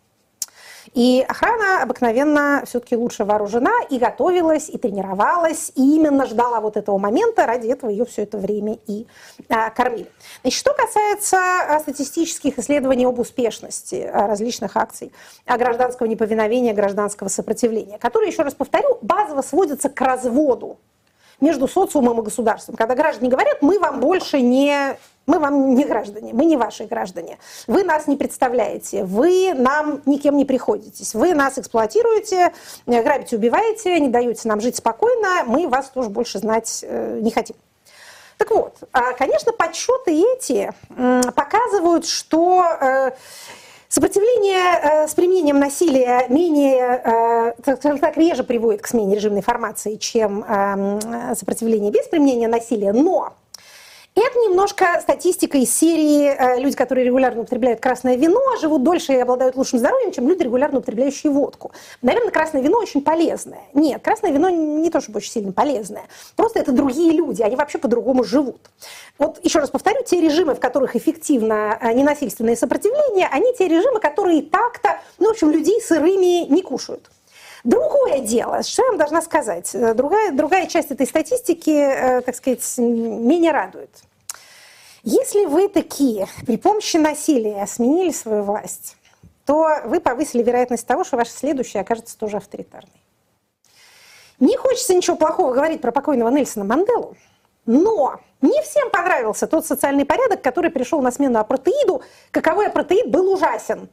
И 0.93 1.25
охрана 1.27 1.81
обыкновенно 1.81 2.63
все-таки 2.65 2.95
лучше 2.95 3.25
вооружена 3.25 3.71
и 3.89 3.97
готовилась, 3.97 4.69
и 4.69 4.77
тренировалась, 4.77 5.71
и 5.75 5.95
именно 5.95 6.27
ждала 6.27 6.61
вот 6.61 6.77
этого 6.77 6.99
момента, 6.99 7.47
ради 7.47 7.67
этого 7.67 7.89
ее 7.89 8.05
все 8.05 8.23
это 8.23 8.37
время 8.37 8.77
и 8.85 9.07
а, 9.49 9.69
кормили. 9.71 10.09
Значит, 10.43 10.59
что 10.59 10.73
касается 10.73 11.37
а, 11.37 11.79
статистических 11.79 12.59
исследований 12.59 13.05
об 13.05 13.19
успешности 13.19 14.09
а, 14.11 14.27
различных 14.27 14.77
акций 14.77 15.11
а, 15.45 15.57
гражданского 15.57 16.07
неповиновения, 16.07 16.73
гражданского 16.73 17.27
сопротивления, 17.27 17.97
которые, 17.97 18.29
еще 18.29 18.43
раз 18.43 18.53
повторю, 18.53 18.99
базово 19.01 19.41
сводятся 19.41 19.89
к 19.89 19.99
разводу 19.99 20.77
между 21.39 21.67
социумом 21.67 22.19
и 22.19 22.23
государством. 22.23 22.75
Когда 22.75 22.95
граждане 22.95 23.29
говорят, 23.29 23.61
мы 23.61 23.79
вам 23.79 23.99
больше 23.99 24.41
не 24.41 24.97
мы 25.27 25.39
вам 25.39 25.75
не 25.75 25.83
граждане, 25.83 26.31
мы 26.33 26.45
не 26.45 26.55
ваши 26.55 26.85
граждане. 26.85 27.37
Вы 27.67 27.83
нас 27.83 28.07
не 28.07 28.15
представляете, 28.15 29.03
вы 29.03 29.53
нам 29.53 30.01
никем 30.05 30.37
не 30.37 30.45
приходитесь. 30.45 31.13
Вы 31.13 31.33
нас 31.33 31.59
эксплуатируете, 31.59 32.53
э, 32.85 33.03
грабите, 33.03 33.35
убиваете, 33.35 33.99
не 33.99 34.07
даете 34.07 34.47
нам 34.47 34.61
жить 34.61 34.77
спокойно, 34.77 35.43
мы 35.45 35.67
вас 35.67 35.89
тоже 35.89 36.09
больше 36.09 36.39
знать 36.39 36.79
э, 36.87 37.19
не 37.21 37.31
хотим. 37.31 37.57
Так 38.37 38.51
вот, 38.51 38.77
а, 38.93 39.13
конечно, 39.13 39.51
подсчеты 39.51 40.11
эти 40.11 40.71
показывают, 41.35 42.05
что 42.05 42.63
э, 42.79 43.11
Сопротивление 43.89 44.79
э, 44.81 45.07
с 45.07 45.13
применением 45.13 45.59
насилия 45.59 46.25
менее, 46.27 47.01
э, 47.03 47.53
скажем 47.77 47.99
так, 47.99 48.17
реже 48.17 48.43
приводит 48.43 48.81
к 48.81 48.87
смене 48.87 49.15
режимной 49.15 49.41
формации, 49.41 49.95
чем 49.95 50.43
э, 50.43 51.35
сопротивление 51.35 51.89
без 51.89 52.05
применения 52.07 52.49
насилия, 52.49 52.91
но 52.91 53.33
это 54.19 54.39
немножко 54.39 54.99
статистика 54.99 55.59
из 55.59 55.71
серии 55.75 56.25
э, 56.27 56.59
люди, 56.59 56.75
которые 56.75 57.05
регулярно 57.05 57.41
употребляют 57.41 57.79
красное 57.79 58.15
вино, 58.15 58.41
живут 58.59 58.81
дольше 58.81 59.13
и 59.13 59.17
обладают 59.17 59.55
лучшим 59.55 59.77
здоровьем, 59.77 60.11
чем 60.11 60.27
люди, 60.27 60.41
регулярно 60.41 60.79
употребляющие 60.79 61.31
водку. 61.31 61.71
Наверное, 62.01 62.31
красное 62.31 62.61
вино 62.61 62.79
очень 62.79 63.01
полезное. 63.01 63.61
Нет, 63.75 64.01
красное 64.01 64.31
вино 64.31 64.49
не 64.49 64.89
то, 64.89 65.01
чтобы 65.01 65.17
очень 65.17 65.31
сильно 65.31 65.51
полезное. 65.51 66.03
Просто 66.35 66.59
это 66.59 66.71
другие 66.71 67.11
люди, 67.11 67.43
они 67.43 67.55
вообще 67.55 67.77
по-другому 67.77 68.23
живут. 68.23 68.71
Вот 69.19 69.39
еще 69.43 69.59
раз 69.59 69.69
повторю, 69.69 70.03
те 70.03 70.19
режимы, 70.19 70.55
в 70.55 70.59
которых 70.59 70.95
эффективно 70.95 71.77
э, 71.79 71.93
ненасильственное 71.93 72.55
сопротивление, 72.55 73.27
они 73.31 73.53
те 73.53 73.67
режимы, 73.67 73.99
которые 73.99 74.41
так-то, 74.41 74.99
ну, 75.19 75.27
в 75.27 75.31
общем, 75.31 75.51
людей 75.51 75.79
сырыми 75.79 76.51
не 76.51 76.63
кушают. 76.63 77.11
Другое 77.63 78.19
дело, 78.19 78.63
что 78.63 78.81
я 78.81 78.89
вам 78.89 78.97
должна 78.97 79.21
сказать, 79.21 79.75
э, 79.75 79.93
другая, 79.93 80.31
другая 80.31 80.65
часть 80.65 80.89
этой 80.89 81.05
статистики, 81.05 82.21
так 82.25 82.35
сказать, 82.35 82.63
менее 82.77 83.51
радует. 83.51 83.91
Если 85.09 85.45
вы 85.45 85.69
такие 85.69 86.27
при 86.45 86.57
помощи 86.57 86.97
насилия 86.97 87.65
сменили 87.65 88.11
свою 88.11 88.43
власть, 88.43 88.97
то 89.45 89.77
вы 89.85 90.01
повысили 90.01 90.43
вероятность 90.43 90.85
того, 90.85 91.05
что 91.05 91.15
ваша 91.15 91.31
следующая 91.31 91.79
окажется 91.79 92.17
тоже 92.17 92.35
авторитарной. 92.35 93.01
Не 94.41 94.57
хочется 94.57 94.93
ничего 94.93 95.15
плохого 95.15 95.53
говорить 95.53 95.79
про 95.79 95.93
покойного 95.93 96.27
Нельсона 96.27 96.65
Манделу, 96.65 97.15
но 97.65 98.19
не 98.41 98.61
всем 98.63 98.89
понравился 98.89 99.47
тот 99.47 99.65
социальный 99.65 100.03
порядок, 100.03 100.41
который 100.41 100.71
пришел 100.71 101.01
на 101.01 101.11
смену 101.11 101.39
апартеиду, 101.39 102.01
каковой 102.31 102.67
апартеид 102.67 103.09
был 103.09 103.31
ужасен. 103.31 103.87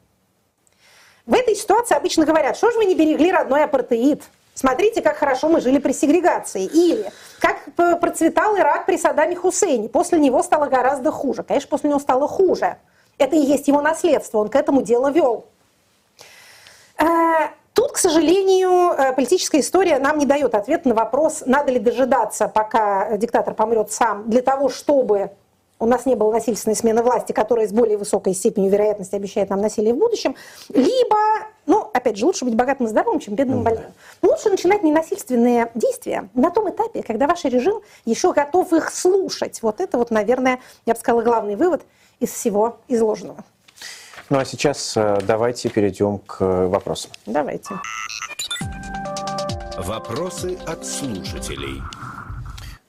В 1.26 1.34
этой 1.34 1.54
ситуации 1.54 1.94
обычно 1.94 2.26
говорят, 2.26 2.56
что 2.56 2.72
же 2.72 2.78
вы 2.78 2.86
не 2.86 2.96
берегли 2.96 3.30
родной 3.30 3.62
апартеид, 3.62 4.24
Смотрите, 4.54 5.02
как 5.02 5.16
хорошо 5.16 5.48
мы 5.48 5.60
жили 5.60 5.78
при 5.78 5.92
сегрегации. 5.92 6.64
Или 6.64 7.10
как 7.40 8.00
процветал 8.00 8.56
Ирак 8.56 8.86
при 8.86 8.96
Саддаме 8.96 9.34
Хусейне. 9.34 9.88
После 9.88 10.18
него 10.18 10.42
стало 10.42 10.66
гораздо 10.66 11.10
хуже. 11.10 11.42
Конечно, 11.42 11.68
после 11.68 11.90
него 11.90 11.98
стало 11.98 12.28
хуже. 12.28 12.76
Это 13.18 13.36
и 13.36 13.40
есть 13.40 13.68
его 13.68 13.80
наследство. 13.80 14.38
Он 14.38 14.48
к 14.48 14.56
этому 14.56 14.82
дело 14.82 15.10
вел. 15.10 15.46
Э, 16.98 17.48
тут, 17.72 17.92
к 17.92 17.96
сожалению, 17.96 18.92
э, 18.92 19.12
политическая 19.14 19.60
история 19.60 19.98
нам 19.98 20.18
не 20.18 20.26
дает 20.26 20.54
ответ 20.54 20.84
на 20.84 20.94
вопрос, 20.94 21.42
надо 21.46 21.72
ли 21.72 21.78
дожидаться, 21.78 22.48
пока 22.48 23.16
диктатор 23.16 23.54
помрет 23.54 23.90
сам, 23.90 24.30
для 24.30 24.42
того, 24.42 24.68
чтобы 24.68 25.32
у 25.80 25.86
нас 25.86 26.06
не 26.06 26.14
было 26.14 26.32
насильственной 26.32 26.76
смены 26.76 27.02
власти, 27.02 27.32
которая 27.32 27.66
с 27.66 27.72
более 27.72 27.98
высокой 27.98 28.34
степенью 28.34 28.70
вероятности 28.70 29.16
обещает 29.16 29.50
нам 29.50 29.60
насилие 29.60 29.92
в 29.92 29.98
будущем, 29.98 30.36
либо, 30.72 31.16
ну, 31.66 31.90
опять 31.92 32.16
же, 32.16 32.26
лучше 32.26 32.44
быть 32.44 32.54
богатым 32.54 32.86
и 32.86 32.90
здоровым, 32.90 33.20
чем 33.20 33.34
бедным 33.34 33.60
и 33.60 33.62
больным. 33.62 33.92
Но 34.22 34.30
лучше 34.30 34.50
начинать 34.50 34.82
ненасильственные 34.82 35.70
действия 35.74 36.28
на 36.34 36.50
том 36.50 36.70
этапе, 36.70 37.02
когда 37.02 37.26
ваш 37.26 37.44
режим 37.44 37.80
еще 38.04 38.32
готов 38.32 38.72
их 38.72 38.90
слушать. 38.90 39.62
Вот 39.62 39.80
это 39.80 39.98
вот, 39.98 40.10
наверное, 40.10 40.60
я 40.86 40.94
бы 40.94 41.00
сказала, 41.00 41.22
главный 41.22 41.56
вывод 41.56 41.82
из 42.20 42.30
всего 42.30 42.78
изложенного. 42.88 43.44
Ну 44.30 44.38
а 44.38 44.44
сейчас 44.44 44.96
э, 44.96 45.18
давайте 45.26 45.68
перейдем 45.68 46.18
к 46.18 46.40
вопросам. 46.40 47.10
Давайте. 47.26 47.74
Вопросы 49.76 50.56
от 50.66 50.86
слушателей. 50.86 51.82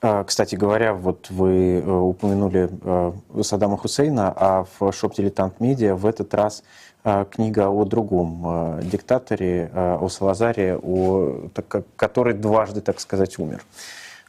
А, 0.08 0.24
кстати 0.24 0.53
говоря, 0.53 0.93
вот 0.93 1.32
вы 1.32 1.80
э, 1.80 1.89
упомянули 1.89 2.70
э, 2.84 3.41
Саддама 3.41 3.76
Хусейна, 3.76 4.32
а 4.36 4.66
в 4.78 4.91
Shop 4.91 5.16
Diletant 5.16 5.60
Media 5.60 5.95
в 5.95 6.06
этот 6.06 6.32
раз 6.36 6.64
э, 7.03 7.26
книга 7.32 7.70
о 7.70 7.86
другом 7.86 8.80
диктаторе, 8.84 9.72
о 9.74 10.08
Салазаре, 10.08 10.78
о, 10.78 11.49
который 11.95 12.36
дважды, 12.36 12.82
так 12.82 12.99
сказать, 12.99 13.39
умер. 13.39 13.64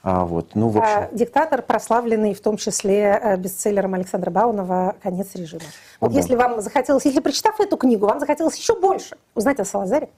А, 0.02 0.24
вот. 0.24 0.54
Ну, 0.54 0.70
в 0.70 0.78
общем... 0.78 1.14
Диктатор, 1.14 1.60
прославленный 1.60 2.32
в 2.32 2.40
том 2.40 2.56
числе 2.56 3.36
бестселлером 3.38 3.92
Александра 3.92 4.30
Баунова 4.30 4.94
«Конец 5.02 5.34
режима». 5.34 5.64
Вот 6.00 6.12
да. 6.12 6.16
если 6.16 6.36
вам 6.36 6.62
захотелось, 6.62 7.04
если 7.04 7.20
прочитав 7.20 7.60
эту 7.60 7.76
книгу, 7.76 8.06
вам 8.06 8.18
захотелось 8.18 8.56
еще 8.56 8.80
больше 8.80 9.18
узнать 9.34 9.60
о 9.60 9.66
Салазаре, 9.66 10.08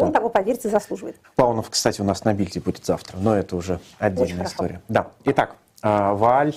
да. 0.00 0.06
Он 0.06 0.12
того, 0.12 0.28
поверьте, 0.28 0.68
заслуживает. 0.68 1.16
Паунов, 1.36 1.70
кстати, 1.70 2.00
у 2.00 2.04
нас 2.04 2.24
на 2.24 2.34
бильде 2.34 2.60
будет 2.60 2.84
завтра, 2.84 3.18
но 3.18 3.36
это 3.36 3.56
уже 3.56 3.80
отдельная 3.98 4.44
Очень 4.44 4.44
история. 4.44 4.80
Да. 4.88 5.08
Итак, 5.24 5.56
а, 5.82 6.14
Валь 6.14 6.54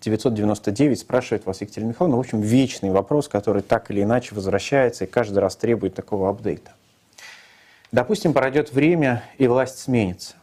999 0.00 0.98
спрашивает 0.98 1.46
вас, 1.46 1.60
Екатерина 1.60 1.90
Михайловна, 1.90 2.16
в 2.16 2.20
общем, 2.20 2.40
вечный 2.40 2.90
вопрос, 2.90 3.28
который 3.28 3.62
так 3.62 3.90
или 3.90 4.02
иначе 4.02 4.34
возвращается 4.34 5.04
и 5.04 5.06
каждый 5.06 5.38
раз 5.38 5.56
требует 5.56 5.94
такого 5.94 6.28
апдейта. 6.28 6.72
Допустим, 7.92 8.32
пройдет 8.32 8.72
время, 8.72 9.22
и 9.38 9.46
власть 9.46 9.78
сменится. 9.78 10.34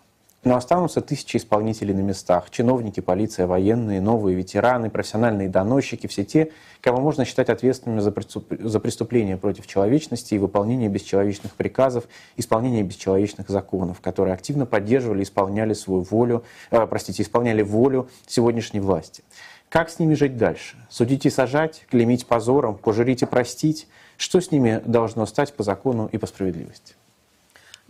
Но 0.43 0.55
останутся 0.55 1.01
тысячи 1.01 1.37
исполнителей 1.37 1.93
на 1.93 1.99
местах. 1.99 2.49
Чиновники, 2.49 2.99
полиция, 2.99 3.45
военные, 3.45 4.01
новые 4.01 4.35
ветераны, 4.35 4.89
профессиональные 4.89 5.49
доносчики, 5.49 6.07
все 6.07 6.23
те, 6.23 6.51
кого 6.81 6.99
можно 6.99 7.25
считать 7.25 7.49
ответственными 7.49 7.99
за 7.99 8.79
преступления 8.79 9.37
против 9.37 9.67
человечности 9.67 10.33
и 10.33 10.39
выполнение 10.39 10.89
бесчеловечных 10.89 11.53
приказов, 11.53 12.05
исполнение 12.37 12.81
бесчеловечных 12.81 13.49
законов, 13.49 14.01
которые 14.01 14.33
активно 14.33 14.65
поддерживали, 14.65 15.21
исполняли 15.21 15.73
свою 15.73 16.01
волю, 16.01 16.43
э, 16.71 16.87
простите, 16.87 17.21
исполняли 17.21 17.61
волю 17.61 18.09
сегодняшней 18.25 18.79
власти. 18.79 19.23
Как 19.69 19.91
с 19.91 19.99
ними 19.99 20.15
жить 20.15 20.37
дальше? 20.37 20.75
Судить 20.89 21.27
и 21.27 21.29
сажать, 21.29 21.85
клеймить 21.89 22.25
позором, 22.25 22.77
пожурить 22.77 23.21
и 23.21 23.25
простить? 23.27 23.87
Что 24.17 24.41
с 24.41 24.51
ними 24.51 24.81
должно 24.85 25.27
стать 25.27 25.53
по 25.53 25.61
закону 25.61 26.09
и 26.11 26.17
по 26.17 26.25
справедливости? 26.25 26.95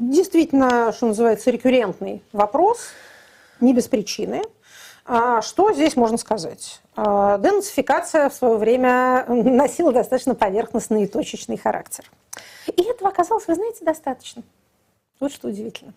Действительно, 0.02 0.92
что 0.94 1.06
называется, 1.06 1.52
рекуррентный 1.52 2.24
вопрос, 2.34 2.88
не 3.60 3.72
без 3.72 3.88
причины. 3.88 4.42
А 5.06 5.44
что 5.44 5.74
здесь 5.74 5.96
можно 5.96 6.18
сказать? 6.18 6.82
А, 6.96 7.38
денацификация 7.38 8.28
в 8.30 8.34
свое 8.34 8.58
время 8.58 9.26
носила 9.28 9.92
достаточно 9.94 10.34
поверхностный 10.34 11.04
и 11.04 11.08
точечный 11.08 11.56
характер. 11.56 12.10
И 12.66 12.82
этого 12.82 13.12
оказалось, 13.12 13.48
вы 13.48 13.54
знаете, 13.54 13.86
достаточно. 13.86 14.42
Вот 15.20 15.32
что 15.32 15.50
удивительно. 15.50 15.94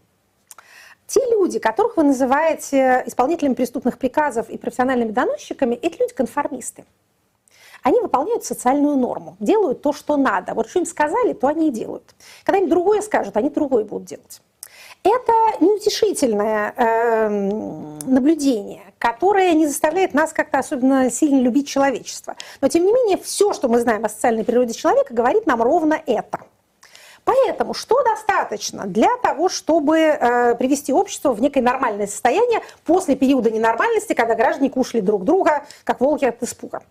Те 1.07 1.20
люди, 1.30 1.59
которых 1.59 1.96
вы 1.96 2.02
называете 2.02 3.05
исполнителями 3.07 3.55
преступных 3.55 3.96
приказов 3.96 4.50
и 4.50 4.59
профессиональными 4.59 5.12
доносчиками, 5.12 5.76
это 5.76 5.96
люди-конформисты 5.98 6.84
они 7.85 8.01
выполняют 8.01 8.45
социальную 8.45 8.97
норму, 8.97 9.37
делают 9.41 9.82
то, 9.82 9.93
что 9.93 10.16
надо. 10.16 10.55
Вот 10.55 10.68
что 10.68 10.80
им 10.80 10.87
сказали, 10.87 11.35
то 11.35 11.47
они 11.47 11.68
и 11.68 11.70
делают. 11.70 12.14
Когда 12.43 12.59
им 12.59 12.68
другое 12.68 13.03
скажут, 13.03 13.37
они 13.37 13.51
другое 13.51 13.85
будут 13.85 14.07
делать. 14.07 14.41
Это 15.03 15.32
неутешительное 15.61 16.72
э, 16.74 17.28
наблюдение, 18.07 18.85
которое 18.99 19.53
не 19.53 19.66
заставляет 19.66 20.14
нас 20.14 20.32
как-то 20.32 20.59
особенно 20.59 21.11
сильно 21.11 21.41
любить 21.41 21.68
человечество. 21.68 22.37
Но, 22.62 22.68
тем 22.68 22.87
не 22.87 22.93
менее, 22.93 23.18
все, 23.18 23.53
что 23.53 23.68
мы 23.68 23.78
знаем 23.80 24.03
о 24.07 24.09
социальной 24.09 24.45
природе 24.45 24.72
человека, 24.72 25.12
говорит 25.12 25.47
нам 25.47 25.61
ровно 25.61 26.01
это. 26.07 26.41
Поэтому 27.24 27.74
что 27.74 28.03
достаточно 28.03 28.87
для 28.87 29.14
того, 29.22 29.51
чтобы 29.51 29.99
э, 29.99 30.55
привести 30.55 30.91
общество 30.91 31.35
в 31.35 31.41
некое 31.43 31.61
нормальное 31.61 32.07
состояние 32.07 32.61
после 32.85 33.14
периода 33.14 33.51
ненормальности, 33.51 34.14
когда 34.14 34.35
граждане 34.35 34.70
кушали 34.70 35.03
друг 35.03 35.24
друга, 35.24 35.66
как 35.85 36.01
волки 36.01 36.24
от 36.24 36.43
испуга? 36.43 36.82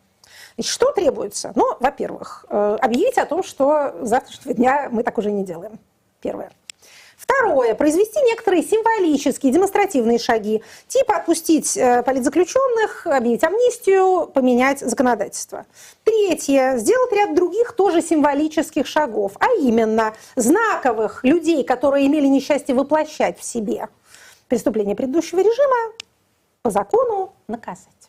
Значит, 0.55 0.71
что 0.71 0.91
требуется? 0.91 1.51
Ну, 1.55 1.75
во-первых, 1.79 2.45
э, 2.49 2.77
объявить 2.81 3.17
о 3.17 3.25
том, 3.25 3.43
что 3.43 3.93
с 4.01 4.09
завтрашнего 4.09 4.53
дня 4.53 4.87
мы 4.91 5.03
так 5.03 5.17
уже 5.17 5.31
не 5.31 5.43
делаем. 5.43 5.79
Первое. 6.21 6.51
Второе. 7.17 7.73
Произвести 7.73 8.19
некоторые 8.21 8.63
символические, 8.63 9.53
демонстративные 9.53 10.19
шаги, 10.19 10.61
типа 10.87 11.15
отпустить 11.15 11.77
э, 11.77 12.03
политзаключенных, 12.03 13.07
объявить 13.07 13.43
амнистию, 13.43 14.27
поменять 14.27 14.79
законодательство. 14.79 15.65
Третье. 16.03 16.77
Сделать 16.77 17.13
ряд 17.13 17.33
других 17.33 17.73
тоже 17.73 18.01
символических 18.01 18.85
шагов, 18.85 19.33
а 19.39 19.53
именно 19.57 20.13
знаковых 20.35 21.23
людей, 21.23 21.63
которые 21.63 22.07
имели 22.07 22.27
несчастье 22.27 22.75
воплощать 22.75 23.39
в 23.39 23.43
себе 23.43 23.87
преступления 24.49 24.95
предыдущего 24.95 25.39
режима, 25.39 25.93
по 26.61 26.71
закону 26.71 27.33
наказать. 27.47 28.02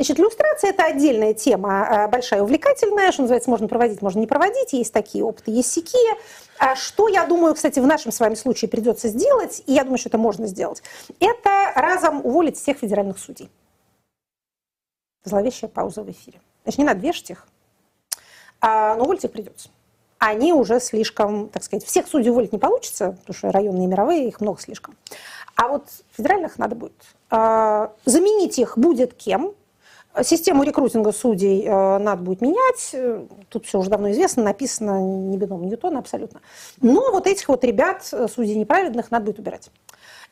Значит, 0.00 0.18
иллюстрация– 0.18 0.70
это 0.70 0.84
отдельная 0.84 1.34
тема, 1.34 1.86
а, 1.86 2.08
большая, 2.08 2.40
увлекательная, 2.42 3.12
что 3.12 3.20
называется, 3.20 3.50
можно 3.50 3.68
проводить, 3.68 4.00
можно 4.00 4.18
не 4.18 4.26
проводить, 4.26 4.72
есть 4.72 4.94
такие 4.94 5.22
опыты, 5.22 5.50
есть 5.50 5.70
сякие. 5.70 6.16
А 6.58 6.74
что, 6.74 7.06
я 7.06 7.26
думаю, 7.26 7.54
кстати, 7.54 7.80
в 7.80 7.86
нашем 7.86 8.10
с 8.10 8.18
вами 8.18 8.34
случае 8.34 8.70
придется 8.70 9.08
сделать, 9.08 9.62
и 9.66 9.74
я 9.74 9.82
думаю, 9.84 9.98
что 9.98 10.08
это 10.08 10.16
можно 10.16 10.46
сделать, 10.46 10.82
это 11.18 11.72
разом 11.74 12.24
уволить 12.24 12.56
всех 12.56 12.78
федеральных 12.78 13.18
судей. 13.18 13.50
Зловещая 15.24 15.68
пауза 15.68 16.02
в 16.02 16.10
эфире. 16.10 16.40
Значит, 16.62 16.78
не 16.78 16.84
надо 16.84 17.00
вешать 17.00 17.32
их, 17.32 17.46
а, 18.62 18.94
но 18.94 19.04
уволить 19.04 19.24
их 19.26 19.32
придется. 19.32 19.68
Они 20.16 20.54
уже 20.54 20.80
слишком, 20.80 21.50
так 21.50 21.62
сказать, 21.62 21.84
всех 21.84 22.08
судей 22.08 22.30
уволить 22.30 22.54
не 22.54 22.58
получится, 22.58 23.18
потому 23.20 23.36
что 23.36 23.52
районные 23.52 23.84
и 23.84 23.88
мировые, 23.88 24.28
их 24.28 24.40
много 24.40 24.62
слишком. 24.62 24.96
А 25.56 25.68
вот 25.68 25.84
федеральных 26.16 26.56
надо 26.56 26.74
будет. 26.74 26.94
Заменить 28.06 28.58
их 28.58 28.78
будет 28.78 29.12
кем? 29.12 29.54
Систему 30.22 30.64
рекрутинга 30.64 31.12
судей 31.12 31.64
э, 31.64 31.98
надо 31.98 32.22
будет 32.22 32.40
менять. 32.40 33.28
Тут 33.48 33.66
все 33.66 33.78
уже 33.78 33.90
давно 33.90 34.10
известно, 34.10 34.42
написано 34.42 35.00
не 35.00 35.36
бином 35.36 35.64
Ньютона 35.64 36.00
абсолютно. 36.00 36.40
Но 36.82 37.12
вот 37.12 37.28
этих 37.28 37.48
вот 37.48 37.62
ребят, 37.62 38.08
э, 38.12 38.26
судей 38.26 38.56
неправедных, 38.56 39.12
надо 39.12 39.26
будет 39.26 39.38
убирать. 39.38 39.70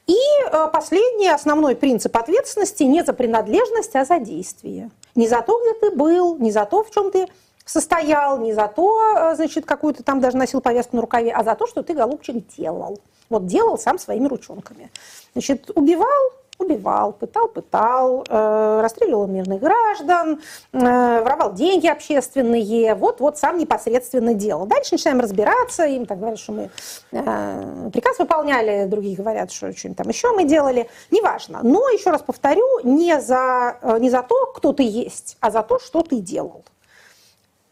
И 0.08 0.16
э, 0.50 0.66
последний 0.72 1.28
основной 1.28 1.76
принцип 1.76 2.16
ответственности 2.16 2.82
не 2.82 3.04
за 3.04 3.12
принадлежность, 3.12 3.94
а 3.94 4.04
за 4.04 4.18
действие. 4.18 4.90
Не 5.14 5.28
за 5.28 5.42
то, 5.42 5.60
где 5.60 5.74
ты 5.74 5.96
был, 5.96 6.36
не 6.38 6.50
за 6.50 6.64
то, 6.64 6.82
в 6.82 6.90
чем 6.90 7.12
ты 7.12 7.28
состоял, 7.64 8.38
не 8.38 8.54
за 8.54 8.66
то, 8.66 9.34
значит, 9.36 9.64
какую-то 9.64 10.02
там 10.02 10.20
даже 10.20 10.36
носил 10.38 10.60
повязку 10.60 10.96
на 10.96 11.02
рукаве, 11.02 11.30
а 11.32 11.44
за 11.44 11.54
то, 11.54 11.66
что 11.66 11.82
ты, 11.84 11.94
голубчик, 11.94 12.44
делал. 12.56 12.98
Вот 13.28 13.46
делал 13.46 13.78
сам 13.78 13.98
своими 13.98 14.26
ручонками. 14.26 14.90
Значит, 15.34 15.70
убивал, 15.74 16.32
убивал, 16.58 17.12
пытал, 17.12 17.48
пытал, 17.48 18.24
э, 18.28 18.80
расстреливал 18.82 19.26
мирных 19.26 19.60
граждан, 19.60 20.40
э, 20.72 21.22
воровал 21.22 21.54
деньги 21.54 21.86
общественные, 21.86 22.94
вот-вот 22.94 23.38
сам 23.38 23.58
непосредственно 23.58 24.34
делал. 24.34 24.66
Дальше 24.66 24.94
начинаем 24.94 25.20
разбираться, 25.20 25.86
им 25.86 26.04
так 26.04 26.18
говорят, 26.18 26.38
что 26.38 26.52
мы 26.52 26.70
э, 27.12 27.90
приказ 27.92 28.18
выполняли, 28.18 28.86
другие 28.86 29.16
говорят, 29.16 29.52
что 29.52 29.72
что-нибудь 29.72 29.98
там 29.98 30.08
еще 30.08 30.32
мы 30.32 30.44
делали, 30.44 30.88
неважно. 31.10 31.60
Но, 31.62 31.88
еще 31.90 32.10
раз 32.10 32.22
повторю, 32.22 32.80
не 32.82 33.20
за, 33.20 33.76
не 34.00 34.10
за 34.10 34.22
то, 34.22 34.46
кто 34.46 34.72
ты 34.72 34.82
есть, 34.82 35.36
а 35.40 35.50
за 35.50 35.62
то, 35.62 35.78
что 35.78 36.02
ты 36.02 36.16
делал. 36.16 36.64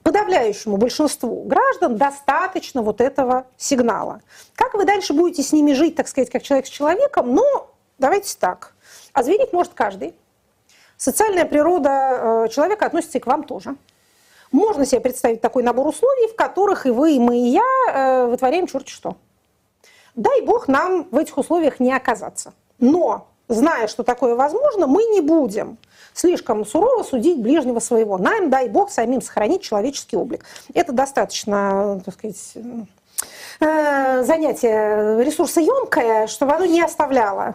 Подавляющему 0.05 0.77
большинству 0.77 1.43
граждан 1.43 1.97
достаточно 1.97 2.83
вот 2.83 3.01
этого 3.01 3.47
сигнала. 3.57 4.21
Как 4.55 4.75
вы 4.75 4.85
дальше 4.85 5.13
будете 5.13 5.43
с 5.43 5.53
ними 5.53 5.73
жить, 5.73 5.97
так 5.97 6.07
сказать, 6.07 6.31
как 6.31 6.45
человек 6.45 6.67
с 6.67 6.71
человеком, 6.71 7.35
ну, 7.35 7.45
давайте 7.99 8.37
так– 8.39 8.75
а 9.17 9.23
зверить 9.23 9.55
может 9.55 9.73
каждый. 9.73 10.15
Социальная 10.99 11.47
природа 11.47 11.89
э, 12.45 12.49
человека 12.51 12.85
относится 12.85 13.17
и 13.17 13.21
к 13.21 13.27
вам 13.27 13.45
тоже. 13.45 13.75
Можно 14.53 14.85
себе 14.85 15.01
представить 15.01 15.41
такой 15.41 15.63
набор 15.63 15.87
условий, 15.87 16.29
в 16.29 16.37
которых 16.37 16.85
и 16.85 16.91
вы, 16.91 17.15
и 17.15 17.19
мы, 17.19 17.39
и 17.39 17.49
я 17.49 17.63
э, 17.89 18.27
вытворяем 18.27 18.67
черт 18.67 18.87
что. 18.89 19.17
Дай 20.17 20.43
бог 20.43 20.69
нам 20.69 21.09
в 21.11 21.17
этих 21.17 21.39
условиях 21.39 21.81
не 21.81 21.95
оказаться. 21.95 22.53
Но, 22.79 23.29
зная, 23.49 23.87
что 23.87 24.03
такое 24.03 24.35
возможно, 24.35 24.87
мы 24.87 25.03
не 25.05 25.23
будем 25.23 25.79
слишком 26.13 26.67
сурово 26.67 27.03
судить 27.03 27.41
ближнего 27.41 27.81
своего. 27.81 28.19
Нам, 28.19 28.51
дай 28.51 28.69
бог, 28.69 28.91
самим 28.91 29.23
сохранить 29.23 29.63
человеческий 29.63 30.19
облик. 30.19 30.45
Это 30.75 30.93
достаточно, 30.93 32.03
так 32.05 32.13
сказать, 32.13 32.53
э, 33.61 34.23
занятие 34.25 35.25
ресурсоемкое, 35.25 36.27
чтобы 36.27 36.53
оно 36.53 36.67
не 36.67 36.83
оставляло 36.83 37.55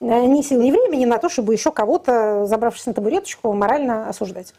ни 0.00 0.42
сил, 0.42 0.60
ни 0.60 0.70
времени 0.70 1.04
на 1.04 1.18
то, 1.18 1.28
чтобы 1.28 1.52
еще 1.52 1.72
кого-то, 1.72 2.46
забравшись 2.46 2.86
на 2.86 2.94
табуреточку, 2.94 3.52
морально 3.52 4.08
осуждать. 4.08 4.54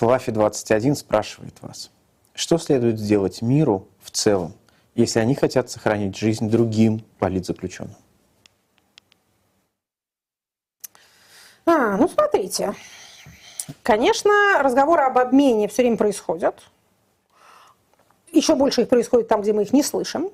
Флаффи21 0.00 0.94
спрашивает 0.94 1.54
вас, 1.60 1.90
что 2.34 2.58
следует 2.58 2.98
сделать 2.98 3.42
миру 3.42 3.88
в 4.00 4.10
целом, 4.10 4.54
если 4.94 5.20
они 5.20 5.34
хотят 5.34 5.70
сохранить 5.70 6.16
жизнь 6.16 6.48
другим 6.48 7.04
политзаключенным? 7.18 7.96
А, 11.64 11.96
ну 11.96 12.08
смотрите, 12.08 12.74
конечно, 13.82 14.60
разговоры 14.60 15.02
об 15.02 15.18
обмене 15.18 15.68
все 15.68 15.82
время 15.82 15.96
происходят. 15.96 16.60
Еще 18.32 18.54
больше 18.54 18.82
их 18.82 18.88
происходит 18.88 19.28
там, 19.28 19.42
где 19.42 19.52
мы 19.52 19.62
их 19.62 19.72
не 19.72 19.82
слышим. 19.82 20.30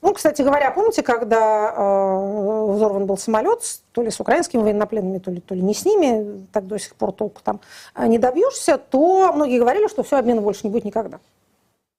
Ну, 0.00 0.14
кстати 0.14 0.42
говоря, 0.42 0.70
помните, 0.70 1.02
когда 1.02 1.74
э, 1.76 2.72
взорван 2.72 3.06
был 3.06 3.18
самолет, 3.18 3.62
то 3.92 4.02
ли 4.02 4.10
с 4.10 4.20
украинскими 4.20 4.62
военнопленными, 4.62 5.18
то 5.18 5.30
ли, 5.30 5.40
то 5.40 5.56
ли 5.56 5.60
не 5.60 5.74
с 5.74 5.84
ними, 5.84 6.46
так 6.52 6.68
до 6.68 6.78
сих 6.78 6.94
пор 6.94 7.10
толку 7.12 7.40
там 7.42 7.60
э, 7.96 8.06
не 8.06 8.18
добьешься, 8.18 8.78
то 8.78 9.32
многие 9.32 9.58
говорили, 9.58 9.88
что 9.88 10.04
все, 10.04 10.18
обмена 10.18 10.40
больше 10.40 10.60
не 10.64 10.70
будет 10.70 10.84
никогда. 10.84 11.18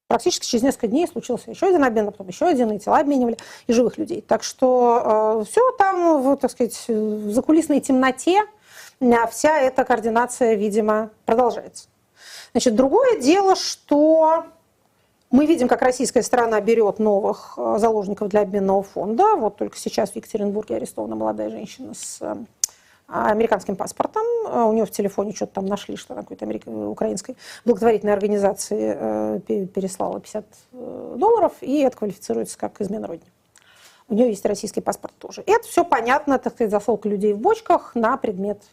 Практически 0.08 0.46
через 0.48 0.64
несколько 0.64 0.88
дней 0.88 1.08
случился 1.08 1.52
еще 1.52 1.68
один 1.68 1.84
обмен, 1.84 2.08
а 2.08 2.12
потом 2.12 2.30
еще 2.30 2.46
один, 2.46 2.72
и 2.72 2.80
тела 2.80 3.00
обменивали, 3.00 3.38
и 3.68 3.74
живых 3.74 3.98
людей. 3.98 4.22
Так 4.22 4.44
что 4.44 5.42
э, 5.42 5.46
все 5.46 5.62
там, 5.78 6.22
в, 6.24 6.38
так 6.38 6.52
сказать, 6.52 6.86
в 6.88 7.32
закулисной 7.32 7.82
темноте 7.82 8.46
э, 9.02 9.28
вся 9.30 9.60
эта 9.60 9.84
координация, 9.84 10.54
видимо, 10.54 11.10
продолжается. 11.26 11.90
Значит, 12.54 12.76
другое 12.76 13.20
дело, 13.20 13.58
что 13.58 14.46
мы 15.32 15.46
видим, 15.46 15.68
как 15.68 15.82
российская 15.84 16.24
сторона 16.24 16.60
берет 16.60 16.98
новых 16.98 17.54
э, 17.58 17.76
заложников 17.78 18.30
для 18.30 18.42
обменного 18.42 18.82
фонда. 18.82 19.36
Вот 19.36 19.58
только 19.58 19.78
сейчас 19.78 20.12
в 20.12 20.16
Екатеринбурге 20.16 20.78
арестована 20.78 21.16
молодая 21.16 21.52
женщина 21.52 21.94
с 21.94 22.18
э, 22.22 22.36
американским 23.08 23.76
паспортом. 23.76 24.24
Э, 24.48 24.64
у 24.64 24.74
нее 24.74 24.86
в 24.86 24.92
телефоне 24.92 25.34
что-то 25.36 25.56
там 25.56 25.66
нашли, 25.68 25.98
что 25.98 26.16
какой-то 26.16 26.46
америк... 26.46 26.64
украинской 26.66 27.36
благотворительной 27.64 28.14
организации 28.14 29.40
переслала 29.68 30.20
50 30.20 30.46
долларов, 30.72 31.54
и 31.62 31.82
это 31.82 31.96
квалифицируется 31.96 32.58
как 32.58 32.82
измена 32.82 33.06
родине. 33.06 33.30
У 34.08 34.16
нее 34.16 34.30
есть 34.30 34.46
российский 34.48 34.82
паспорт 34.82 35.14
тоже. 35.20 35.44
Это 35.46 35.68
все 35.68 35.86
понятно, 35.86 36.40
так 36.40 36.54
сказать, 36.54 36.72
засолка 36.72 37.08
людей 37.08 37.34
в 37.34 37.38
бочках 37.38 37.94
на 37.94 38.18
предмет 38.18 38.64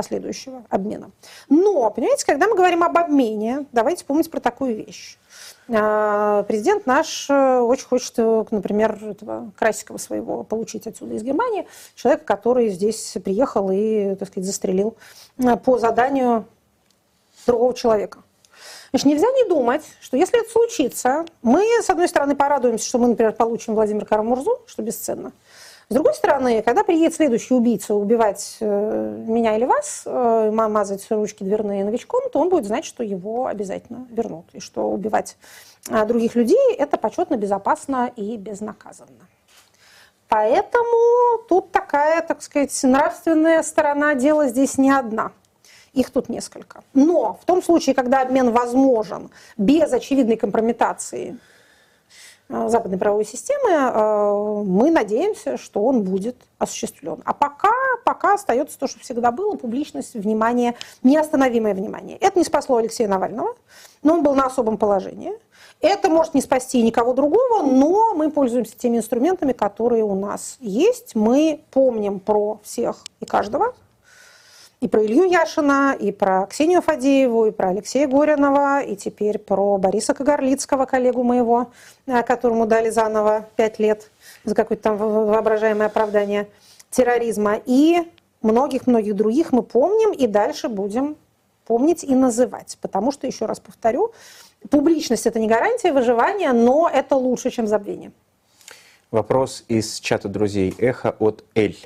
последующего 0.00 0.62
обмена. 0.70 1.10
Но, 1.50 1.90
понимаете, 1.90 2.24
когда 2.24 2.48
мы 2.48 2.56
говорим 2.56 2.82
об 2.82 2.96
обмене, 2.96 3.66
давайте 3.70 4.06
помнить 4.06 4.30
про 4.30 4.40
такую 4.40 4.74
вещь. 4.74 5.18
А, 5.68 6.42
президент 6.44 6.86
наш 6.86 7.28
э, 7.28 7.58
очень 7.58 7.86
хочет, 7.86 8.14
э, 8.16 8.44
например, 8.50 8.98
этого 9.04 9.52
Красикова 9.58 9.98
своего 9.98 10.42
получить 10.42 10.86
отсюда 10.86 11.16
из 11.16 11.22
Германии, 11.22 11.66
человека, 11.96 12.24
который 12.24 12.70
здесь 12.70 13.14
приехал 13.22 13.70
и, 13.70 14.14
так 14.14 14.28
сказать, 14.28 14.46
застрелил 14.46 14.96
э, 15.36 15.56
по 15.58 15.78
заданию 15.78 16.46
другого 17.46 17.74
человека. 17.74 18.20
Значит, 18.92 19.06
нельзя 19.06 19.26
не 19.32 19.44
думать, 19.50 19.82
что 20.00 20.16
если 20.16 20.40
это 20.40 20.50
случится, 20.50 21.26
мы, 21.42 21.62
с 21.82 21.90
одной 21.90 22.08
стороны, 22.08 22.34
порадуемся, 22.34 22.88
что 22.88 22.98
мы, 22.98 23.08
например, 23.08 23.32
получим 23.32 23.74
Владимира 23.74 24.06
Карамурзу, 24.06 24.62
что 24.66 24.82
бесценно, 24.82 25.32
с 25.90 25.92
другой 25.92 26.14
стороны, 26.14 26.62
когда 26.62 26.84
приедет 26.84 27.14
следующий 27.14 27.52
убийца 27.52 27.96
убивать 27.96 28.58
э, 28.60 29.24
меня 29.26 29.56
или 29.56 29.64
вас, 29.64 30.04
э, 30.06 30.50
мазать 30.52 31.04
ручки 31.10 31.42
дверные 31.42 31.84
новичком, 31.84 32.30
то 32.30 32.38
он 32.38 32.48
будет 32.48 32.64
знать, 32.64 32.84
что 32.84 33.02
его 33.02 33.46
обязательно 33.46 34.06
вернут. 34.08 34.46
И 34.52 34.60
что 34.60 34.88
убивать 34.88 35.36
э, 35.88 36.06
других 36.06 36.36
людей– 36.36 36.74
это 36.78 36.96
почетно, 36.96 37.34
безопасно 37.34 38.12
и 38.14 38.36
безнаказанно. 38.36 39.26
Поэтому 40.28 41.42
тут 41.48 41.72
такая, 41.72 42.22
так 42.22 42.40
сказать, 42.42 42.80
нравственная 42.84 43.64
сторона 43.64 44.14
дела 44.14 44.46
здесь 44.46 44.78
не 44.78 44.92
одна. 44.92 45.32
Их 45.92 46.10
тут 46.10 46.28
несколько. 46.28 46.84
Но 46.94 47.36
в 47.42 47.44
том 47.44 47.64
случае, 47.64 47.96
когда 47.96 48.22
обмен 48.22 48.52
возможен 48.52 49.28
без 49.56 49.92
очевидной 49.92 50.36
компрометации 50.36 51.36
западной 52.50 52.98
правовой 52.98 53.24
системы, 53.24 53.70
э, 53.70 54.62
мы 54.64 54.90
надеемся, 54.90 55.56
что 55.56 55.82
он 55.84 56.02
будет 56.02 56.36
осуществлен. 56.58 57.22
А 57.24 57.32
пока, 57.32 57.72
пока 58.04 58.34
остается 58.34 58.78
то, 58.78 58.88
что 58.88 58.98
всегда 59.00 59.30
было, 59.30 59.54
публичность, 59.56 60.14
внимание, 60.14 60.74
неостановимое 61.02 61.74
внимание. 61.74 62.16
Это 62.18 62.38
не 62.38 62.44
спасло 62.44 62.76
Алексея 62.76 63.08
Навального, 63.08 63.54
но 64.02 64.14
он 64.14 64.22
был 64.22 64.34
на 64.34 64.46
особом 64.46 64.78
положении. 64.78 65.32
Это 65.80 66.10
может 66.10 66.34
не 66.34 66.42
спасти 66.42 66.82
никого 66.82 67.14
другого, 67.14 67.62
но 67.62 68.14
мы 68.14 68.30
пользуемся 68.30 68.76
теми 68.76 68.98
инструментами, 68.98 69.52
которые 69.52 70.04
у 70.04 70.14
нас 70.14 70.56
есть. 70.60 71.14
Мы 71.14 71.62
помним 71.70 72.20
про 72.20 72.60
всех 72.62 73.04
и 73.20 73.24
каждого, 73.24 73.74
и 74.80 74.88
про 74.88 75.04
Илью 75.04 75.24
Яшина, 75.24 75.94
и 75.98 76.10
про 76.10 76.46
Ксению 76.46 76.80
Фадееву, 76.80 77.46
и 77.46 77.50
про 77.50 77.68
Алексея 77.68 78.08
Горинова, 78.08 78.82
и 78.82 78.96
теперь 78.96 79.38
про 79.38 79.76
Бориса 79.76 80.14
Кагарлицкого, 80.14 80.86
коллегу 80.86 81.22
моего, 81.22 81.70
э, 82.06 82.22
которому 82.22 82.66
дали 82.66 82.88
заново 82.88 83.46
пять 83.56 83.78
лет 83.78 84.10
за 84.44 84.54
какое-то 84.54 84.84
там 84.84 84.96
воображаемое 84.96 85.86
оправдание 85.86 86.48
терроризма. 86.90 87.60
И 87.66 88.10
многих-многих 88.40 89.14
других 89.14 89.52
мы 89.52 89.62
помним 89.62 90.12
и 90.12 90.26
дальше 90.26 90.68
будем 90.68 91.16
помнить 91.66 92.02
и 92.02 92.14
называть. 92.14 92.78
Потому 92.80 93.12
что, 93.12 93.26
еще 93.26 93.44
раз 93.44 93.60
повторю, 93.60 94.12
публичность– 94.70 95.26
это 95.26 95.38
не 95.38 95.46
гарантия 95.46 95.92
выживания, 95.92 96.52
но 96.54 96.90
это 96.92 97.16
лучше, 97.16 97.50
чем 97.50 97.66
забвение. 97.66 98.12
Вопрос 99.10 99.64
из 99.68 100.00
чата 100.00 100.28
друзей 100.28 100.74
«Эхо» 100.78 101.14
от 101.18 101.44
Эль. 101.54 101.76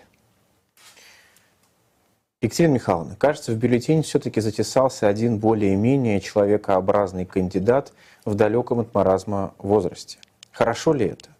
Екатерина 2.44 2.74
Михайловна, 2.74 3.16
кажется, 3.16 3.52
в 3.52 3.56
бюллетень 3.56 4.02
все-таки 4.02 4.42
затесался 4.42 5.08
один 5.08 5.38
более-менее 5.38 6.20
человекообразный 6.20 7.24
кандидат 7.24 7.94
в 8.26 8.34
далеком 8.34 8.80
от 8.80 8.94
маразма 8.94 9.54
возрасте. 9.56 10.18
Хорошо 10.52 10.92
ли 10.92 11.06
это? 11.06 11.30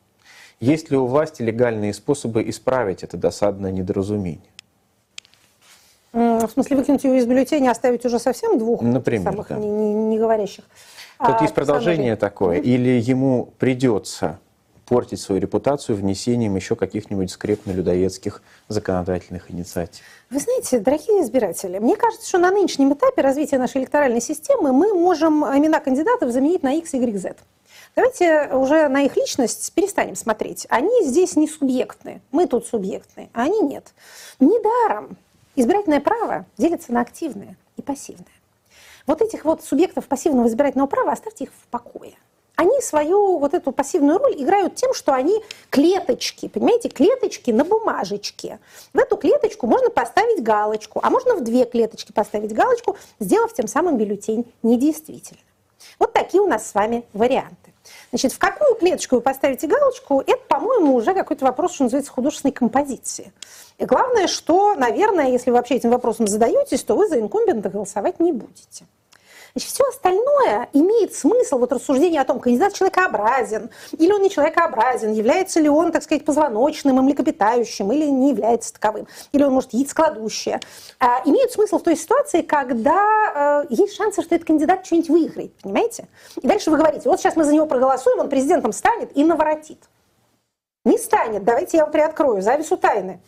Есть 0.61 0.91
ли 0.91 0.97
у 0.97 1.05
власти 1.05 1.43
легальные 1.43 1.93
способы 1.93 2.49
исправить 2.49 3.03
это 3.03 3.19
досадное 3.19 3.71
недоразумение? 3.71 4.49
В 6.13 6.49
смысле, 6.49 6.79
выкинуть 6.79 7.05
его 7.05 7.15
из 7.15 7.27
бюллетеня, 7.27 7.71
оставить 7.71 8.07
уже 8.07 8.19
совсем 8.19 8.59
двух 8.59 8.81
Например, 8.81 9.25
самых 9.31 9.49
да. 9.49 9.57
не, 9.57 9.69
не, 9.69 9.95
не 9.95 10.19
говорящих? 10.19 10.65
Тут 11.19 11.37
а, 11.39 11.43
есть 11.43 11.53
продолжение 11.53 12.17
такое. 12.17 12.61
Или 12.61 12.99
ему 12.99 13.53
придется 13.59 14.39
портить 14.87 15.21
свою 15.21 15.41
репутацию 15.41 15.97
внесением 15.97 16.57
еще 16.57 16.77
каких-нибудь 16.77 17.31
скрепно-людоедских 17.31 18.43
законодательных 18.69 19.51
инициатив? 19.51 20.05
Вы 20.31 20.41
знаете, 20.41 20.79
дорогие 20.79 21.23
избиратели, 21.23 21.79
мне 21.79 21.97
кажется, 21.97 22.29
что 22.29 22.39
на 22.39 22.51
нынешнем 22.51 22.93
этапе 22.93 23.23
развития 23.23 23.59
нашей 23.59 23.83
электоральной 23.83 24.21
системы 24.21 24.73
мы 24.73 24.95
можем 24.95 25.45
имена 25.45 25.81
кандидатов 25.81 26.31
заменить 26.31 26.63
на 26.63 26.75
X, 26.75 26.95
Y, 26.95 27.19
Z. 27.19 27.37
Давайте 27.97 28.49
уже 28.55 28.89
на 28.89 29.03
их 29.03 29.17
личность 29.17 29.73
перестанем 29.75 30.17
смотреть. 30.17 30.67
Они 30.69 31.05
здесь 31.05 31.37
не 31.37 31.49
субъектны, 31.49 32.21
мы 32.33 32.47
тут 32.47 32.67
субъектны, 32.67 33.31
а 33.33 33.43
они 33.43 33.61
нет. 33.61 33.95
Недаром 34.41 35.17
избирательное 35.55 36.01
право 36.01 36.47
делится 36.57 36.93
на 36.93 37.01
активное 37.01 37.57
и 37.77 37.83
пассивное. 37.83 38.27
Вот 39.07 39.21
этих 39.23 39.45
вот 39.45 39.63
субъектов 39.63 40.07
пассивного 40.07 40.49
избирательного 40.49 40.89
права 40.89 41.13
оставьте 41.13 41.45
их 41.45 41.51
в 41.51 41.67
покое. 41.69 42.15
Они 42.57 42.81
свою 42.81 43.39
вот 43.39 43.53
эту 43.53 43.73
пассивную 43.73 44.19
роль 44.19 44.35
играют 44.41 44.77
тем, 44.77 44.95
что 44.95 45.13
они 45.13 45.43
клеточки, 45.71 46.49
понимаете, 46.49 46.89
клеточки 46.89 47.51
на 47.51 47.65
бумажечке. 47.65 48.61
В 48.93 48.99
эту 48.99 49.17
клеточку 49.17 49.67
можно 49.67 49.91
поставить 49.91 50.43
галочку, 50.43 51.01
а 51.03 51.11
можно 51.11 51.35
в 51.35 51.43
две 51.43 51.65
клеточки 51.65 52.13
поставить 52.13 52.53
галочку, 52.53 52.97
сделав 53.19 53.53
тем 53.55 53.67
самым 53.67 53.97
бюллетень 53.97 54.47
недействительным. 54.63 55.43
Вот 55.99 56.13
такие 56.13 56.43
у 56.43 56.47
нас 56.47 56.69
с 56.69 56.75
вами 56.75 57.05
варианты. 57.13 57.73
Значит, 58.11 58.33
в 58.33 58.39
какую 58.39 58.77
клеточку 58.77 59.17
вы 59.17 59.21
поставите 59.21 59.67
галочку, 59.67 60.21
это, 60.21 60.41
по-моему, 60.49 60.95
уже 60.95 61.13
какой-то 61.13 61.45
вопрос, 61.45 61.75
что 61.75 61.85
называется, 61.85 62.13
художественной 62.13 62.53
композиции. 62.53 63.33
И 63.79 63.85
главное, 63.85 64.27
что, 64.29 64.75
наверное, 64.75 65.29
если 65.29 65.51
вы 65.51 65.57
вообще 65.57 65.75
этим 65.75 65.91
вопросом 65.91 66.27
задаетесь, 66.27 66.83
то 66.85 66.95
вы 66.95 67.09
за 67.09 67.19
инкумбента 67.19 67.69
голосовать 67.69 68.21
не 68.21 68.33
будете. 68.33 68.87
Значит, 69.57 69.71
все 69.71 69.85
остальное 69.89 70.69
имеет 70.73 71.15
смысл, 71.15 71.59
вот 71.59 71.73
рассуждение 71.73 72.21
о 72.21 72.25
том, 72.25 72.41
кандидат 72.41 72.75
человекообразен, 72.75 73.71
или 73.93 74.11
он 74.11 74.21
не 74.21 74.29
человекообразен, 74.29 75.13
является 75.13 75.61
ли 75.61 75.69
он, 75.69 75.93
так 75.93 76.03
сказать, 76.03 76.25
позвоночным, 76.25 76.97
млекопитающим, 76.97 77.93
или 77.93 78.07
не 78.07 78.31
является 78.31 78.73
таковым, 78.73 79.07
или 79.31 79.45
он, 79.45 79.53
может, 79.53 79.73
яйцкладущее, 79.73 80.59
а, 80.99 81.23
имеют 81.25 81.53
смысл 81.53 81.79
в 81.79 81.85
той 81.85 81.97
ситуации, 81.97 82.43
когда 82.43 83.63
э, 83.63 83.67
есть 83.71 83.95
шансы, 83.95 84.23
что 84.23 84.35
этот 84.35 84.49
кандидат 84.49 84.85
что-нибудь 84.85 85.11
выиграет, 85.11 85.55
понимаете? 85.63 86.09
И 86.43 86.49
дальше 86.49 86.73
вы 86.73 86.77
говорите, 86.77 87.09
вот 87.09 87.21
сейчас 87.21 87.37
мы 87.37 87.45
за 87.45 87.53
него 87.53 87.67
проголосуем, 87.67 88.19
он 88.19 88.29
президентом 88.29 88.73
станет 88.73 89.17
и 89.17 89.23
наворотит. 89.23 89.79
Не 90.85 90.99
станет, 90.99 91.45
давайте 91.45 91.77
я 91.77 91.85
вам 91.85 91.93
приоткрою 91.93 92.43
завесу 92.43 92.77
тайны. 92.77 93.21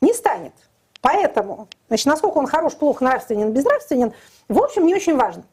Не 0.00 0.12
станет. 0.12 0.54
Поэтому, 1.00 1.68
значит, 1.86 2.06
насколько 2.06 2.38
он 2.38 2.48
хорош, 2.48 2.74
плох, 2.74 3.00
нравственен, 3.00 3.52
безнравственен, 3.52 4.12
в 4.48 4.62
общем, 4.62 4.86
не 4.86 4.94
очень 4.94 5.16
важно. 5.16 5.44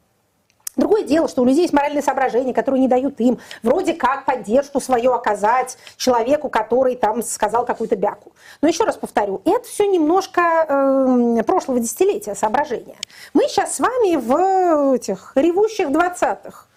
Другое 0.76 1.04
дело, 1.04 1.28
что 1.28 1.44
у 1.44 1.46
людей 1.46 1.62
есть 1.62 1.74
моральные 1.74 2.02
соображения, 2.02 2.54
которые 2.54 2.82
не 2.82 2.88
дают 2.88 3.20
им 3.20 3.38
вроде 3.62 3.94
как 3.94 4.26
поддержку 4.26 4.80
свою 4.80 5.14
оказать 5.14 5.78
человеку, 5.98 6.50
который 6.50 6.96
там 6.96 7.22
сказал 7.22 7.64
какую-то 7.64 7.96
бяку. 7.96 8.32
Но 8.62 8.68
еще 8.68 8.84
раз 8.84 8.98
повторю, 8.98 9.42
это 9.46 9.68
все 9.68 9.86
немножко 9.86 10.42
э, 10.42 11.44
прошлого 11.44 11.80
десятилетия 11.80 12.34
соображения. 12.34 12.98
Мы 13.36 13.44
сейчас 13.48 13.76
с 13.76 13.80
вами 13.80 14.16
в 14.16 14.96
этих 14.96 15.34
ревущих 15.36 15.92
двадцатых. 15.92 16.68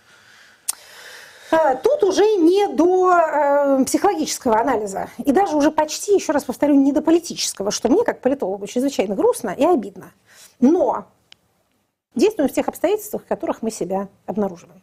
Э, 1.51 1.77
тут 1.83 2.03
уже 2.03 2.25
не 2.37 2.67
до 2.67 3.15
э, 3.15 3.85
психологического 3.87 4.61
анализа, 4.61 5.09
и 5.25 5.33
даже 5.33 5.57
уже 5.57 5.71
почти, 5.71 6.15
еще 6.15 6.33
раз 6.33 6.45
повторю, 6.45 6.75
не 6.75 6.93
до 6.93 7.01
политического, 7.01 7.71
что 7.71 7.89
мне, 7.89 8.05
как 8.05 8.21
политологу, 8.21 8.67
чрезвычайно 8.67 9.15
грустно 9.15 9.55
и 9.57 9.65
обидно. 9.65 10.13
Но 10.61 11.07
действуем 12.17 12.49
в 12.49 12.53
тех 12.53 12.67
обстоятельствах, 12.67 13.23
в 13.23 13.27
которых 13.27 13.63
мы 13.63 13.71
себя 13.71 14.09
обнаруживаем. 14.27 14.83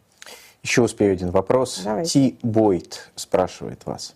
Еще 0.62 0.80
успею 0.80 1.12
один 1.12 1.30
вопрос. 1.30 1.82
Давайте. 1.84 2.10
Ти 2.10 2.38
Бойт 2.42 3.10
спрашивает 3.16 3.84
вас. 3.84 4.14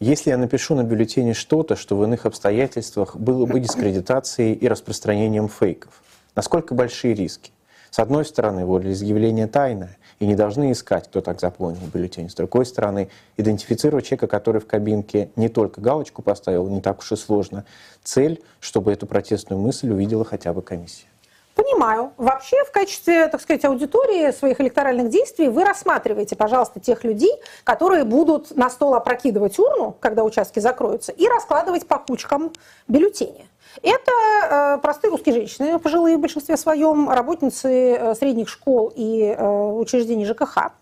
Если 0.00 0.30
я 0.30 0.38
напишу 0.38 0.74
на 0.74 0.82
бюллетене 0.82 1.34
что-то, 1.34 1.76
что 1.76 1.96
в 1.96 2.04
иных 2.04 2.26
обстоятельствах 2.26 3.16
было 3.16 3.46
бы 3.46 3.60
дискредитацией 3.60 4.54
и 4.54 4.66
распространением 4.66 5.48
фейков, 5.48 6.02
насколько 6.34 6.74
большие 6.74 7.14
риски? 7.14 7.52
С 7.90 8.00
одной 8.00 8.24
стороны, 8.24 8.66
волеизъявление 8.66 9.46
тайное, 9.46 9.96
и 10.18 10.26
не 10.26 10.34
должны 10.34 10.72
искать, 10.72 11.06
кто 11.08 11.20
так 11.20 11.40
заполнил 11.40 11.86
бюллетень. 11.92 12.28
С 12.28 12.34
другой 12.34 12.66
стороны, 12.66 13.08
идентифицировать 13.36 14.06
человека, 14.06 14.26
который 14.26 14.60
в 14.60 14.66
кабинке 14.66 15.30
не 15.36 15.48
только 15.48 15.80
галочку 15.80 16.22
поставил, 16.22 16.68
не 16.68 16.80
так 16.80 17.00
уж 17.00 17.12
и 17.12 17.16
сложно. 17.16 17.64
Цель, 18.02 18.42
чтобы 18.58 18.92
эту 18.92 19.06
протестную 19.06 19.60
мысль 19.60 19.90
увидела 19.90 20.24
хотя 20.24 20.52
бы 20.52 20.62
комиссия. 20.62 21.06
Понимаю. 21.54 22.12
Вообще, 22.16 22.64
в 22.64 22.72
качестве, 22.72 23.28
так 23.28 23.40
сказать, 23.40 23.64
аудитории 23.64 24.32
своих 24.32 24.60
электоральных 24.60 25.08
действий 25.08 25.48
вы 25.48 25.64
рассматриваете, 25.64 26.34
пожалуйста, 26.34 26.80
тех 26.80 27.04
людей, 27.04 27.32
которые 27.62 28.02
будут 28.04 28.56
на 28.56 28.68
стол 28.70 28.94
опрокидывать 28.94 29.58
урну, 29.60 29.96
когда 30.00 30.24
участки 30.24 30.58
закроются, 30.58 31.12
и 31.12 31.28
раскладывать 31.28 31.86
по 31.86 31.98
кучкам 31.98 32.52
бюллетени. 32.88 33.46
Это 33.82 34.12
э, 34.42 34.78
простые 34.82 35.12
русские 35.12 35.34
женщины, 35.34 35.78
пожилые 35.78 36.16
в 36.16 36.20
большинстве 36.20 36.56
своем, 36.56 37.08
работницы 37.08 37.68
э, 37.70 38.14
средних 38.16 38.48
школ 38.48 38.92
и 38.94 39.34
э, 39.36 39.68
учреждений 39.72 40.24
ЖКХ. 40.24 40.72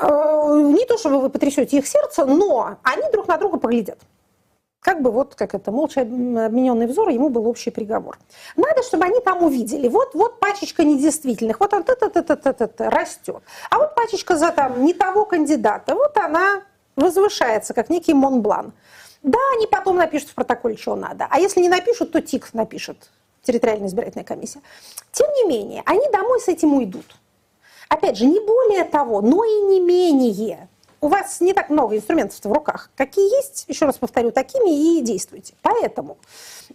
Не 0.00 0.86
то, 0.86 0.96
чтобы 0.96 1.20
вы 1.20 1.28
потрясете 1.28 1.76
их 1.78 1.86
сердце, 1.88 2.24
но 2.24 2.76
они 2.84 3.02
друг 3.10 3.26
на 3.26 3.36
друга 3.36 3.58
поглядят. 3.58 3.98
Как 4.80 5.02
бы 5.02 5.10
вот, 5.10 5.34
как 5.34 5.54
это, 5.54 5.72
молча 5.72 6.02
обмененный 6.02 6.86
взор, 6.86 7.08
ему 7.08 7.30
был 7.30 7.48
общий 7.48 7.70
приговор. 7.70 8.16
Надо, 8.56 8.82
чтобы 8.84 9.04
они 9.04 9.20
там 9.20 9.42
увидели, 9.42 9.88
вот, 9.88 10.14
вот 10.14 10.38
пачечка 10.38 10.84
недействительных, 10.84 11.58
вот 11.58 11.74
он 11.74 11.82
т 11.82 11.92
-т 11.92 12.08
-т 12.08 12.22
-т 12.22 12.22
-т 12.22 12.54
-т 12.54 12.76
-т, 12.76 12.88
растет. 12.88 13.42
А 13.70 13.78
вот 13.78 13.94
пачечка 13.96 14.36
за 14.36 14.52
там 14.52 14.84
не 14.84 14.94
того 14.94 15.24
кандидата, 15.24 15.94
вот 15.94 16.16
она 16.16 16.62
возвышается, 16.94 17.74
как 17.74 17.90
некий 17.90 18.14
Монблан. 18.14 18.72
Да, 19.22 19.38
они 19.56 19.66
потом 19.66 19.96
напишут 19.96 20.30
в 20.30 20.34
протоколе, 20.34 20.76
что 20.76 20.94
надо. 20.94 21.26
А 21.28 21.40
если 21.40 21.60
не 21.60 21.68
напишут, 21.68 22.12
то 22.12 22.20
ТИК 22.20 22.54
напишет, 22.54 23.10
территориальная 23.42 23.88
избирательная 23.88 24.24
комиссия. 24.24 24.60
Тем 25.10 25.26
не 25.32 25.48
менее, 25.48 25.82
они 25.86 26.08
домой 26.12 26.40
с 26.40 26.46
этим 26.46 26.74
уйдут. 26.74 27.16
Опять 27.88 28.16
же, 28.16 28.26
не 28.26 28.38
более 28.38 28.84
того, 28.84 29.22
но 29.22 29.42
и 29.44 29.60
не 29.62 29.80
менее. 29.80 30.67
У 31.00 31.08
вас 31.08 31.40
не 31.40 31.52
так 31.52 31.70
много 31.70 31.96
инструментов 31.96 32.38
в 32.42 32.52
руках. 32.52 32.90
Какие 32.96 33.36
есть, 33.36 33.64
еще 33.68 33.86
раз 33.86 33.96
повторю, 33.98 34.32
такими 34.32 34.98
и 34.98 35.00
действуйте. 35.00 35.54
Поэтому 35.62 36.18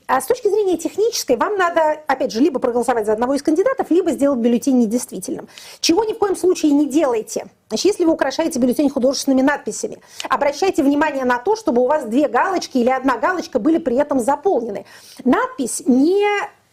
а 0.07 0.21
с 0.21 0.25
точки 0.25 0.47
зрения 0.47 0.77
технической, 0.77 1.37
вам 1.37 1.55
надо, 1.55 2.01
опять 2.07 2.31
же, 2.31 2.39
либо 2.39 2.59
проголосовать 2.59 3.05
за 3.05 3.13
одного 3.13 3.35
из 3.35 3.43
кандидатов, 3.43 3.89
либо 3.89 4.11
сделать 4.11 4.39
бюллетень 4.39 4.79
недействительным. 4.79 5.47
Чего 5.79 6.03
ни 6.03 6.13
в 6.13 6.17
коем 6.17 6.35
случае 6.35 6.71
не 6.71 6.87
делайте. 6.87 7.47
Значит, 7.69 7.85
если 7.85 8.05
вы 8.05 8.13
украшаете 8.13 8.59
бюллетень 8.59 8.89
художественными 8.89 9.41
надписями, 9.41 9.99
обращайте 10.29 10.83
внимание 10.83 11.25
на 11.25 11.39
то, 11.39 11.55
чтобы 11.55 11.81
у 11.81 11.87
вас 11.87 12.05
две 12.05 12.27
галочки 12.27 12.77
или 12.77 12.89
одна 12.89 13.17
галочка 13.17 13.59
были 13.59 13.77
при 13.77 13.95
этом 13.97 14.19
заполнены. 14.19 14.85
Надпись 15.23 15.83
не 15.85 16.25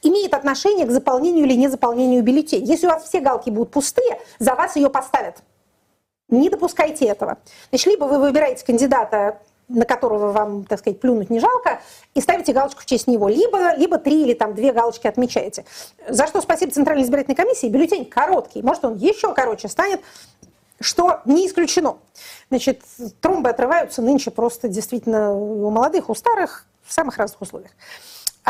имеет 0.02 0.34
отношение 0.34 0.86
к 0.86 0.90
заполнению 0.90 1.44
или 1.44 1.54
незаполнению 1.54 2.22
бюллетеней. 2.22 2.66
Если 2.66 2.86
у 2.86 2.90
вас 2.90 3.04
все 3.04 3.20
галки 3.20 3.50
будут 3.50 3.70
пустые, 3.70 4.18
за 4.38 4.54
вас 4.54 4.76
ее 4.76 4.90
поставят. 4.90 5.36
Не 6.30 6.48
допускайте 6.48 7.06
этого. 7.06 7.38
Значит, 7.70 7.86
либо 7.86 8.04
вы 8.04 8.18
выбираете 8.18 8.64
кандидата 8.64 9.40
на 9.70 9.84
которого 9.84 10.32
вам, 10.32 10.64
так 10.64 10.80
сказать, 10.80 11.00
плюнуть 11.00 11.30
не 11.30 11.38
жалко, 11.38 11.80
и 12.14 12.20
ставите 12.20 12.52
галочку 12.52 12.82
в 12.82 12.86
честь 12.86 13.06
него. 13.06 13.28
Либо, 13.28 13.74
либо 13.76 13.98
три 13.98 14.22
или 14.22 14.34
там 14.34 14.54
две 14.54 14.72
галочки 14.72 15.06
отмечаете. 15.06 15.64
За 16.08 16.26
что 16.26 16.40
спасибо 16.40 16.72
Центральной 16.72 17.04
избирательной 17.04 17.36
комиссии. 17.36 17.68
Бюллетень 17.68 18.04
короткий. 18.04 18.62
Может, 18.62 18.84
он 18.84 18.96
еще 18.96 19.32
короче 19.32 19.68
станет, 19.68 20.00
что 20.80 21.20
не 21.24 21.46
исключено. 21.46 21.98
Значит, 22.48 22.82
тромбы 23.20 23.50
отрываются 23.50 24.02
нынче 24.02 24.30
просто 24.30 24.68
действительно 24.68 25.32
у 25.32 25.70
молодых, 25.70 26.08
у 26.08 26.14
старых, 26.14 26.66
в 26.82 26.92
самых 26.92 27.18
разных 27.18 27.40
условиях. 27.40 27.70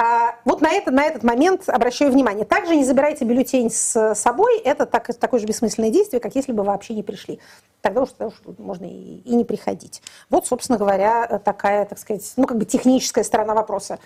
А 0.03 0.37
вот 0.47 0.63
на, 0.63 0.73
это, 0.73 0.91
на 0.91 1.05
этот 1.05 1.23
момент 1.25 1.69
обращаю 1.69 2.11
внимание. 2.11 2.47
Также 2.47 2.75
не 2.75 2.85
забирайте 2.85 3.27
бюллетень 3.27 3.71
с 3.71 4.15
собой. 4.15 4.59
Это 4.61 4.87
так, 4.87 5.15
такое 5.19 5.41
же 5.41 5.47
бессмысленное 5.47 5.91
действие, 5.91 6.21
как 6.21 6.35
если 6.35 6.53
бы 6.53 6.63
вы 6.63 6.69
вообще 6.69 6.95
не 6.95 7.03
пришли. 7.03 7.39
Тогда 7.83 8.01
уж, 8.05 8.09
тогда 8.09 8.29
уж 8.29 8.57
можно 8.57 8.87
и, 8.87 9.19
и 9.19 9.35
не 9.35 9.45
приходить. 9.45 10.01
Вот, 10.31 10.47
собственно 10.47 10.79
говоря, 10.79 11.39
такая, 11.45 11.85
так 11.85 11.99
сказать, 11.99 12.33
ну, 12.39 12.47
как 12.47 12.57
бы 12.57 12.65
техническая 12.65 13.23
сторона 13.25 13.53
вопроса. 13.53 13.99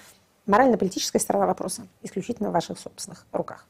Морально-политическая 0.47 1.21
сторона 1.21 1.47
вопроса 1.47 1.87
исключительно 2.03 2.51
в 2.51 2.53
ваших 2.53 2.81
собственных 2.81 3.25
руках. 3.31 3.65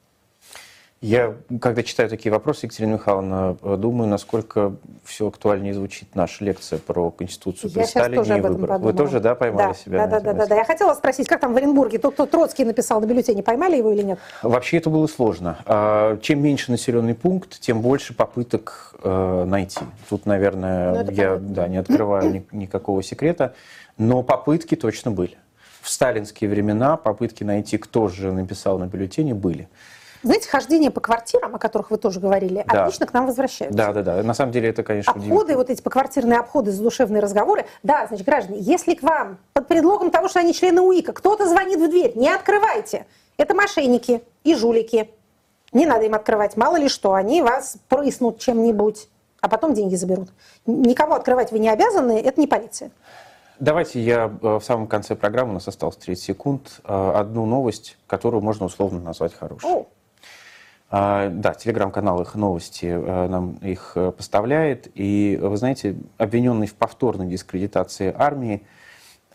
Я, 1.05 1.35
когда 1.61 1.83
читаю 1.83 2.09
такие 2.09 2.33
вопросы, 2.33 2.65
Екатерина 2.65 2.95
Михайловна, 2.95 3.59
думаю, 3.77 4.09
насколько 4.09 4.75
все 5.05 5.29
актуальнее 5.29 5.75
звучит 5.75 6.15
наша 6.15 6.43
лекция 6.43 6.79
про 6.79 7.11
Конституцию 7.11 7.71
Я 7.75 7.83
при 7.83 7.89
Сталине 7.91 8.17
тоже 8.17 8.39
и 8.39 8.41
выборах. 8.41 8.81
Вы 8.81 8.95
тоже, 8.95 9.21
да, 9.21 9.35
поймали 9.35 9.69
да, 9.69 9.75
себя? 9.75 10.07
Да, 10.07 10.21
да, 10.21 10.33
да, 10.33 10.47
да. 10.47 10.55
Я 10.55 10.65
хотела 10.65 10.95
спросить, 10.95 11.29
как 11.29 11.41
там 11.41 11.53
в 11.53 11.59
Оренбурге, 11.59 11.99
тот, 11.99 12.15
кто 12.15 12.25
Троцкий 12.25 12.65
написал 12.65 13.03
на 13.03 13.05
бюллетене, 13.05 13.43
поймали 13.43 13.77
его 13.77 13.93
или 13.93 14.01
нет? 14.01 14.19
Вообще 14.43 14.79
это 14.79 14.89
было 14.89 15.07
сложно. 15.07 15.59
А, 15.67 16.17
Чем 16.23 16.43
меньше 16.43 16.71
населенный 16.71 17.15
пункт, 17.15 17.61
тем 17.61 17.83
больше 17.83 18.15
попыток 18.15 18.95
э, 19.03 19.45
найти. 19.47 19.81
Тут, 20.09 20.25
Ну, 20.25 20.33
наверное, 20.33 21.03
это 21.03 21.13
я 21.13 21.35
понятно. 21.35 21.49
да, 21.51 21.69
не 21.69 21.77
открываю 21.77 22.33
ни- 22.33 22.47
никакого 22.51 23.03
секрета, 23.03 23.53
но 23.99 24.23
попытки 24.23 24.75
точно 24.75 25.11
были. 25.11 25.37
В 25.83 25.91
сталинские 25.91 26.49
времена 26.49 26.97
попытки 26.97 27.45
найти, 27.45 27.77
кто 27.77 28.09
же 28.09 28.33
написал 28.33 28.79
на 28.79 28.87
бюллетене, 28.87 29.35
были. 29.35 29.69
Знаете, 30.25 30.49
хождение 30.49 30.91
по 30.91 31.01
квартирам, 31.01 31.55
о 31.55 31.59
которых 31.59 31.91
вы 31.91 31.99
тоже 31.99 32.19
говорили, 32.19 32.65
Да. 32.67 32.85
отлично 32.85 33.07
к 33.07 33.13
нам 33.13 33.27
возвращаются. 33.27 33.77
Да, 33.77 33.93
да, 33.93 34.03
да. 34.03 34.23
На 34.23 34.33
самом 34.33 34.53
деле 34.53 34.71
это, 34.71 34.83
конечно, 34.83 35.13
Обходы, 35.13 35.55
вот 35.55 35.69
эти 35.69 35.83
поквартирные 35.83 36.39
обходы, 36.39 36.73
задушевные 36.73 37.21
разговоры. 37.21 37.67
Да, 37.83 38.07
значит, 38.07 38.25
граждане, 38.25 38.59
если 38.61 38.95
к 38.95 39.03
вам 39.03 39.37
под 39.53 39.69
предлогом 39.69 40.11
того, 40.11 40.29
что 40.29 40.41
они 40.41 40.55
члены 40.55 40.81
УИКа, 40.81 41.13
кто-то 41.13 41.47
звонит 41.47 41.79
в 41.79 41.91
дверь, 41.91 42.17
не 42.17 42.31
открывайте. 42.31 43.05
Это 43.37 43.55
мошенники 43.55 44.23
и 44.45 44.55
жулики. 44.55 45.11
Не 45.73 45.85
надо 45.85 46.05
им 46.07 46.15
открывать. 46.15 46.57
Мало 46.57 46.77
ли 46.77 46.89
что, 46.89 47.13
они 47.13 47.43
вас 47.43 47.77
прыснут 47.89 48.39
чем-нибудь, 48.39 49.09
а 49.43 49.49
потом 49.49 49.75
деньги 49.75 49.95
заберут. 49.95 50.31
Никого 50.65 51.15
открывать 51.15 51.53
вы 51.53 51.59
не 51.59 51.69
обязаны, 51.69 52.19
это 52.19 52.41
не 52.41 52.47
полиция. 52.47 52.91
Давайте 53.61 54.01
я 54.01 54.33
э, 54.43 54.59
в 54.59 54.63
самом 54.63 54.87
конце 54.87 55.15
программы, 55.15 55.51
у 55.51 55.55
нас 55.55 55.69
осталось 55.69 55.97
30 55.97 56.25
секунд, 56.25 56.81
э, 56.85 57.13
одну 57.15 57.45
новость, 57.47 57.99
которую 58.07 58.43
можно 58.43 58.67
условно 58.67 59.01
назвать 59.01 59.35
хорошей. 59.35 59.71
О, 59.71 59.87
Да, 60.95 61.55
телеграм-канал 61.55 62.23
«Их 62.23 62.37
новости» 62.37 62.87
э, 62.87 63.27
нам 63.27 63.55
их 63.63 63.93
э, 63.97 64.13
поставляет. 64.13 64.89
И, 64.95 65.37
вы 65.43 65.57
знаете, 65.57 65.97
обвиненный 66.19 66.69
в 66.69 66.75
повторной 66.75 67.27
дискредитации 67.27 68.15
армии 68.17 68.63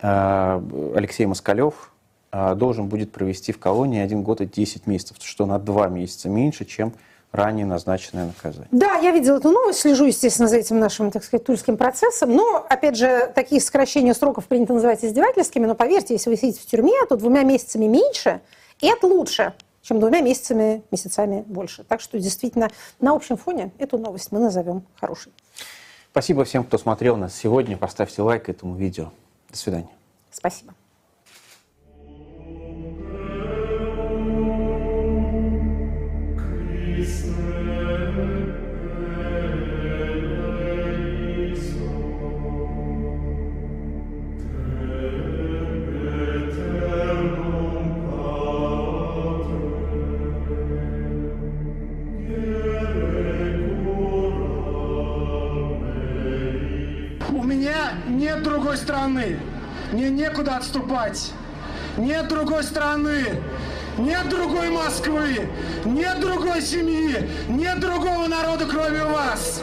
э, 0.00 0.62
Алексей 0.96 1.26
Москалев 1.26 1.92
должен 2.32 2.88
будет 2.88 3.10
провести 3.10 3.52
в 3.52 3.58
колонии 3.58 4.00
один 4.00 4.22
год 4.22 4.40
и 4.40 4.46
10 4.46 4.86
месяцев, 4.86 5.16
что 5.20 5.46
на 5.46 5.58
два 5.58 5.88
месяца 5.88 6.28
меньше, 6.28 6.64
чем 6.64 6.94
ранее 7.32 7.66
назначенное 7.66 8.26
наказание. 8.26 8.68
Да, 8.70 8.94
я 8.98 9.10
видела 9.10 9.38
эту 9.38 9.50
новость, 9.50 9.80
слежу, 9.80 10.04
естественно, 10.04 10.48
за 10.48 10.56
этим 10.56 10.78
нашим, 10.78 11.10
так 11.10 11.24
сказать, 11.24 11.44
тульским 11.44 11.76
процессом. 11.76 12.34
Но, 12.34 12.64
опять 12.70 12.96
же, 12.96 13.30
такие 13.34 13.60
сокращения 13.60 14.14
сроков 14.14 14.46
принято 14.46 14.72
называть 14.72 15.04
издевательскими, 15.04 15.66
но 15.66 15.74
поверьте, 15.74 16.14
если 16.14 16.30
вы 16.30 16.36
сидите 16.36 16.60
в 16.60 16.66
тюрьме, 16.66 17.04
то 17.08 17.16
двумя 17.16 17.42
месяцами 17.42 17.86
меньше, 17.86 18.40
это 18.80 19.06
лучше, 19.08 19.52
чем 19.82 20.00
двумя 20.00 20.20
месяцами, 20.20 20.82
месяцами 20.90 21.42
больше. 21.46 21.84
Так 21.84 22.00
что, 22.00 22.18
действительно, 22.18 22.70
на 23.00 23.12
общем 23.12 23.36
фоне 23.36 23.70
эту 23.78 23.98
новость 23.98 24.32
мы 24.32 24.40
назовем 24.40 24.82
хорошей. 24.96 25.32
Спасибо 26.10 26.44
всем, 26.44 26.64
кто 26.64 26.76
смотрел 26.78 27.16
нас 27.16 27.34
сегодня. 27.34 27.76
Поставьте 27.76 28.22
лайк 28.22 28.48
этому 28.48 28.74
видео. 28.74 29.12
До 29.50 29.56
свидания. 29.56 29.90
Спасибо. 30.30 30.74
Мне 60.00 60.08
некуда 60.08 60.56
отступать. 60.56 61.30
Нет 61.98 62.26
другой 62.28 62.64
страны. 62.64 63.42
Нет 63.98 64.30
другой 64.30 64.70
Москвы. 64.70 65.46
Нет 65.84 66.20
другой 66.20 66.62
семьи. 66.62 67.28
Нет 67.50 67.80
другого 67.80 68.26
народа, 68.26 68.64
кроме 68.64 69.04
вас. 69.04 69.60